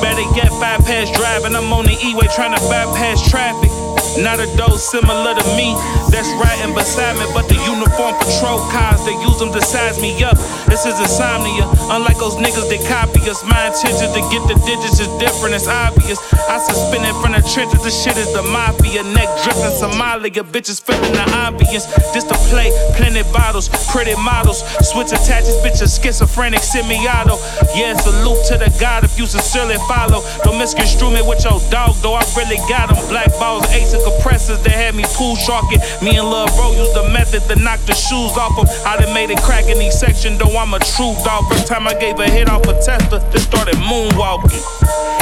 Better 0.00 0.22
get 0.34 0.50
bypass 0.60 1.10
driving. 1.16 1.54
I'm 1.54 1.72
on 1.72 1.84
the 1.84 1.96
E-way 2.04 2.26
trying 2.34 2.54
to 2.56 2.60
bypass 2.68 3.28
traffic. 3.28 3.70
Not 4.16 4.40
a 4.40 4.48
dose 4.56 4.88
similar 4.90 5.34
to 5.34 5.44
me 5.54 5.76
that's 6.08 6.30
riding 6.40 6.74
beside 6.74 7.18
me, 7.20 7.26
but 7.34 7.48
the 7.48 7.58
uniform 7.68 8.16
patrol 8.18 8.58
cars 8.72 9.04
they 9.04 9.14
use 9.20 9.38
them 9.38 9.52
to 9.52 9.60
size 9.60 10.00
me 10.00 10.16
up. 10.24 10.36
This 10.66 10.86
is 10.86 10.98
insomnia, 10.98 11.68
unlike 11.92 12.18
those 12.18 12.36
niggas 12.36 12.66
that 12.70 12.82
copy 12.88 13.20
us. 13.28 13.44
My 13.44 13.68
intention 13.68 14.08
to 14.14 14.22
get 14.32 14.42
the 14.48 14.56
digits 14.64 14.98
is 14.98 15.10
different, 15.20 15.54
it's 15.54 15.68
obvious. 15.68 16.18
I 16.48 16.58
suspend 16.58 17.04
it 17.04 17.14
from 17.20 17.36
the 17.36 17.42
trenches, 17.52 17.82
this 17.84 17.94
shit 17.94 18.16
is 18.16 18.32
the 18.32 18.42
mafia. 18.42 19.02
Neck 19.02 19.28
dripping 19.44 19.74
Somalia, 19.76 20.42
bitches 20.42 20.80
feeling 20.80 21.12
the 21.12 21.26
ambience. 21.44 21.86
Just 22.14 22.28
to 22.28 22.36
play, 22.50 22.72
plenty 22.96 23.22
bottles, 23.30 23.68
pretty 23.92 24.16
models. 24.16 24.64
Switch 24.82 25.12
attaches, 25.12 25.56
bitches 25.62 26.00
schizophrenic, 26.00 26.62
semi-auto. 26.62 27.36
Yeah, 27.76 27.94
salute 27.96 28.42
to 28.48 28.58
the 28.58 28.70
God 28.80 29.04
if 29.04 29.18
you 29.18 29.26
sincerely 29.26 29.76
follow. 29.86 30.24
Don't 30.44 30.58
misconstrue 30.58 31.10
me 31.10 31.22
with 31.22 31.44
your 31.44 31.60
dog, 31.70 31.94
though 32.02 32.14
I 32.14 32.24
really 32.36 32.58
got 32.68 32.88
them. 32.88 32.98
Black 33.08 33.30
balls, 33.38 33.64
ace 33.70 33.94
and 33.98 34.14
compressors 34.14 34.62
that 34.62 34.72
had 34.72 34.94
me 34.94 35.04
pool 35.14 35.34
sharking. 35.36 35.80
Me 36.02 36.16
and 36.16 36.28
Lil 36.28 36.46
Bro 36.54 36.78
used 36.78 36.94
the 36.94 37.08
method 37.10 37.42
to 37.50 37.56
knock 37.58 37.80
the 37.86 37.94
shoes 37.94 38.36
off 38.38 38.54
them. 38.54 38.66
I 38.86 38.96
done 38.96 39.12
made 39.14 39.30
it 39.30 39.42
crack 39.42 39.66
in 39.66 39.80
each 39.82 39.92
section, 39.92 40.38
though 40.38 40.56
I'm 40.56 40.74
a 40.74 40.78
true 40.78 41.14
dog. 41.24 41.50
First 41.50 41.66
time 41.66 41.86
I 41.86 41.94
gave 41.98 42.18
a 42.18 42.28
hit 42.30 42.48
off 42.48 42.66
a 42.66 42.74
Tesla, 42.78 43.18
just 43.32 43.50
started 43.50 43.76
moonwalking. 43.82 44.62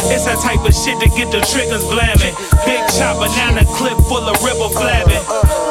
It's 0.07 0.23
that 0.29 0.39
type 0.39 0.63
of 0.63 0.71
shit 0.71 0.95
to 1.03 1.09
get 1.19 1.35
the 1.35 1.43
triggers 1.51 1.83
blamming. 1.91 2.35
Big 2.63 2.83
chop, 2.95 3.19
banana 3.19 3.67
clip 3.75 3.99
full 4.07 4.23
of 4.23 4.39
ribble 4.45 4.71
flapping. 4.71 5.19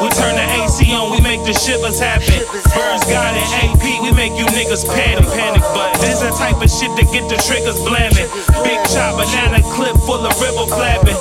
We 0.02 0.12
turn 0.12 0.36
the 0.36 0.44
AC 0.60 0.92
on, 0.92 1.08
we 1.14 1.24
make 1.24 1.40
the 1.48 1.56
shivers 1.56 1.96
happen. 1.96 2.44
Burns 2.74 3.04
God 3.08 3.32
and 3.32 3.48
AP, 3.64 3.84
we 4.04 4.12
make 4.12 4.36
you 4.36 4.44
niggas 4.52 4.84
panic, 4.84 5.24
panic. 5.32 5.64
But 5.72 5.96
this 6.04 6.20
the 6.20 6.30
type 6.36 6.60
of 6.60 6.68
shit 6.68 6.92
to 7.00 7.04
get 7.08 7.24
the 7.32 7.40
triggers 7.48 7.80
blamming. 7.80 8.28
Big 8.60 8.80
chop, 8.92 9.16
banana 9.16 9.64
clip 9.72 9.96
full 10.04 10.20
of 10.20 10.34
ribble 10.36 10.68
flapping. 10.68 11.16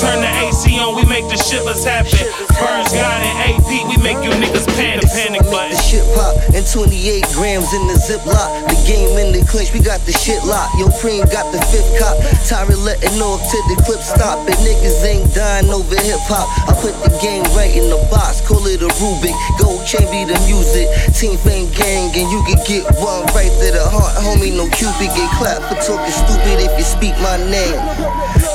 Turn 0.00 0.20
the 0.20 0.30
AC 0.42 0.78
on, 0.82 0.96
we 0.96 1.04
make 1.06 1.28
the 1.30 1.38
shivers 1.38 1.84
happen. 1.84 2.26
Burns 2.58 2.90
God 2.90 3.20
and 3.22 3.36
AP, 3.54 3.70
we 3.86 3.96
make 4.02 4.18
you 4.26 4.30
niggas 4.42 4.66
panic, 4.74 5.06
panic. 5.14 5.42
But 5.46 5.70
the 5.70 5.78
shit 5.78 6.02
pop 6.18 6.34
and 6.50 6.66
28 6.66 7.22
grams 7.34 7.70
in 7.74 7.86
the 7.86 7.94
ziplock. 7.94 8.50
The 8.66 8.78
game 8.86 9.14
in 9.18 9.30
the 9.30 9.46
clinch, 9.46 9.70
we 9.70 9.78
got 9.78 10.02
the 10.02 10.12
shit 10.12 10.42
locked. 10.42 10.74
Yo, 10.78 10.90
Preem 10.98 11.22
got 11.30 11.46
the 11.54 11.62
fifth 11.70 11.94
cop. 11.98 12.18
TYRNT 12.46 12.82
letting 12.82 13.22
off 13.22 13.38
till 13.46 13.64
the 13.70 13.78
clip 13.86 14.02
stop. 14.02 14.42
And 14.46 14.58
niggas 14.66 15.02
ain't 15.06 15.30
dying 15.34 15.70
over 15.70 15.94
hip 15.94 16.22
hop. 16.26 16.50
I 16.66 16.74
put 16.74 16.94
the 17.06 17.14
game 17.22 17.46
right 17.54 17.70
in 17.70 17.86
the 17.86 18.00
box, 18.10 18.42
call 18.42 18.66
it 18.66 18.82
a 18.82 18.90
Rubik. 18.98 19.34
Gold 19.62 19.86
chain 19.86 20.06
be 20.10 20.26
the 20.26 20.38
music. 20.50 20.90
Team 21.14 21.38
fame 21.38 21.70
gang, 21.70 22.10
and 22.18 22.26
you 22.34 22.42
can 22.50 22.58
get 22.66 22.82
one 22.98 23.22
right 23.30 23.52
to 23.62 23.68
the 23.70 23.86
heart. 23.86 24.18
Homie, 24.26 24.50
no 24.50 24.66
Cupid 24.74 25.10
get 25.14 25.30
clapped 25.38 25.70
for 25.70 25.78
talking 25.86 26.10
stupid 26.10 26.58
if 26.58 26.72
you 26.74 26.86
speak 26.86 27.14
my 27.22 27.38
name. 27.46 27.78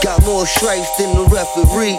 Got 0.03 0.25
more 0.25 0.45
stripes 0.45 0.89
than 0.99 1.15
the 1.15 1.28
referee. 1.29 1.97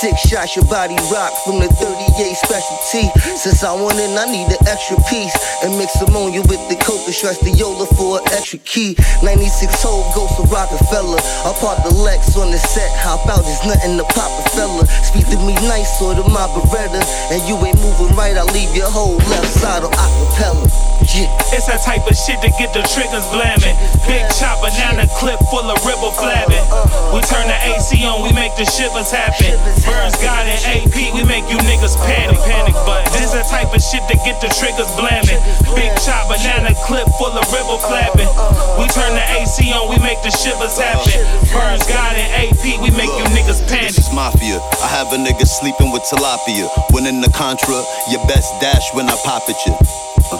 Six 0.00 0.28
shots, 0.28 0.56
your 0.56 0.64
body 0.66 0.96
rock 1.12 1.32
from 1.44 1.60
the 1.60 1.68
38 1.68 2.36
specialty. 2.36 3.10
Since 3.36 3.62
I 3.64 3.72
won 3.74 3.98
it, 3.98 4.08
I 4.16 4.24
need 4.30 4.48
an 4.48 4.62
extra 4.64 4.96
piece. 5.10 5.34
And 5.62 5.76
mix 5.76 5.98
ammonia 6.00 6.40
with 6.46 6.62
the 6.70 6.76
coca, 6.80 7.12
stress 7.12 7.38
the 7.44 7.50
Yola 7.52 7.86
for 7.98 8.22
an 8.22 8.24
extra 8.32 8.58
key. 8.64 8.96
96 9.22 9.82
hole 9.82 10.06
ghost 10.14 10.40
of 10.40 10.48
Rockefeller. 10.48 11.20
I 11.20 11.52
park 11.60 11.84
the 11.84 11.92
Lex 11.92 12.36
on 12.38 12.50
the 12.50 12.58
set, 12.58 12.88
hop 13.04 13.28
out, 13.28 13.44
there's 13.44 13.66
nothing 13.66 13.98
to 13.98 14.06
pop 14.14 14.30
a 14.40 14.44
fella. 14.56 14.86
Speak 15.04 15.26
to 15.28 15.36
me 15.44 15.52
nice, 15.68 16.00
or 16.00 16.14
to 16.14 16.24
my 16.30 16.46
Beretta. 16.54 17.02
And 17.34 17.42
you 17.44 17.58
ain't 17.60 17.76
moving 17.82 18.14
right, 18.16 18.36
I'll 18.38 18.48
leave 18.54 18.72
your 18.72 18.88
whole 18.88 19.18
left 19.28 19.52
side 19.58 19.82
on 19.82 19.92
acapella. 19.92 20.70
Yeah. 21.10 21.26
It's 21.50 21.66
that 21.66 21.82
type 21.82 22.06
of 22.06 22.14
shit 22.14 22.38
to 22.46 22.50
get 22.54 22.70
the 22.70 22.86
triggers 22.86 23.26
blamming. 23.34 23.74
Big 24.06 24.22
chopper, 24.38 24.70
chop, 24.70 24.94
banana 24.94 25.10
clip 25.18 25.42
full 25.50 25.66
of 25.66 25.82
ribble 25.82 26.14
flapping. 26.14 26.62
We 27.10 27.18
turn 27.26 27.50
the 27.50 27.58
AC 27.74 28.06
on, 28.06 28.22
we 28.22 28.30
make 28.30 28.54
the 28.54 28.69
shivers 28.70 29.10
happen. 29.10 29.58
Burns 29.82 30.14
God 30.22 30.46
and 30.46 30.60
AP, 30.70 30.94
we 31.12 31.26
make 31.26 31.44
you 31.50 31.58
niggas 31.66 31.98
panic, 32.06 32.38
panic. 32.46 32.74
But 32.86 33.02
this 33.10 33.34
the 33.34 33.42
type 33.50 33.74
of 33.74 33.82
shit 33.82 34.02
that 34.06 34.22
get 34.22 34.38
the 34.38 34.50
triggers 34.54 34.90
blamming. 34.94 35.38
Big 35.74 35.90
chop, 36.06 36.30
banana 36.30 36.74
clip 36.86 37.06
full 37.18 37.34
of 37.34 37.44
ribble 37.50 37.82
flapping. 37.82 38.30
We 38.78 38.86
turn 38.94 39.12
the 39.18 39.26
AC 39.42 39.74
on, 39.74 39.90
we 39.90 39.98
make 39.98 40.22
the 40.22 40.30
shivers 40.30 40.78
happen. 40.78 41.18
Burns 41.50 41.82
God 41.90 42.14
and 42.14 42.30
AP, 42.46 42.78
we 42.78 42.94
make 42.94 43.10
you 43.10 43.26
niggas 43.34 43.60
panic. 43.66 43.90
This 43.90 44.06
is 44.06 44.10
mafia. 44.14 44.62
I 44.82 44.88
have 44.88 45.10
a 45.10 45.18
nigga 45.18 45.46
sleeping 45.46 45.90
with 45.90 46.06
tilapia. 46.06 46.70
Winning 46.94 47.20
the 47.20 47.30
contra, 47.34 47.82
your 48.10 48.22
best 48.30 48.54
dash 48.62 48.94
when 48.94 49.10
I 49.10 49.16
pop 49.26 49.42
at 49.50 49.58
you. 49.66 49.74
Uh, 50.30 50.38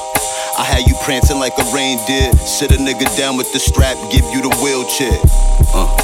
I 0.59 0.65
had 0.65 0.87
you 0.87 0.95
prancing 1.03 1.39
like 1.39 1.57
a 1.59 1.67
reindeer. 1.75 2.31
Sit 2.47 2.71
a 2.71 2.79
nigga 2.79 3.11
down 3.19 3.37
with 3.37 3.53
the 3.53 3.59
strap, 3.59 3.99
give 4.11 4.25
you 4.31 4.43
the 4.43 4.55
wheelchair. 4.63 5.19
Uh, 5.75 6.00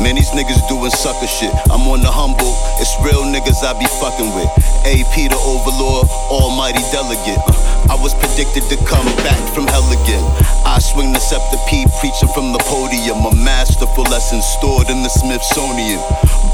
man, 0.00 0.16
these 0.16 0.30
niggas 0.30 0.66
doing 0.68 0.90
sucker 0.90 1.26
shit. 1.26 1.52
I'm 1.70 1.84
on 1.88 2.00
the 2.00 2.10
humble, 2.10 2.52
it's 2.80 2.92
real 3.04 3.22
niggas 3.28 3.60
I 3.62 3.76
be 3.78 3.86
fucking 4.00 4.32
with. 4.34 4.50
AP 4.88 5.14
the 5.28 5.38
overlord, 5.44 6.08
almighty 6.32 6.80
delegate. 6.90 7.40
Uh, 7.46 7.79
I 7.90 7.98
was 7.98 8.14
predicted 8.14 8.62
to 8.70 8.76
come 8.86 9.04
back 9.26 9.40
from 9.50 9.66
hell 9.66 9.82
again. 9.90 10.22
I 10.62 10.78
swing 10.78 11.12
the 11.12 11.18
scepter 11.18 11.58
P, 11.66 11.84
preaching 11.98 12.30
from 12.30 12.54
the 12.54 12.62
podium. 12.70 13.18
A 13.26 13.34
masterful 13.34 14.06
lesson 14.06 14.40
stored 14.40 14.88
in 14.88 15.02
the 15.02 15.10
Smithsonian. 15.10 15.98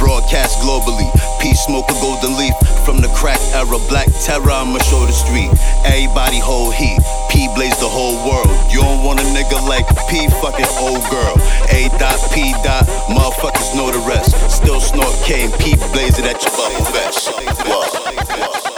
Broadcast 0.00 0.56
globally, 0.64 1.04
peace 1.38 1.60
smoke 1.68 1.92
a 1.92 1.96
golden 2.00 2.40
leaf. 2.40 2.56
from 2.86 3.02
the 3.02 3.08
crack 3.18 3.40
era. 3.52 3.76
Black 3.90 4.06
terror, 4.24 4.48
I'ma 4.48 4.78
show 4.78 5.04
the 5.04 5.12
street. 5.12 5.50
Everybody 5.84 6.38
hold 6.38 6.72
heat. 6.72 7.02
P 7.28 7.50
blaze 7.54 7.76
the 7.82 7.90
whole 7.90 8.16
world. 8.24 8.54
You 8.72 8.80
don't 8.80 9.04
want 9.04 9.20
a 9.20 9.26
nigga 9.34 9.58
like 9.68 9.84
P 10.08 10.30
fucking 10.40 10.70
old 10.80 11.02
girl. 11.10 11.34
A 11.74 11.90
dot, 11.98 12.16
P 12.32 12.54
dot, 12.62 12.86
motherfuckers 13.10 13.74
know 13.74 13.90
the 13.90 14.00
rest. 14.08 14.32
Still 14.48 14.80
snort 14.80 15.12
K 15.26 15.44
and 15.44 15.52
P 15.58 15.74
blaze 15.92 16.18
it 16.18 16.24
at 16.24 16.40
your 16.40 16.54
bubble 16.56 16.86
vest. 16.94 18.75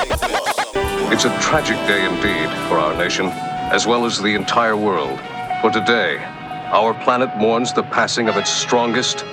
It's 1.10 1.24
a 1.24 1.40
tragic 1.40 1.78
day 1.88 2.04
indeed 2.04 2.50
for 2.68 2.78
our 2.78 2.94
nation, 2.94 3.28
as 3.72 3.86
well 3.86 4.04
as 4.04 4.20
the 4.20 4.34
entire 4.34 4.76
world. 4.76 5.18
For 5.62 5.70
today, 5.70 6.18
our 6.70 6.92
planet 6.92 7.34
mourns 7.38 7.72
the 7.72 7.82
passing 7.82 8.28
of 8.28 8.36
its 8.36 8.50
strongest 8.50 9.24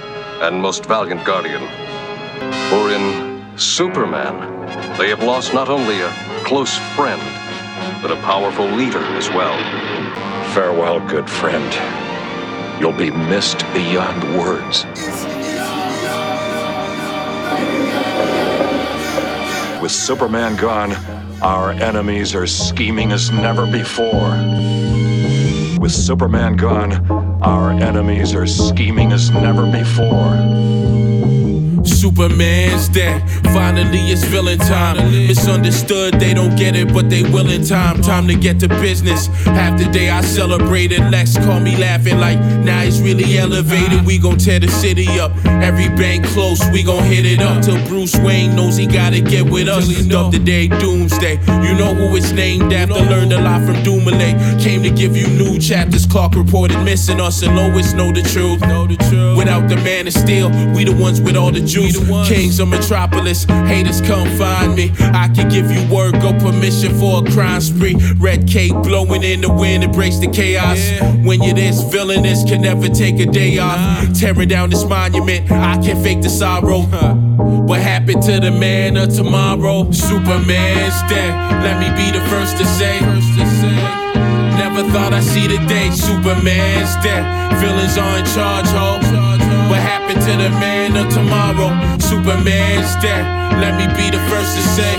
and 0.41 0.61
most 0.61 0.86
valiant 0.86 1.26
guardian. 1.26 1.61
For 2.69 2.91
in 2.91 3.57
Superman, 3.57 4.39
they 4.97 5.09
have 5.09 5.21
lost 5.21 5.53
not 5.53 5.67
only 5.67 5.99
a 5.99 6.09
close 6.45 6.78
friend, 6.95 7.21
but 8.01 8.09
a 8.09 8.15
powerful 8.21 8.67
leader 8.67 9.03
as 9.17 9.30
well. 9.30 9.57
Farewell, 10.53 11.05
good 11.09 11.30
friend. 11.30 11.71
You'll 12.80 12.93
be 12.93 13.11
missed 13.11 13.65
beyond 13.73 14.23
words. 14.39 14.86
With 19.82 19.91
Superman 19.91 20.55
gone, 20.55 20.95
our 21.42 21.72
enemies 21.72 22.34
are 22.36 22.48
scheming 22.48 23.12
as 23.12 23.32
never 23.32 23.66
before. 23.66 24.32
With 25.80 25.92
Superman 25.92 26.56
gone, 26.56 26.94
our 27.42 27.72
enemies 27.72 28.34
are 28.34 28.48
scheming 28.48 29.12
as 29.12 29.30
never 29.32 29.70
before. 29.70 30.36
Superman's 32.06 32.88
dead. 32.88 33.28
Finally, 33.45 33.97
it's 34.12 34.24
villain 34.26 34.60
time. 34.60 34.97
Misunderstood, 35.12 36.14
they 36.20 36.36
don't 36.36 36.56
get 36.56 36.76
it, 36.76 36.93
but 36.93 37.10
they 37.10 37.24
will 37.24 37.49
in 37.49 37.66
time. 37.66 37.99
Time 38.03 38.28
to 38.28 38.36
get 38.36 38.60
to 38.60 38.68
business. 38.68 39.26
Half 39.58 39.80
the 39.80 39.86
day 39.86 40.12
I 40.12 40.22
celebrated. 40.22 40.99
Lex 41.10 41.36
called 41.36 41.64
me 41.64 41.76
laughing 41.78 42.20
like, 42.20 42.38
now 42.64 42.82
he's 42.82 43.01
really 43.01 43.39
elevated. 43.39 44.06
We 44.06 44.20
gon' 44.20 44.38
tear 44.38 44.60
the 44.60 44.68
city 44.68 45.08
up. 45.20 45.32
Every 45.45 45.89
bank 45.89 46.26
close, 46.28 46.62
we 46.72 46.84
gon' 46.84 47.03
hit 47.06 47.26
it 47.26 47.41
up. 47.41 47.64
Till 47.64 47.84
Bruce 47.88 48.16
Wayne 48.18 48.56
knows 48.56 48.78
he 48.78 48.86
gotta 48.86 49.20
get 49.20 49.49
with 49.49 49.68
us. 49.68 49.89
Up 50.14 50.32
the 50.32 50.38
day, 50.38 50.68
doomsday. 50.68 51.39
You 51.66 51.74
know 51.74 51.95
who 51.95 52.16
it's 52.16 52.32
named 52.34 52.72
after. 52.72 52.93
Learned 52.93 53.34
a 53.34 53.41
lot 53.41 53.66
from 53.66 53.82
Dumoulin. 53.82 54.60
Came 54.60 54.84
to 54.84 54.91
give 54.91 55.18
you 55.18 55.26
new 55.28 55.58
chapters. 55.58 56.06
Clark 56.06 56.36
reported 56.36 56.78
missing 56.84 57.20
us, 57.20 57.41
and 57.41 57.56
Lois 57.56 57.93
know 57.93 58.12
the 58.12 58.22
truth. 58.22 58.62
Without 59.36 59.68
the 59.70 59.78
man 59.78 60.06
of 60.06 60.14
steel, 60.14 60.49
we 60.76 60.84
the 60.84 60.93
ones 60.93 61.20
with 61.20 61.36
all 61.36 61.51
the 61.51 61.62
juice. 61.62 61.95
Kings 62.26 62.60
of 62.60 62.68
Metropolis, 62.68 63.46
haters 63.46 64.02
come 64.02 64.28
find 64.38 64.76
me. 64.76 64.91
I 65.00 65.30
can 65.34 65.50
give 65.50 65.72
you 65.72 65.82
word, 65.93 66.14
go 66.22 66.34
permission 66.34 66.98
for 67.00 67.26
a 67.26 67.32
crime 67.32 67.62
spree. 67.62 67.96
Red 68.18 68.48
cape 68.48 68.74
blowing 68.84 69.24
in 69.24 69.41
the 69.41 69.52
wind, 69.52 69.84
embrace 69.84 70.20
the 70.20 70.28
chaos. 70.28 70.80
When 71.26 71.41
you're 71.41 71.56
this 71.56 71.82
villainous, 71.84 72.43
can 72.43 72.62
never 72.62 72.89
take 72.89 73.20
a 73.20 73.26
day 73.26 73.58
off. 73.60 74.14
Tearing 74.14 74.48
down 74.50 74.70
this 74.70 74.84
monument, 74.86 75.52
I 75.52 75.78
can 75.82 76.02
fake 76.04 76.22
the 76.22 76.30
sorrow. 76.30 76.82
What 77.66 77.80
happened 77.80 78.22
to 78.24 78.39
the 78.39 78.52
man 78.52 78.98
of 78.98 79.14
tomorrow? 79.14 79.91
Superman's 79.91 81.02
dead. 81.10 81.34
Let 81.64 81.80
me 81.80 81.89
be 81.96 82.12
the 82.18 82.24
first 82.28 82.58
to 82.58 82.66
say. 82.66 83.00
Never 84.58 84.84
thought 84.91 85.14
I'd 85.14 85.24
see 85.24 85.48
the 85.48 85.58
day. 85.68 85.89
Superman's 85.91 86.96
dead. 87.04 87.24
Villains 87.60 87.98
are 87.98 88.20
in 88.20 88.26
charge, 88.26 88.68
ho. 88.68 89.45
What 89.76 89.84
happened 89.84 90.21
to 90.21 90.32
the 90.41 90.49
man 90.51 90.95
of 90.95 91.11
tomorrow? 91.11 91.67
Superman's 91.99 92.95
dead. 93.03 93.28
Let 93.59 93.76
me 93.76 93.91
be 93.99 94.09
the 94.09 94.23
first 94.32 94.55
to 94.55 94.63
say. 94.71 94.95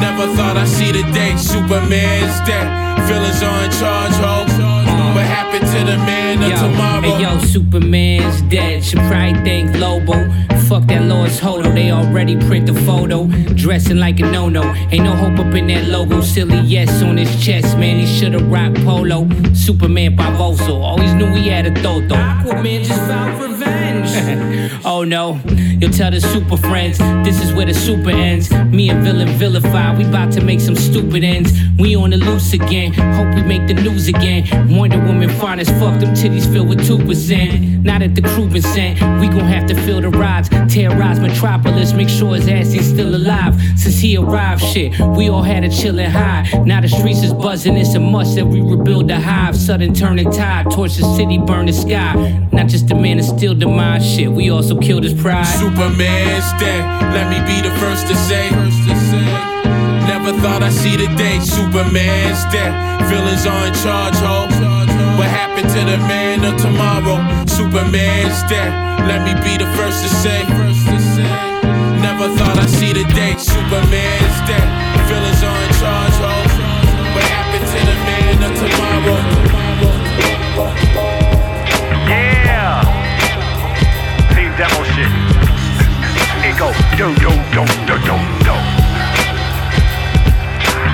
Never 0.00 0.24
thought 0.34 0.56
I'd 0.56 0.66
see 0.66 0.90
the 0.90 1.04
day. 1.12 1.36
Superman's 1.36 2.40
dead. 2.48 2.64
Villains 3.04 3.42
are 3.42 3.64
in 3.64 3.70
charge, 3.76 4.16
ho. 4.24 4.48
Mm-hmm. 4.48 5.14
What 5.14 5.26
happened 5.28 5.66
to 5.68 5.80
the 5.84 5.98
man 6.08 6.42
of 6.42 6.48
yo, 6.48 6.56
tomorrow? 6.64 7.02
Hey, 7.02 7.20
yo, 7.20 7.38
Superman's 7.40 8.40
dead. 8.48 8.82
Should 8.82 9.00
probably 9.00 9.34
thank 9.44 9.76
Lobo. 9.76 10.16
Fuck 10.70 10.86
that 10.86 11.02
Lord's 11.02 11.40
Hodo. 11.40 11.74
They 11.74 11.90
already 11.90 12.36
print 12.36 12.66
the 12.66 12.74
photo. 12.74 13.26
Dressing 13.56 13.96
like 13.96 14.20
a 14.20 14.22
no 14.22 14.48
no. 14.48 14.62
Ain't 14.92 15.02
no 15.02 15.16
hope 15.16 15.40
up 15.40 15.52
in 15.52 15.66
that 15.66 15.88
logo. 15.88 16.20
Silly 16.20 16.60
yes 16.60 17.02
on 17.02 17.16
his 17.16 17.44
chest, 17.44 17.76
man. 17.76 17.98
He 17.98 18.06
should've 18.06 18.48
rocked 18.48 18.76
polo. 18.84 19.28
Superman 19.52 20.16
Barboso. 20.16 20.80
Always 20.80 21.12
knew 21.14 21.26
he 21.34 21.48
had 21.48 21.66
a 21.66 21.74
toto. 21.82 22.14
Aquaman 22.14 22.84
just 22.84 23.00
found 23.00 23.42
revenge. 23.42 23.79
oh 24.84 25.04
no. 25.04 25.40
You'll 25.80 25.90
tell 25.90 26.10
the 26.10 26.20
super 26.20 26.56
friends. 26.56 26.98
This 27.24 27.42
is 27.42 27.52
where 27.54 27.66
the 27.66 27.74
super 27.74 28.10
ends. 28.10 28.50
Me 28.50 28.90
and 28.90 29.02
villain 29.02 29.28
vilify. 29.38 29.96
We 29.96 30.04
about 30.04 30.32
to 30.32 30.44
make 30.44 30.60
some 30.60 30.76
stupid 30.76 31.24
ends. 31.24 31.52
We 31.78 31.96
on 31.96 32.10
the 32.10 32.16
loose 32.16 32.52
again. 32.52 32.92
Hope 32.92 33.34
we 33.34 33.42
make 33.42 33.66
the 33.66 33.74
news 33.74 34.08
again. 34.08 34.44
Wonder 34.74 34.98
Woman 34.98 35.30
fine 35.30 35.60
as 35.60 35.68
fuck. 35.70 35.98
Them 36.00 36.14
titties 36.14 36.50
filled 36.52 36.68
with 36.68 36.80
2%. 36.80 37.82
Now 37.82 37.98
that 37.98 38.14
the 38.14 38.22
crew 38.22 38.48
been 38.48 38.62
sent, 38.62 39.00
we 39.20 39.28
gon' 39.28 39.40
have 39.40 39.66
to 39.68 39.74
fill 39.74 40.00
the 40.00 40.10
rods. 40.10 40.48
Terrorize 40.72 41.18
Metropolis. 41.18 41.92
Make 41.92 42.08
sure 42.08 42.34
his 42.34 42.48
ass 42.48 42.74
ain't 42.74 42.84
still 42.84 43.14
alive. 43.14 43.54
Since 43.76 43.98
he 43.98 44.16
arrived, 44.16 44.62
shit. 44.62 44.98
We 45.00 45.28
all 45.28 45.42
had 45.42 45.64
a 45.64 45.68
chillin' 45.68 46.08
high. 46.08 46.46
Now 46.64 46.80
the 46.80 46.88
streets 46.88 47.22
is 47.22 47.32
buzzing. 47.32 47.76
It's 47.76 47.94
a 47.94 48.00
must 48.00 48.36
that 48.36 48.46
we 48.46 48.60
rebuild 48.60 49.08
the 49.08 49.18
hive. 49.18 49.56
Sudden 49.56 49.94
turning 49.94 50.30
tide. 50.30 50.70
Torch 50.70 50.96
the 50.96 51.04
city, 51.16 51.38
burn 51.38 51.66
the 51.66 51.72
sky. 51.72 52.14
Not 52.52 52.68
just 52.68 52.88
the 52.88 52.94
man 52.94 53.16
that 53.16 53.24
still 53.24 53.54
the 53.54 53.66
mind. 53.66 53.89
Shit, 53.98 54.30
we 54.30 54.50
also 54.50 54.78
killed 54.78 55.02
his 55.02 55.14
pride. 55.14 55.44
Superman's 55.44 56.46
dead. 56.62 56.86
Let 57.12 57.26
me 57.26 57.40
be 57.42 57.60
the 57.60 57.74
first 57.80 58.06
to 58.06 58.14
say. 58.14 58.48
Never 60.06 60.30
thought 60.40 60.62
I'd 60.62 60.72
see 60.72 60.96
the 60.96 61.08
day. 61.16 61.40
Superman's 61.40 62.44
dead. 62.54 62.72
Villains 63.10 63.44
are 63.46 63.66
in 63.66 63.74
charge, 63.82 64.14
ho. 64.22 64.46
What 65.18 65.28
happened 65.28 65.68
to 65.74 65.84
the 65.84 65.98
man 66.06 66.44
of 66.44 66.56
tomorrow? 66.60 67.18
Superman's 67.46 68.40
dead. 68.46 68.70
Let 69.10 69.24
me 69.26 69.34
be 69.42 69.56
the 69.58 69.66
first 69.74 70.04
to 70.04 70.08
say. 70.08 70.44
Never 71.98 72.28
thought 72.38 72.56
I'd 72.56 72.70
see 72.70 72.92
the 72.92 73.02
day. 73.12 73.34
Superman's 73.36 74.40
dead. 74.46 74.68
Villains 75.10 75.42
are 75.42 75.62
in 75.66 75.72
charge, 75.82 76.14
ho. 76.22 76.30
What 77.16 77.24
happened 77.26 77.66
to 77.66 77.80
the 77.84 77.96
man 78.06 78.44
of 78.46 78.54
tomorrow? 78.54 79.18
Demo 84.60 84.84
shit. 84.92 85.08
It 86.44 86.52
go 86.60 86.68
do 86.92 87.08
do 87.16 87.32
do 87.48 87.64
do 87.88 87.96
do 88.04 88.16
do. 88.44 88.56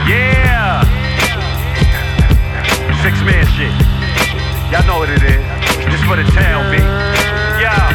Yeah. 0.07 0.87
Six 3.03 3.19
man 3.27 3.43
shit. 3.59 3.75
Y'all 4.71 4.87
know 4.87 4.99
what 5.03 5.11
it 5.11 5.19
is. 5.19 5.43
This 5.91 6.01
for 6.07 6.15
the 6.15 6.23
town, 6.31 6.71
B. 6.71 6.79
Yeah. 7.59 7.91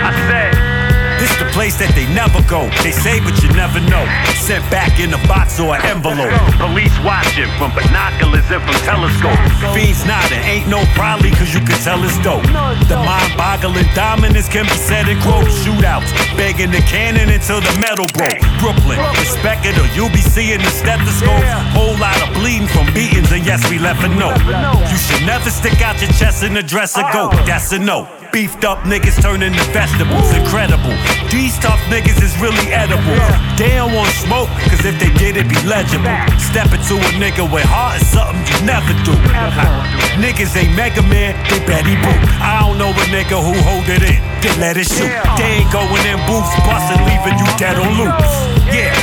I 0.00 0.16
said. 0.32 0.56
This 1.20 1.36
the 1.36 1.44
place 1.52 1.76
that 1.76 1.92
they 1.92 2.08
never 2.16 2.40
go. 2.48 2.64
They 2.80 2.96
say, 2.96 3.20
but 3.20 3.36
you 3.44 3.52
never 3.52 3.80
know. 3.92 4.08
Sent 4.32 4.64
back 4.72 4.98
in 4.98 5.12
a 5.12 5.20
box 5.28 5.60
or 5.60 5.76
an 5.76 5.84
envelope. 5.84 6.32
Watching 7.40 7.56
from 7.56 7.72
binoculars 7.72 8.44
and 8.50 8.60
from 8.60 8.76
telescopes. 8.84 9.72
Fiends 9.72 10.04
nodding, 10.04 10.44
ain't 10.44 10.68
no 10.68 10.84
probably, 10.92 11.30
cause 11.30 11.54
you 11.54 11.60
can 11.60 11.78
tell 11.80 12.02
it's 12.04 12.18
dope. 12.20 12.44
The 12.44 12.96
mind 13.00 13.32
boggling 13.36 13.88
dominance 13.94 14.48
can 14.48 14.64
be 14.64 14.76
said 14.76 15.08
in 15.08 15.18
quotes. 15.22 15.64
Shootouts, 15.64 16.12
begging 16.36 16.70
the 16.70 16.84
cannon 16.84 17.30
until 17.30 17.60
the 17.60 17.72
metal 17.80 18.06
broke. 18.12 18.40
Brooklyn, 18.60 19.00
respect 19.16 19.64
it 19.64 19.78
or 19.78 19.88
you'll 19.96 20.12
be 20.12 20.20
seeing 20.20 20.58
the 20.58 20.70
stethoscope. 20.70 21.40
Whole 21.72 21.96
lot 21.96 22.20
of 22.20 22.34
bleeding 22.34 22.68
from 22.68 22.92
beatings, 22.92 23.32
and 23.32 23.46
yes, 23.46 23.64
we 23.70 23.78
left 23.78 24.04
a 24.04 24.08
note. 24.08 24.36
You 24.90 24.98
should 24.98 25.24
never 25.24 25.48
stick 25.48 25.80
out 25.80 26.00
your 26.02 26.12
chest 26.12 26.42
in 26.42 26.52
the 26.52 26.62
dress 26.62 26.98
or 26.98 27.04
go. 27.12 27.30
That's 27.46 27.72
a 27.72 27.78
no. 27.78 28.06
Beefed 28.32 28.62
up 28.62 28.86
niggas 28.86 29.18
turn 29.20 29.42
into 29.42 29.58
vegetables, 29.74 30.30
incredible. 30.38 30.94
These 31.34 31.58
tough 31.58 31.82
niggas 31.90 32.22
is 32.22 32.30
really 32.38 32.70
edible. 32.70 33.18
They 33.58 33.74
don't 33.74 33.90
want 33.90 34.14
smoke, 34.22 34.46
cause 34.70 34.86
if 34.86 34.94
they 35.02 35.10
did, 35.18 35.34
it'd 35.34 35.50
be 35.50 35.58
legible. 35.66 36.14
Step 36.38 36.70
into 36.70 36.94
a 36.94 37.10
nigga 37.18 37.42
with 37.42 37.66
heart 37.66 37.98
is 37.98 38.06
something 38.06 38.38
you 38.46 38.58
never 38.62 38.94
do. 39.02 39.18
Niggas 40.22 40.54
ain't 40.54 40.78
Mega 40.78 41.02
Man, 41.10 41.34
they 41.50 41.58
Betty 41.66 41.98
Boop. 41.98 42.20
I 42.38 42.62
don't 42.62 42.78
know 42.78 42.94
a 42.94 43.04
nigga 43.10 43.34
who 43.34 43.50
hold 43.66 43.90
it 43.90 44.06
in, 44.06 44.22
then 44.46 44.54
let 44.62 44.78
it 44.78 44.86
shoot. 44.86 45.10
They 45.34 45.66
ain't 45.66 45.72
going 45.74 46.06
in 46.06 46.22
booths, 46.30 46.54
bustin', 46.62 47.02
leaving 47.10 47.34
you 47.34 47.50
dead 47.58 47.82
on 47.82 47.98
loops. 47.98 48.30
Yeah. 48.70 48.94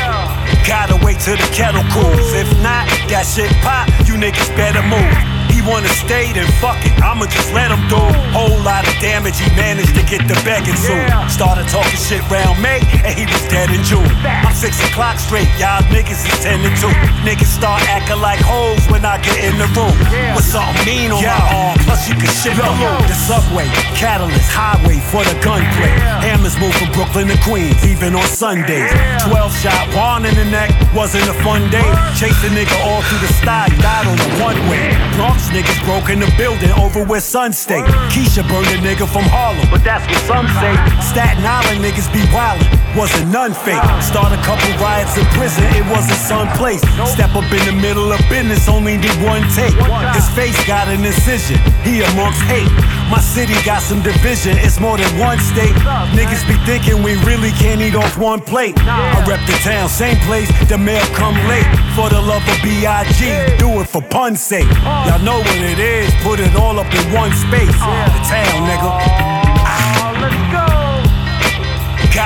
Gotta 0.63 0.95
wait 1.03 1.19
till 1.19 1.36
the 1.36 1.49
kettle 1.51 1.84
cools. 1.91 2.32
If 2.32 2.47
not, 2.63 2.88
that 3.11 3.28
shit 3.28 3.51
pop, 3.59 3.91
you 4.07 4.15
niggas 4.15 4.55
better 4.55 4.84
move. 4.88 5.38
Wanna 5.68 5.91
stay, 5.99 6.32
then 6.32 6.47
fuck 6.63 6.80
it, 6.88 6.95
I'ma 7.03 7.28
just 7.28 7.51
let 7.51 7.68
him 7.76 7.84
do. 7.91 7.99
Whole 8.32 8.55
lot 8.63 8.88
of 8.88 8.95
damage, 9.03 9.36
he 9.36 9.51
managed 9.59 9.91
to 9.99 10.03
get 10.07 10.24
the 10.24 10.39
begging 10.47 10.80
soon. 10.80 11.03
Started 11.28 11.68
talking 11.68 11.99
shit 11.99 12.24
round 12.32 12.55
May, 12.63 12.80
and 13.03 13.11
he 13.11 13.28
was 13.28 13.43
dead 13.51 13.68
in 13.76 13.84
June. 13.84 14.07
I'm 14.24 14.55
six 14.55 14.80
o'clock 14.88 15.20
straight, 15.20 15.51
y'all 15.59 15.84
niggas 15.91 16.24
is 16.24 16.39
ten 16.39 16.63
to 16.63 16.72
two. 16.80 16.88
Niggas 17.28 17.51
start 17.51 17.84
acting 17.91 18.24
like 18.24 18.39
hoes 18.39 18.80
when 18.88 19.03
I 19.03 19.20
get 19.20 19.43
in 19.43 19.59
the 19.59 19.68
room. 19.76 19.91
With 20.39 20.47
something 20.47 20.88
mean 20.88 21.11
on 21.11 21.20
my 21.20 21.36
arm, 21.51 21.76
plus 21.84 22.07
you 22.07 22.15
can 22.15 22.32
shit 22.32 22.55
the 22.55 22.63
loop. 22.80 23.03
The 23.03 23.18
subway, 23.28 23.68
catalyst, 23.99 24.47
highway 24.47 25.03
for 25.11 25.28
the 25.28 25.36
gunplay. 25.43 25.91
Hammers 26.24 26.55
move 26.63 26.72
from 26.80 26.95
Brooklyn 26.95 27.28
to 27.28 27.38
Queens, 27.43 27.76
even 27.84 28.15
on 28.15 28.24
Sundays. 28.24 28.88
12 29.28 29.51
shot, 29.51 29.84
one 29.91 30.24
in 30.24 30.36
the 30.39 30.47
neck, 30.47 30.72
wasn't 30.95 31.28
a 31.28 31.36
fun 31.43 31.68
day. 31.68 31.84
Chased 32.15 32.39
a 32.47 32.51
nigga 32.55 32.72
all 32.88 33.03
through 33.11 33.20
the 33.20 33.32
sty, 33.43 33.68
died 33.84 34.07
on 34.07 34.15
the 34.15 34.32
one 34.39 34.55
way. 34.72 34.95
Bronx 35.20 35.51
niggas 35.58 35.82
broke 35.89 36.14
in 36.14 36.20
the 36.20 36.30
building 36.38 36.70
over 36.78 37.01
where 37.03 37.20
Sun 37.20 37.51
State. 37.51 37.84
Keisha 38.14 38.45
burned 38.45 38.70
a 38.70 38.78
nigga 38.86 39.10
from 39.10 39.26
Harlem, 39.26 39.66
but 39.74 39.82
that's 39.82 40.05
what 40.05 40.22
some 40.30 40.45
say. 40.62 40.74
Staten 41.01 41.41
Island 41.41 41.82
niggas 41.82 42.05
be 42.14 42.22
wildin', 42.30 42.70
wasn't 42.93 43.34
none 43.34 43.58
fake. 43.66 43.82
Start 44.05 44.30
a 44.38 44.41
couple 44.45 44.70
riots 44.78 45.18
in 45.18 45.26
prison, 45.34 45.66
it 45.74 45.82
wasn't 45.89 46.22
some 46.22 46.45
place. 46.62 46.86
Step 47.10 47.34
up 47.34 47.49
in 47.49 47.64
the 47.66 47.74
middle 47.74 48.14
of 48.14 48.22
business, 48.30 48.70
only 48.70 49.01
did 49.01 49.18
one 49.26 49.41
take. 49.58 49.74
His 50.14 50.30
face 50.38 50.58
got 50.70 50.93
an 50.93 51.01
incision, 51.01 51.58
he 51.82 52.05
amongst 52.05 52.45
hate. 52.45 52.70
My 53.10 53.20
city 53.22 53.53
got 53.64 53.82
some 53.82 54.01
division, 54.01 54.58
it's 54.58 54.80
more 54.80 54.97
than 54.97 55.08
one 55.18 55.39
state. 55.39 55.74
Niggas 56.12 56.45
be 56.47 56.55
thinking 56.66 57.01
we 57.01 57.16
really 57.24 57.51
can't 57.51 57.82
eat 57.82 57.95
off 57.95 58.18
one 58.18 58.41
plate. 58.41 58.76
I 58.80 59.24
rep 59.26 59.39
the 59.47 59.58
town, 59.64 59.88
same 59.88 60.18
place, 60.28 60.49
the 60.68 60.78
mail 60.78 61.05
come 61.16 61.36
late. 61.47 61.68
For 61.95 62.10
the 62.10 62.22
love 62.22 62.43
of 62.47 62.58
B.I.G., 62.62 63.58
do 63.58 63.80
it 63.82 63.88
for 63.88 64.01
pun's 64.01 64.41
sake. 64.41 64.70
Y'all 65.08 65.24
know 65.24 65.39
what 65.39 65.58
it 65.58 65.80
is, 65.80 66.14
put 66.22 66.39
it 66.39 66.53
all 66.55 66.80
up 66.80 66.93
in 66.93 67.14
one 67.14 67.32
space. 67.32 67.72
The 67.72 68.22
town, 68.28 68.68
nigga. 68.68 69.36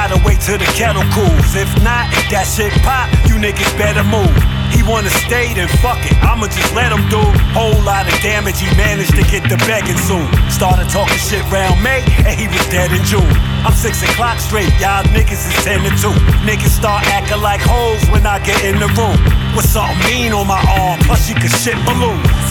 Gotta 0.01 0.17
wait 0.25 0.41
till 0.41 0.57
the 0.57 0.65
kettle 0.73 1.05
cools. 1.13 1.53
If 1.53 1.69
not, 1.85 2.09
that 2.33 2.49
shit 2.49 2.73
pop, 2.81 3.05
you 3.29 3.37
niggas 3.37 3.69
better 3.77 4.01
move. 4.01 4.33
He 4.73 4.81
wanna 4.81 5.13
stay, 5.29 5.53
then 5.53 5.69
fuck 5.77 6.01
it. 6.01 6.17
I'ma 6.25 6.49
just 6.49 6.73
let 6.73 6.89
him 6.89 7.05
do. 7.13 7.21
Whole 7.53 7.77
lot 7.85 8.09
of 8.09 8.17
damage, 8.25 8.57
he 8.57 8.65
managed 8.73 9.13
to 9.13 9.21
get 9.29 9.45
the 9.45 9.61
begging 9.69 10.01
soon. 10.01 10.25
Started 10.49 10.89
talking 10.89 11.21
shit 11.21 11.45
round 11.53 11.77
May, 11.85 12.01
and 12.25 12.33
he 12.33 12.49
was 12.49 12.65
dead 12.73 12.89
in 12.89 13.05
June. 13.05 13.29
I'm 13.61 13.77
six 13.77 14.01
o'clock 14.01 14.41
straight, 14.41 14.73
y'all 14.81 15.05
niggas 15.13 15.45
is 15.45 15.57
ten 15.61 15.85
to 15.85 15.93
two. 16.01 16.17
Niggas 16.49 16.73
start 16.73 17.05
acting 17.13 17.37
like 17.45 17.61
hoes 17.61 18.01
when 18.09 18.25
I 18.25 18.41
get 18.41 18.57
in 18.65 18.81
the 18.81 18.89
room. 18.97 19.21
With 19.53 19.69
something 19.69 20.01
mean 20.09 20.33
on 20.33 20.49
my 20.49 20.65
arm, 20.81 20.97
plus 21.05 21.29
you 21.29 21.37
can 21.37 21.53
shit 21.61 21.77
balloons. 21.85 22.49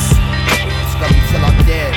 Gonna 1.02 1.18
till 1.34 1.42
I'm 1.42 1.58
dead. 1.66 1.89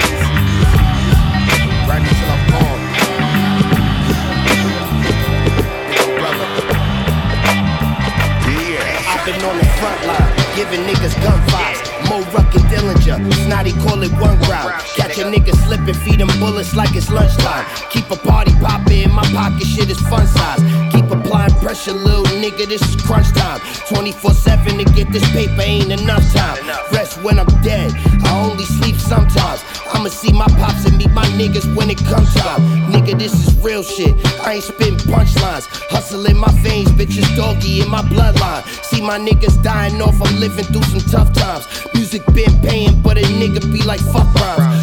On 9.44 9.58
the 9.58 9.66
front 9.80 10.00
line, 10.08 10.32
giving 10.56 10.82
niggas 10.88 11.16
gun 11.22 11.40
vibes. 11.52 11.82
Mo 12.10 12.20
Ruck 12.32 12.54
and 12.56 12.64
Dillinger, 12.72 13.18
Snotty 13.46 13.74
call 13.84 14.02
it 14.04 14.12
one 14.14 14.40
round. 14.50 14.74
Catch 14.96 15.18
a 15.20 15.24
nigga 15.24 15.54
slipping, 15.66 15.94
feed 15.94 16.22
him 16.22 16.32
bullets 16.40 16.76
like 16.76 16.96
it's 16.96 17.10
lunchtime. 17.10 17.66
Keep 17.92 18.12
a 18.12 18.16
party 18.16 18.52
poppin', 18.60 19.12
my 19.12 19.24
pocket 19.32 19.68
shit 19.68 19.90
is 19.90 20.00
fun 20.02 20.28
size. 20.28 20.62
Keep 20.92 21.03
applying 21.14 21.54
pressure, 21.62 21.94
little 21.94 22.26
nigga, 22.42 22.68
this 22.68 22.82
is 22.82 23.02
crunch 23.02 23.32
time. 23.34 23.60
24 23.90 24.32
7 24.32 24.78
to 24.78 24.86
get 24.94 25.12
this 25.12 25.28
paper 25.32 25.62
ain't 25.62 25.92
enough 25.92 26.24
time. 26.34 26.58
Rest 26.92 27.22
when 27.24 27.40
I'm 27.40 27.48
dead, 27.62 27.92
I 28.24 28.50
only 28.50 28.66
sleep 28.66 28.96
sometimes. 28.96 29.64
I'ma 29.94 30.10
see 30.10 30.32
my 30.32 30.48
pops 30.60 30.86
and 30.86 30.98
meet 30.98 31.12
my 31.12 31.26
niggas 31.38 31.74
when 31.76 31.90
it 31.90 32.00
comes 32.00 32.34
time. 32.36 32.62
Nigga, 32.92 33.18
this 33.18 33.34
is 33.34 33.56
real 33.64 33.84
shit. 33.84 34.14
I 34.42 34.54
ain't 34.54 34.64
spitting 34.64 34.98
punchlines. 34.98 35.68
Hustle 35.90 36.26
in 36.26 36.38
my 36.38 36.52
veins, 36.62 36.90
bitches 36.90 37.30
doggy 37.36 37.82
in 37.82 37.90
my 37.90 38.02
bloodline. 38.02 38.64
See 38.84 39.02
my 39.02 39.20
niggas 39.20 39.62
dying 39.64 40.02
off, 40.02 40.20
I'm 40.22 40.40
living 40.40 40.66
through 40.66 40.84
some 40.84 41.06
tough 41.12 41.34
times. 41.34 41.68
Music 41.94 42.26
been 42.34 42.60
paying, 42.62 43.02
but 43.02 43.18
a 43.18 43.22
nigga 43.22 43.62
be 43.72 43.84
like 43.84 44.00
fuck 44.00 44.34
rhymes. 44.36 44.83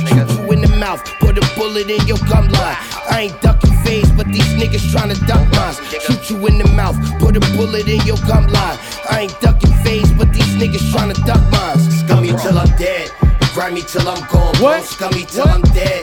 In 0.61 0.71
the 0.71 0.77
mouth, 0.77 1.03
put 1.21 1.39
a 1.39 1.55
bullet 1.57 1.89
in 1.89 2.07
your 2.07 2.19
gum 2.29 2.47
line. 2.49 2.77
I 3.09 3.33
ain't 3.33 3.41
ducking 3.41 3.73
phase, 3.83 4.11
but 4.13 4.27
these 4.27 4.53
niggas 4.61 4.93
tryna 4.93 5.17
duck 5.27 5.41
mines. 5.57 5.81
Shoot 6.05 6.29
you 6.29 6.47
in 6.49 6.59
the 6.59 6.69
mouth, 6.77 6.97
put 7.19 7.35
a 7.35 7.41
bullet 7.57 7.89
in 7.89 8.01
your 8.05 8.19
gum 8.29 8.47
line. 8.49 8.79
I 9.09 9.21
ain't 9.23 9.41
ducking 9.41 9.73
phase, 9.83 10.13
but 10.13 10.35
these 10.35 10.53
niggas 10.61 10.93
tryna 10.93 11.17
duck 11.25 11.41
mines. 11.51 12.01
Scummy 12.01 12.29
till 12.37 12.59
I'm 12.59 12.69
dead. 12.77 13.11
Grind 13.55 13.75
me 13.75 13.81
till 13.81 14.07
I'm 14.07 14.21
gone, 14.29 14.53
bro. 14.57 14.83
Scummy 14.83 15.25
till 15.25 15.49
I'm 15.49 15.63
dead. 15.73 16.03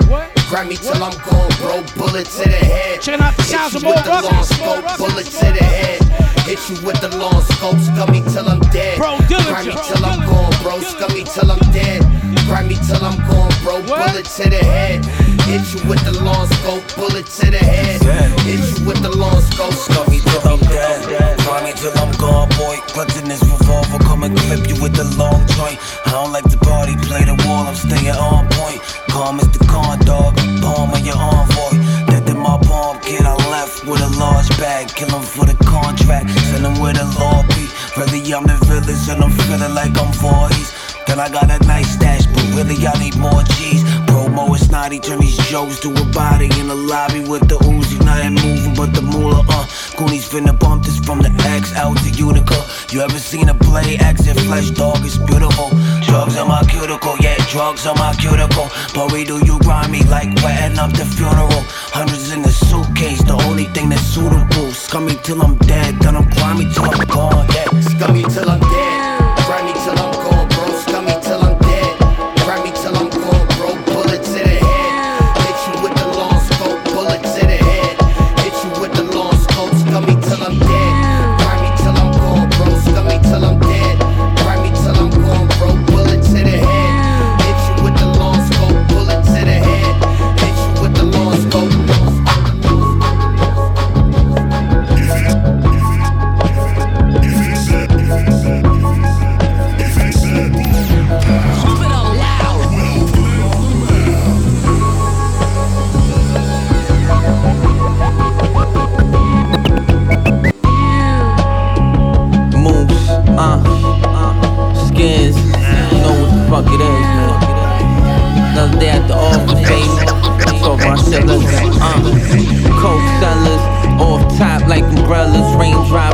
Grind 0.49 0.70
me 0.70 0.76
till 0.76 1.03
I'm 1.03 1.14
gone, 1.22 1.51
bro. 1.62 1.84
Bullet 1.95 2.26
to 2.26 2.43
the 2.49 2.58
head. 2.58 2.99
Checking 2.99 3.22
out 3.22 3.38
the 3.38 3.43
Hit 3.43 3.51
sounds 3.51 3.74
you 3.74 3.78
of 3.78 3.95
with 3.95 4.05
Mo 4.08 4.22
the 4.22 4.28
long 4.28 4.43
scope, 4.43 4.97
bullet 4.97 5.26
to 5.38 5.47
the 5.53 5.64
head. 5.64 6.01
Hit 6.49 6.60
you 6.70 6.82
with 6.82 6.99
the 6.99 7.16
long 7.16 7.41
scope, 7.43 7.78
scummy 7.78 8.22
till 8.34 8.49
I'm 8.49 8.60
dead. 8.74 8.97
Bro. 8.97 9.18
Grind 9.28 9.68
me 9.68 9.76
till 9.86 10.03
I'm 10.03 10.26
gone, 10.26 10.53
bro. 10.64 10.80
Scummy 10.82 11.24
till 11.24 11.51
I'm 11.51 11.62
dead. 11.72 12.01
Grind 12.47 12.70
me 12.70 12.76
till 12.88 13.03
I'm 13.03 13.20
gone, 13.30 13.47
bro. 13.68 13.84
Bullet 13.84 14.26
to 14.39 14.49
the 14.49 14.63
head. 14.63 15.03
Hit 15.43 15.63
you 15.76 15.80
with 15.89 15.99
the 16.07 16.15
long 16.24 16.47
scope, 16.47 16.84
bullet 16.95 17.26
to 17.26 17.51
the 17.51 17.59
head. 17.59 17.99
Hit 18.47 18.63
you 18.63 18.88
with 18.88 19.01
the 19.03 19.11
long 19.11 19.41
scope, 19.41 19.76
Scummy 19.76 20.20
till 20.24 20.43
I'm 20.47 20.59
dead. 20.72 21.03
Grind 21.43 21.65
me 21.65 21.72
till 21.76 21.91
I'm 21.99 22.11
gone, 22.15 22.47
boy. 22.55 22.80
Clutching 22.95 23.28
this 23.28 23.43
revolver, 23.43 23.99
come 24.03 24.24
and 24.24 24.38
clip 24.47 24.68
you 24.68 24.80
with 24.82 24.95
the 24.95 25.07
long 25.20 25.43
joint. 25.59 25.80
I 26.07 26.11
don't 26.11 26.32
like 26.32 26.47
to 26.51 26.57
party, 26.57 26.95
play 27.03 27.24
the 27.28 27.36
wall, 27.43 27.68
I'm 27.68 27.76
staying 27.76 28.15
on 28.15 28.47
point. 28.55 28.80
Calm 29.11 29.39
as 29.39 29.49
the 29.51 29.63
con 29.68 29.99
dog, 30.07 30.36
palm 30.63 30.91
on 30.91 31.03
your 31.03 31.20
envoy. 31.20 31.76
Dead 32.07 32.30
in 32.30 32.39
my 32.39 32.55
palm, 32.63 32.99
kid, 33.01 33.24
I 33.24 33.36
left 33.51 33.86
with 33.86 34.01
a 34.01 34.11
large 34.20 34.49
bag. 34.59 34.88
Kill 34.95 35.11
him 35.11 35.24
for 35.24 35.45
the 35.45 35.55
contract, 35.63 36.30
send 36.51 36.65
him 36.65 36.80
where 36.80 36.93
the 36.93 37.05
law 37.20 37.43
be. 37.55 37.68
Really, 37.95 38.20
I'm 38.32 38.45
the 38.47 38.55
village 38.68 39.07
and 39.09 39.24
I'm 39.24 39.32
feeling 39.32 39.74
like 39.74 39.95
I'm 39.95 40.11
40s. 40.11 40.88
Then 41.07 41.22
I 41.22 41.30
got 41.30 41.49
a 41.49 41.57
nice 41.65 41.93
stash, 41.95 42.26
really 42.58 42.88
I 42.88 42.93
need 42.99 43.18
more 43.18 43.43
G's. 43.43 43.84
Promo 44.10 44.53
is 44.55 44.66
snotty, 44.68 44.99
turn 44.99 45.20
these 45.20 45.38
jokes 45.49 45.80
to 45.82 45.89
a 45.89 46.05
body 46.12 46.49
in 46.60 46.68
the 46.68 46.76
lobby 46.76 47.22
with 47.22 47.47
the 47.47 47.58
Uzi. 47.70 48.03
Nothing 48.03 48.36
moving 48.41 48.74
but 48.74 48.93
the 48.93 49.01
moolah, 49.01 49.45
uh. 49.47 49.66
Goonies 49.97 50.28
finna 50.28 50.58
bump 50.58 50.84
this 50.84 50.99
from 50.99 51.20
the 51.20 51.32
X 51.58 51.74
out 51.76 51.97
to 51.97 52.10
Utica. 52.10 52.60
You 52.91 53.01
ever 53.01 53.20
seen 53.20 53.49
a 53.49 53.53
blade 53.53 54.01
exit 54.01 54.39
flesh 54.41 54.72
dog? 54.72 54.97
It's 55.05 55.18
beautiful. 55.18 55.70
Drugs 56.01 56.38
on 56.38 56.47
my 56.47 56.64
cuticle, 56.70 57.16
yeah, 57.20 57.38
drugs 57.51 57.86
on 57.86 57.97
my 57.97 58.14
cuticle. 58.16 58.70
But 58.93 59.12
we 59.12 59.24
do 59.24 59.38
you 59.45 59.60
grind 59.60 59.91
me 59.91 60.01
like 60.03 60.30
wetting 60.43 60.80
up 60.80 60.91
the 60.93 61.05
funeral. 61.05 61.62
Hundreds 61.93 62.32
in 62.32 62.41
the 62.41 62.51
suitcase, 62.51 63.22
the 63.24 63.38
only 63.47 63.66
thing 63.66 63.89
that's 63.89 64.01
suitable. 64.01 64.72
Scummy 64.72 65.16
till 65.24 65.41
I'm 65.41 65.58
dead, 65.70 65.99
then 65.99 66.16
I'm 66.16 66.30
grimy 66.30 66.66
till 66.74 66.86
I'm 66.86 67.05
gone, 67.08 67.47
yeah. 67.53 67.70
Scummy 67.82 68.24
till 68.24 68.49
I'm 68.49 68.60
dead. 68.60 69.07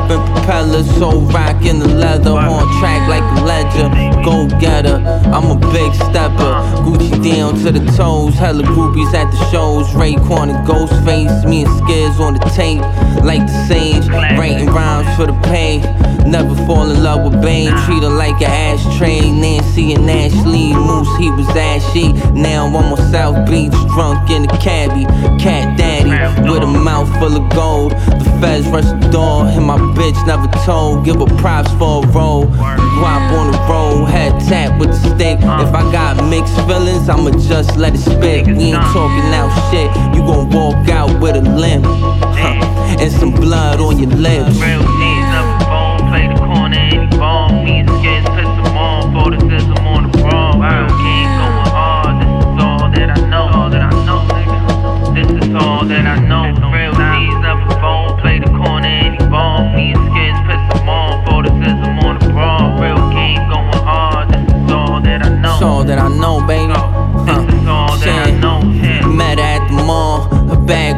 And 0.09 0.21
propellers, 0.35 0.89
so 0.97 1.21
rock 1.31 1.63
in 1.65 1.79
the 1.79 1.87
leather, 1.87 2.31
on 2.31 2.67
track 2.79 3.07
like 3.07 3.23
a 3.39 3.45
ledger, 3.45 3.89
go 4.23 4.47
getter. 4.59 4.97
I'm 5.33 5.49
a 5.49 5.55
big 5.71 5.93
stepper, 5.93 6.53
Gucci 6.83 7.23
down 7.23 7.55
to 7.63 7.71
the 7.71 7.79
toes, 7.97 8.35
hella 8.35 8.63
groupies 8.63 9.13
at 9.13 9.31
the 9.31 9.51
shows, 9.51 9.87
Raekwon 9.89 10.53
and 10.53 10.67
Ghostface, 10.67 11.47
me 11.49 11.63
and 11.63 11.71
Skizz 11.81 12.19
on 12.19 12.33
the 12.33 12.39
tape, 12.53 12.81
like 13.23 13.47
the 13.47 13.67
sage, 13.67 14.07
writing 14.37 14.67
rhymes 14.67 15.15
for 15.15 15.25
the 15.25 15.39
pain. 15.43 15.81
Never 16.29 16.55
fall 16.65 16.89
in 16.89 17.03
love 17.03 17.23
with 17.23 17.41
Bane, 17.41 17.75
treat 17.85 18.01
her 18.01 18.09
like 18.09 18.41
an 18.41 18.49
ashtray. 18.49 19.29
Nancy 19.29 19.93
and 19.93 20.09
Ashley, 20.09 20.73
Moose, 20.73 21.17
he 21.17 21.29
was 21.29 21.47
ashy. 21.49 22.13
Now 22.31 22.65
I'm 22.65 22.75
on 22.75 22.97
South 23.11 23.47
Beach, 23.49 23.73
drunk 23.93 24.29
in 24.29 24.43
the 24.43 24.57
cabbie. 24.63 25.05
Cat 25.41 25.77
daddy, 25.77 26.11
with 26.49 26.63
a 26.63 26.67
mouth 26.67 27.11
full 27.19 27.35
of 27.35 27.53
gold. 27.53 27.91
The 27.91 28.37
feds 28.39 28.67
rush 28.67 28.85
the 28.85 29.09
door, 29.11 29.45
and 29.45 29.65
my 29.65 29.77
bitch 29.93 30.19
never 30.27 30.47
told. 30.65 31.05
Give 31.05 31.17
her 31.17 31.31
props 31.37 31.71
for 31.73 32.03
a 32.03 32.07
roll. 32.07 32.45
Guap 32.45 33.31
on 33.37 33.51
the 33.51 33.57
road, 33.69 34.05
head 34.05 34.31
tap 34.47 34.79
with 34.79 34.89
the 34.89 35.15
stick. 35.15 35.37
If 35.39 35.73
I 35.73 35.83
got 35.91 36.23
mixed 36.29 36.55
feelings, 36.67 37.09
I'ma 37.09 37.31
just 37.31 37.77
let 37.77 37.95
it 37.95 37.99
spit. 37.99 38.47
We 38.47 38.73
ain't 38.73 38.83
talking 38.93 39.29
out 39.33 39.51
shit, 39.71 39.89
you 40.15 40.21
gon' 40.21 40.49
walk 40.49 40.89
out 40.89 41.19
with 41.21 41.35
a 41.35 41.41
limp. 41.41 41.85
Huh. 41.85 42.99
And 42.99 43.11
some 43.11 43.31
blood 43.31 43.79
on 43.79 43.99
your 43.99 44.11
lips. 44.11 44.55
Real 44.59 44.81
G's 44.81 45.27
never 45.33 45.65
phone, 45.65 45.99
play 46.09 46.27
the 46.27 46.39
corner 46.39 46.77
and 46.77 47.11
he 47.11 47.17
bomb. 47.17 47.65
Me 47.65 47.79
and 47.79 47.89
skins 47.89 48.27
piss 48.29 48.45
him 48.45 48.77
on, 48.77 49.13
for 49.13 49.31
the 49.31 49.39
sizzle 49.49 49.79
on 49.79 50.11
the 50.11 50.17
brawl. 50.19 51.02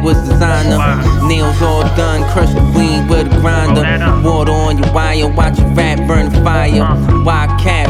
Was 0.06 0.16
designer. 0.28 0.78
Nails 1.26 1.60
all 1.60 1.82
done. 1.96 2.22
Crush 2.30 2.54
the 2.54 2.62
weed 2.78 3.10
with 3.10 3.26
a 3.26 3.40
grinder. 3.40 3.82
Water 4.22 4.52
on 4.52 4.78
your 4.78 4.92
wire. 4.92 5.28
Watch 5.28 5.58
your 5.58 5.68
rat 5.74 5.98
burn 6.06 6.30
fire. 6.44 6.86
Wild 7.24 7.60
cat. 7.60 7.88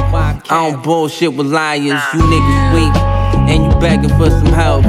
I 0.49 0.71
don't 0.71 0.83
bullshit 0.83 1.35
with 1.35 1.47
liars. 1.47 1.83
You 2.15 2.21
niggas 2.33 2.75
weak. 2.75 2.97
And 3.51 3.65
you 3.65 3.81
begging 3.81 4.09
for 4.17 4.31
some 4.31 4.55
help. 4.65 4.85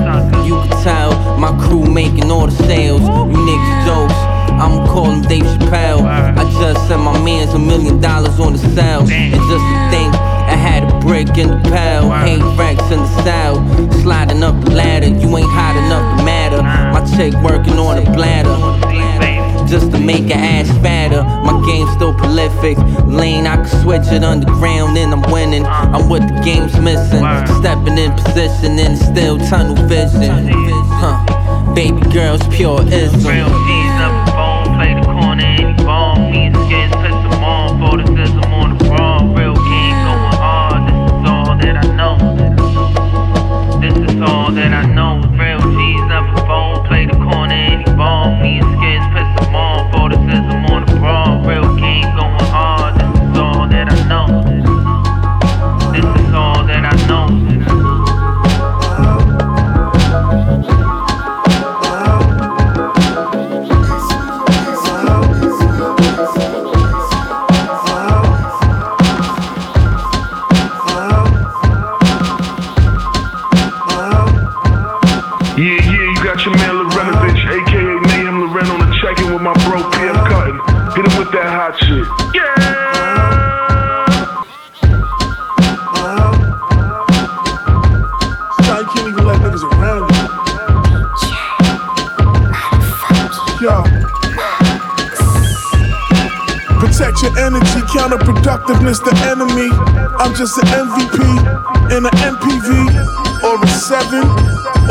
You 0.48 0.56
can 0.64 0.84
tell 0.84 1.12
my 1.38 1.52
crew 1.68 1.84
making 1.84 2.32
all 2.32 2.48
the 2.48 2.64
sales. 2.64 3.02
You 3.02 3.40
niggas 3.50 3.86
jokes. 3.86 4.20
I'ma 4.64 4.88
call 4.88 5.12
him 5.12 5.22
Dave 5.24 5.44
Chappelle. 5.44 6.08
I 6.08 6.44
just 6.62 6.88
sent 6.88 7.02
my 7.02 7.14
mans 7.26 7.54
a 7.54 7.60
million 7.60 8.00
dollars 8.00 8.40
on 8.40 8.54
the 8.54 8.60
sales. 8.60 9.12
And 9.12 9.34
just 9.34 9.66
to 9.72 9.78
think, 9.92 10.16
I 10.16 10.56
had 10.56 10.84
a 10.84 11.00
brick 11.02 11.38
in 11.38 11.50
the 11.50 11.60
pail. 11.70 12.08
Eight 12.24 12.42
racks 12.58 12.90
in 12.90 13.00
the 13.00 13.24
cell. 13.24 13.56
Sliding 14.02 14.44
up 14.44 14.56
the 14.64 14.72
ladder, 14.72 15.08
you 15.08 15.28
ain't 15.38 15.50
hot 15.52 15.76
enough 15.76 16.20
to 16.20 16.24
matter. 16.24 16.37
My 16.62 17.06
chick 17.16 17.34
working 17.44 17.78
on 17.80 17.98
a 17.98 18.06
bladder. 18.12 18.56
Just 19.68 19.92
to 19.92 20.00
make 20.00 20.32
her 20.32 20.40
ass 20.40 20.70
fatter. 20.82 21.24
My 21.24 21.62
game's 21.66 21.92
still 21.92 22.14
prolific. 22.14 22.78
Lane, 23.06 23.46
I 23.46 23.58
can 23.58 23.82
switch 23.84 24.08
it 24.08 24.24
underground 24.24 24.98
and 24.98 25.12
I'm 25.12 25.32
winning. 25.32 25.66
I'm 25.66 26.08
what 26.08 26.22
the 26.22 26.42
game's 26.42 26.80
missing. 26.80 27.24
Stepping 27.60 27.98
in 27.98 28.12
position 28.14 28.80
and 28.80 28.98
still 28.98 29.38
tunnel 29.50 29.76
vision. 29.88 30.48
Huh. 31.00 31.74
Baby 31.76 32.02
girl's 32.12 32.48
pure 32.56 32.82
ism. 32.88 33.22
Counterproductiveness, 98.68 99.00
the 99.04 99.16
enemy. 99.32 99.70
I'm 100.20 100.36
just 100.36 100.58
an 100.58 100.68
MVP 100.68 101.20
in 101.96 102.06
an 102.06 102.16
MPV, 102.20 102.68
or 103.44 103.64
a 103.64 103.68
7, 103.68 104.20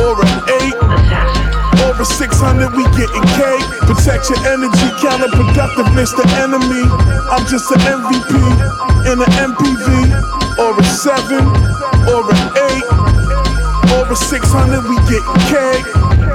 or 0.01 0.17
an 0.17 0.33
8, 0.49 1.85
or 1.85 2.01
a 2.01 2.05
600, 2.05 2.73
we 2.73 2.85
getting 2.97 3.27
cake. 3.37 3.67
Protect 3.85 4.31
your 4.31 4.41
energy, 4.49 4.89
counterproductiveness, 5.05 6.17
the 6.17 6.25
enemy. 6.41 6.85
I'm 7.31 7.47
just 7.47 7.71
an 7.71 7.81
MVP 7.81 8.33
in 9.13 9.21
an 9.21 9.33
MPV, 9.45 9.87
or 10.59 10.79
a 10.79 10.85
7, 10.85 11.45
or 12.09 12.25
an 12.33 12.41
8. 12.73 13.07
Over 14.01 14.17
600, 14.17 14.83
we 14.89 14.97
get 15.09 15.23
cake. 15.53 15.87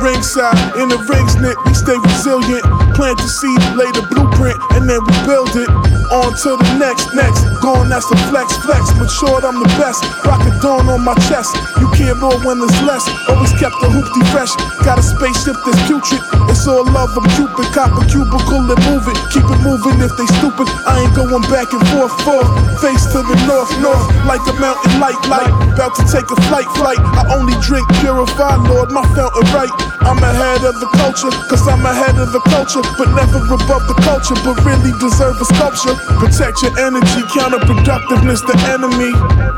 Ringside, 0.01 0.57
in 0.77 0.89
the 0.89 0.97
rings 1.09 1.35
knit, 1.35 1.57
we 1.65 1.73
stay 1.73 1.97
resilient. 1.97 2.63
Plant 2.95 3.17
the 3.17 3.27
seed, 3.27 3.59
lay 3.75 3.91
the 3.91 4.05
blueprint, 4.09 4.57
and 4.73 4.89
then 4.89 5.03
we 5.03 5.13
build 5.25 5.53
it. 5.55 5.80
On 6.11 6.35
to 6.43 6.59
the 6.59 6.75
next, 6.75 7.15
next. 7.15 7.39
Going, 7.63 7.87
that's 7.87 8.03
the 8.11 8.19
flex, 8.27 8.51
flex. 8.67 8.91
Matured, 8.99 9.47
I'm 9.47 9.63
the 9.63 9.71
best. 9.79 10.03
Rock 10.27 10.43
a 10.43 10.51
dawn 10.59 10.91
on 10.91 11.07
my 11.07 11.15
chest. 11.31 11.55
You 11.79 11.87
can't 11.95 12.19
roll 12.19 12.35
when 12.43 12.59
there's 12.59 12.81
less. 12.83 13.07
Always 13.31 13.55
kept 13.55 13.79
the 13.79 13.87
hoopty 13.87 14.19
fresh. 14.27 14.51
Got 14.83 14.99
a 14.99 15.03
spaceship 15.03 15.55
that's 15.63 15.79
putrid. 15.87 16.19
All 16.67 16.85
love, 16.93 17.17
I'm 17.17 17.25
Cupid. 17.33 17.73
Cop 17.73 17.89
a 17.97 18.05
cubicle 18.05 18.61
and 18.61 18.81
move 18.85 19.09
it. 19.09 19.17
Keep 19.33 19.49
it 19.49 19.61
moving 19.65 19.97
if 19.97 20.13
they 20.13 20.29
stupid. 20.37 20.69
I 20.85 21.01
ain't 21.01 21.15
going 21.17 21.41
back 21.49 21.73
and 21.73 21.81
forth, 21.89 22.13
forth. 22.21 22.45
Face 22.77 23.01
to 23.17 23.25
the 23.25 23.33
north, 23.49 23.73
north. 23.81 24.05
Like 24.29 24.45
a 24.45 24.53
mountain 24.61 24.93
light, 25.01 25.17
light. 25.25 25.49
About 25.73 25.97
to 25.97 26.05
take 26.05 26.29
a 26.29 26.37
flight, 26.45 26.69
flight. 26.77 27.01
I 27.01 27.25
only 27.33 27.57
drink 27.65 27.89
purified, 27.97 28.61
Lord, 28.69 28.93
my 28.93 29.01
fountain 29.17 29.41
right. 29.49 29.73
I'm 30.05 30.21
ahead 30.21 30.61
of 30.61 30.77
the 30.77 30.85
culture, 31.01 31.33
cause 31.49 31.65
I'm 31.65 31.81
ahead 31.81 32.21
of 32.21 32.29
the 32.29 32.41
culture, 32.45 32.85
but 32.93 33.09
never 33.17 33.41
above 33.41 33.89
the 33.89 33.97
culture, 34.05 34.37
but 34.45 34.61
really 34.61 34.93
deserve 35.01 35.41
a 35.41 35.47
sculpture. 35.49 35.97
Protect 36.21 36.61
your 36.61 36.77
energy, 36.77 37.25
counterproductiveness, 37.33 38.45
the 38.45 38.53
enemy. 38.69 39.09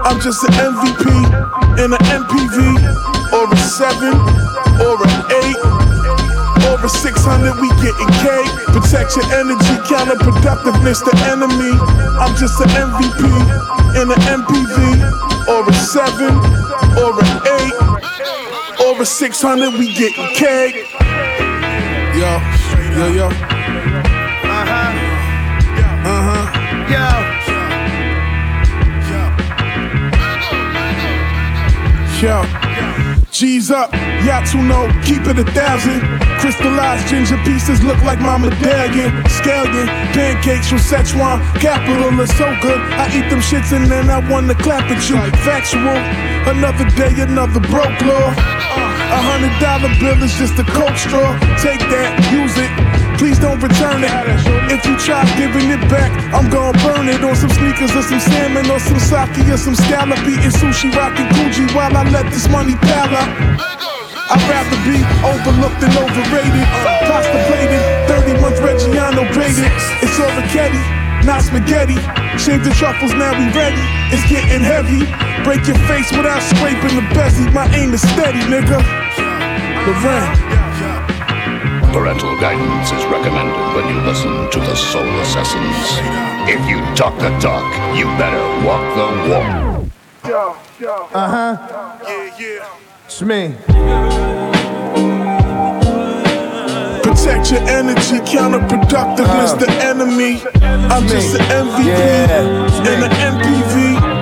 I'm 0.08 0.24
just 0.24 0.40
an 0.48 0.56
MVP 0.56 1.04
in 1.84 1.92
an 1.92 2.04
MPV, 2.16 2.80
or 3.36 3.52
a 3.52 3.58
7, 3.60 4.16
or 4.88 4.96
an 5.04 5.83
8. 5.83 5.83
Over 6.84 6.98
600, 6.98 7.62
we 7.62 7.70
getting 7.80 8.12
cake. 8.20 8.52
Protect 8.76 9.16
your 9.16 9.24
energy, 9.40 9.76
counterproductiveness, 9.88 11.00
the 11.00 11.16
enemy. 11.32 11.80
I'm 12.20 12.36
just 12.36 12.60
an 12.60 12.68
MVP 12.68 13.24
in 13.96 14.12
an 14.12 14.20
MPV, 14.28 15.00
or 15.48 15.64
a 15.64 15.72
7, 15.72 16.36
or 17.00 17.16
an 17.24 17.40
8. 18.82 18.86
Over 18.86 19.06
600, 19.06 19.80
we 19.80 19.94
getting 19.94 20.28
cake. 20.36 20.76
Yo, 22.20 22.42
yo, 22.98 23.08
yo. 23.14 23.28
Uh 23.28 23.32
huh. 24.68 24.92
Uh 26.04 26.20
huh. 26.28 26.44
Yo. 26.92 27.08
Yo. 32.28 32.73
G's 33.34 33.72
up, 33.72 33.92
y'all 34.22 34.46
to 34.46 34.62
know, 34.62 34.86
keep 35.02 35.26
it 35.26 35.40
a 35.40 35.44
thousand. 35.58 36.02
Crystallized 36.38 37.08
ginger 37.08 37.36
pieces 37.44 37.82
look 37.84 37.98
like 38.04 38.22
my 38.22 38.38
medallion. 38.38 39.10
Scallion, 39.26 39.88
pancakes 40.14 40.70
from 40.70 40.78
Szechuan, 40.78 41.42
capital 41.60 42.14
is 42.20 42.30
so 42.38 42.46
good. 42.62 42.78
I 42.94 43.10
eat 43.10 43.28
them 43.32 43.40
shits 43.40 43.76
and 43.76 43.90
then 43.90 44.12
I 44.12 44.20
wanna 44.30 44.54
clap 44.54 44.86
at 44.92 45.10
you. 45.10 45.18
Factual, 45.42 45.98
another 46.46 46.86
day, 46.96 47.20
another 47.24 47.60
broke 47.60 48.00
law. 48.06 48.30
Uh, 48.38 49.18
a 49.18 49.22
hundred 49.26 49.58
dollar 49.60 49.90
bill 50.00 50.22
is 50.22 50.38
just 50.38 50.54
a 50.60 50.64
coke 50.70 50.96
straw. 50.96 51.34
Take 51.58 51.82
that, 51.90 52.14
use 52.32 52.54
it. 52.56 52.93
Please 53.18 53.40
don't 53.40 53.60
return 53.62 54.04
it. 54.04 54.14
If 54.72 54.86
you 54.86 54.98
try 54.98 55.24
giving 55.38 55.70
it 55.70 55.82
back, 55.90 56.12
I'm 56.34 56.50
gonna 56.50 56.78
burn 56.84 57.08
it 57.10 57.24
on 57.24 57.36
some 57.36 57.50
sneakers 57.50 57.96
or 57.96 58.04
some 58.04 58.20
salmon 58.20 58.70
or 58.70 58.80
some 58.80 59.00
sake 59.00 59.48
or 59.50 59.58
some 59.58 59.76
scallop 59.76 60.20
eating 60.26 60.52
sushi, 60.52 60.94
rocking 60.96 61.28
Gucci 61.38 61.66
while 61.76 61.96
I 61.96 62.04
let 62.10 62.26
this 62.32 62.50
money 62.50 62.76
pile 62.76 63.14
up. 63.14 63.30
I'd 64.34 64.42
rather 64.50 64.80
be 64.88 64.98
overlooked 65.22 65.80
than 65.80 65.94
overrated. 65.94 66.66
Pasta 67.06 67.38
plated, 67.48 67.82
30 68.10 68.42
month 68.42 68.58
Reggiano 68.66 69.24
baited. 69.36 69.70
It's 70.02 70.18
Richetti, 70.18 70.82
not 71.26 71.44
spaghetti. 71.44 72.00
Shave 72.38 72.64
the 72.64 72.72
truffles, 72.72 73.14
now 73.14 73.38
we 73.38 73.46
ready. 73.54 73.84
It's 74.10 74.26
getting 74.30 74.64
heavy. 74.64 75.06
Break 75.44 75.68
your 75.68 75.78
face 75.88 76.10
without 76.12 76.42
scraping 76.42 76.96
the 76.96 77.06
bezzy. 77.14 77.52
My 77.54 77.68
aim 77.76 77.94
is 77.94 78.02
steady, 78.02 78.40
nigga. 78.50 78.80
The 79.86 79.92
Lorraine. 79.92 80.63
Parental 81.94 82.36
guidance 82.40 82.92
is 82.92 83.06
recommended 83.06 83.56
when 83.76 83.88
you 83.88 84.02
listen 84.02 84.50
to 84.52 84.60
the 84.60 84.76
Soul 84.76 85.08
Assassins. 85.22 86.00
If 86.50 86.60
you 86.68 86.80
talk 86.96 87.16
the 87.20 87.30
talk, 87.40 87.64
you 87.96 88.06
better 88.18 88.44
walk 88.66 88.84
the 88.98 89.30
walk. 89.30 89.88
Yo, 90.28 90.58
yo. 90.80 91.08
Uh 91.14 91.30
huh. 91.30 92.00
Yeah, 92.04 92.40
yeah. 92.40 93.06
It's 93.06 93.22
me. 93.22 93.54
Protect 97.04 97.52
your 97.52 97.62
energy, 97.70 98.18
counterproductiveness, 98.26 99.54
Uh. 99.54 99.56
the 99.58 99.70
enemy. 99.84 100.42
I'm 100.92 101.08
just 101.08 101.36
an 101.36 101.46
MVP 101.46 101.90
and 102.90 103.04
an 103.04 103.12
MPV. 103.38 104.13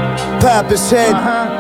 Pop 0.42 0.66
his 0.72 0.90
head 0.90 1.14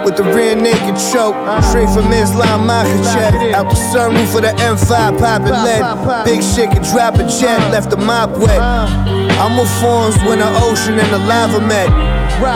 with 0.03 0.17
the 0.17 0.23
rear 0.23 0.55
naked 0.55 0.97
choke. 1.13 1.37
Straight 1.69 1.89
from 1.93 2.11
Islam 2.11 2.65
Makhachev. 2.65 3.53
Out 3.53 3.69
the 3.69 3.77
sunroof 3.93 4.33
of 4.35 4.41
the 4.41 4.53
M5, 4.57 5.19
poppin' 5.19 5.53
lead. 5.53 6.25
Big 6.25 6.41
shit 6.41 6.71
can 6.71 6.81
drop 6.91 7.15
a 7.15 7.25
jet, 7.29 7.61
left 7.71 7.91
the 7.91 7.97
mop 7.97 8.31
wet. 8.31 8.59
I'm 8.59 9.57
with 9.57 9.69
forms 9.81 10.17
when 10.25 10.39
the 10.39 10.49
ocean 10.65 10.97
and 10.97 11.13
the 11.13 11.19
lava 11.19 11.61
met. 11.61 11.89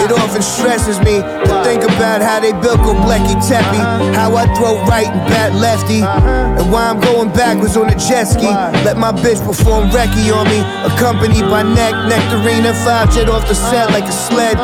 It 0.02 0.12
often 0.12 0.42
stresses 0.42 0.98
me 1.06 1.22
to 1.22 1.54
think 1.62 1.84
about 1.84 2.22
how 2.22 2.40
they 2.40 2.54
built 2.54 2.82
Göbekli 2.82 3.38
Tepe. 3.46 3.78
How 4.18 4.36
I 4.36 4.50
throw 4.58 4.82
right 4.90 5.06
and 5.06 5.22
bat 5.30 5.54
lefty. 5.54 6.02
And 6.02 6.72
why 6.72 6.90
I'm 6.90 7.00
going 7.00 7.30
backwards 7.30 7.78
on 7.78 7.90
a 7.90 7.96
jet 7.96 8.26
ski. 8.26 8.50
Let 8.82 8.98
my 8.98 9.12
bitch 9.12 9.46
perform 9.46 9.90
Recce 9.92 10.34
on 10.34 10.50
me. 10.50 10.66
Accompanied 10.90 11.46
by 11.54 11.62
Neck, 11.62 11.94
Nectarine, 12.10 12.66
and 12.66 12.78
five 12.82 13.14
jet 13.14 13.30
off 13.30 13.48
the 13.48 13.54
set 13.54 13.92
like 13.92 14.06
a 14.06 14.12
sled. 14.12 14.58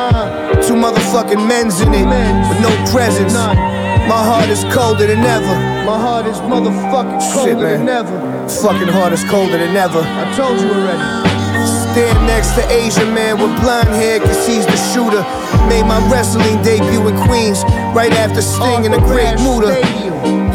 Two 0.68 0.78
motherfucking 0.78 1.48
men's 1.48 1.82
in 1.82 1.94
it 1.94 2.06
with 2.06 2.62
no 2.62 2.70
presents. 2.92 3.34
My 3.34 4.22
heart 4.22 4.50
is 4.50 4.64
colder 4.74 5.08
than 5.08 5.20
ever. 5.20 5.56
My 5.86 5.98
heart 5.98 6.26
is 6.28 6.38
motherfucking 6.38 7.34
colder 7.34 7.78
than 7.78 7.90
ever. 7.90 8.18
Fucking 8.62 8.88
heart 8.88 9.14
is 9.14 9.24
colder 9.26 9.58
than 9.58 9.76
ever. 9.76 10.02
I 10.06 10.24
told 10.38 10.60
you 10.62 10.70
already. 10.70 11.32
Stand 11.92 12.28
next 12.28 12.56
to 12.56 12.64
Asian 12.72 13.14
man 13.14 13.40
with 13.42 13.52
blonde 13.62 13.90
hair, 13.90 14.20
cause 14.20 14.48
he's 14.48 14.66
the 14.66 14.78
shooter. 14.94 15.24
Made 15.68 15.84
my 15.84 16.00
wrestling 16.10 16.62
debut 16.64 17.08
in 17.08 17.18
Queens, 17.28 17.64
right 17.94 18.14
after 18.14 18.42
Sting 18.42 18.86
in 18.86 18.94
a 18.94 19.00
great 19.00 19.36
Muta. 19.42 19.76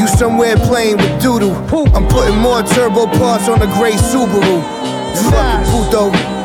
You 0.00 0.06
somewhere 0.08 0.56
playing 0.56 0.96
with 0.96 1.20
doodoo. 1.20 1.52
I'm 1.94 2.06
putting 2.08 2.38
more 2.38 2.62
turbo 2.62 3.06
parts 3.18 3.48
on 3.48 3.58
the 3.58 3.66
gray 3.76 3.92
Subaru. 3.92 4.62
Fucking 5.30 5.64
puto. 5.70 6.35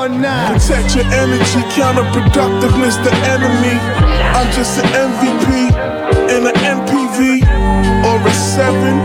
More 0.00 0.08
now. 0.08 0.54
Protect 0.54 0.96
your 0.96 1.04
energy, 1.12 1.60
counterproductiveness, 1.76 2.96
the 3.04 3.12
enemy. 3.28 3.76
I'm 4.32 4.48
just 4.56 4.80
an 4.80 4.88
MVP 4.96 5.68
in 6.32 6.46
an 6.48 6.56
MPV, 6.56 7.44
or 8.08 8.16
a 8.16 8.32
7, 8.32 8.96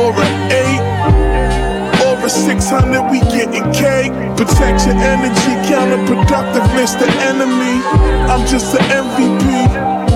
or 0.00 0.16
an 0.16 0.32
8, 0.48 2.08
or 2.08 2.24
a 2.24 2.30
600. 2.30 3.10
We 3.10 3.20
getting 3.36 3.68
cake. 3.74 4.12
Protect 4.40 4.86
your 4.86 4.96
energy, 4.96 5.52
counterproductiveness, 5.68 6.96
the 6.98 7.10
enemy. 7.20 7.84
I'm 8.32 8.46
just 8.46 8.74
an 8.76 8.84
MVP 9.04 9.44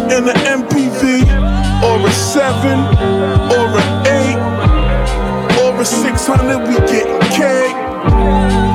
in 0.09 0.25
an 0.25 0.39
MPV, 0.57 1.29
or 1.85 2.01
a 2.09 2.13
7, 2.13 2.81
or 3.53 3.77
an 3.77 3.89
8, 4.09 5.65
or 5.65 5.79
a 5.79 5.85
600. 5.85 6.67
We 6.67 6.77
getting 6.89 7.21
cake. 7.37 8.68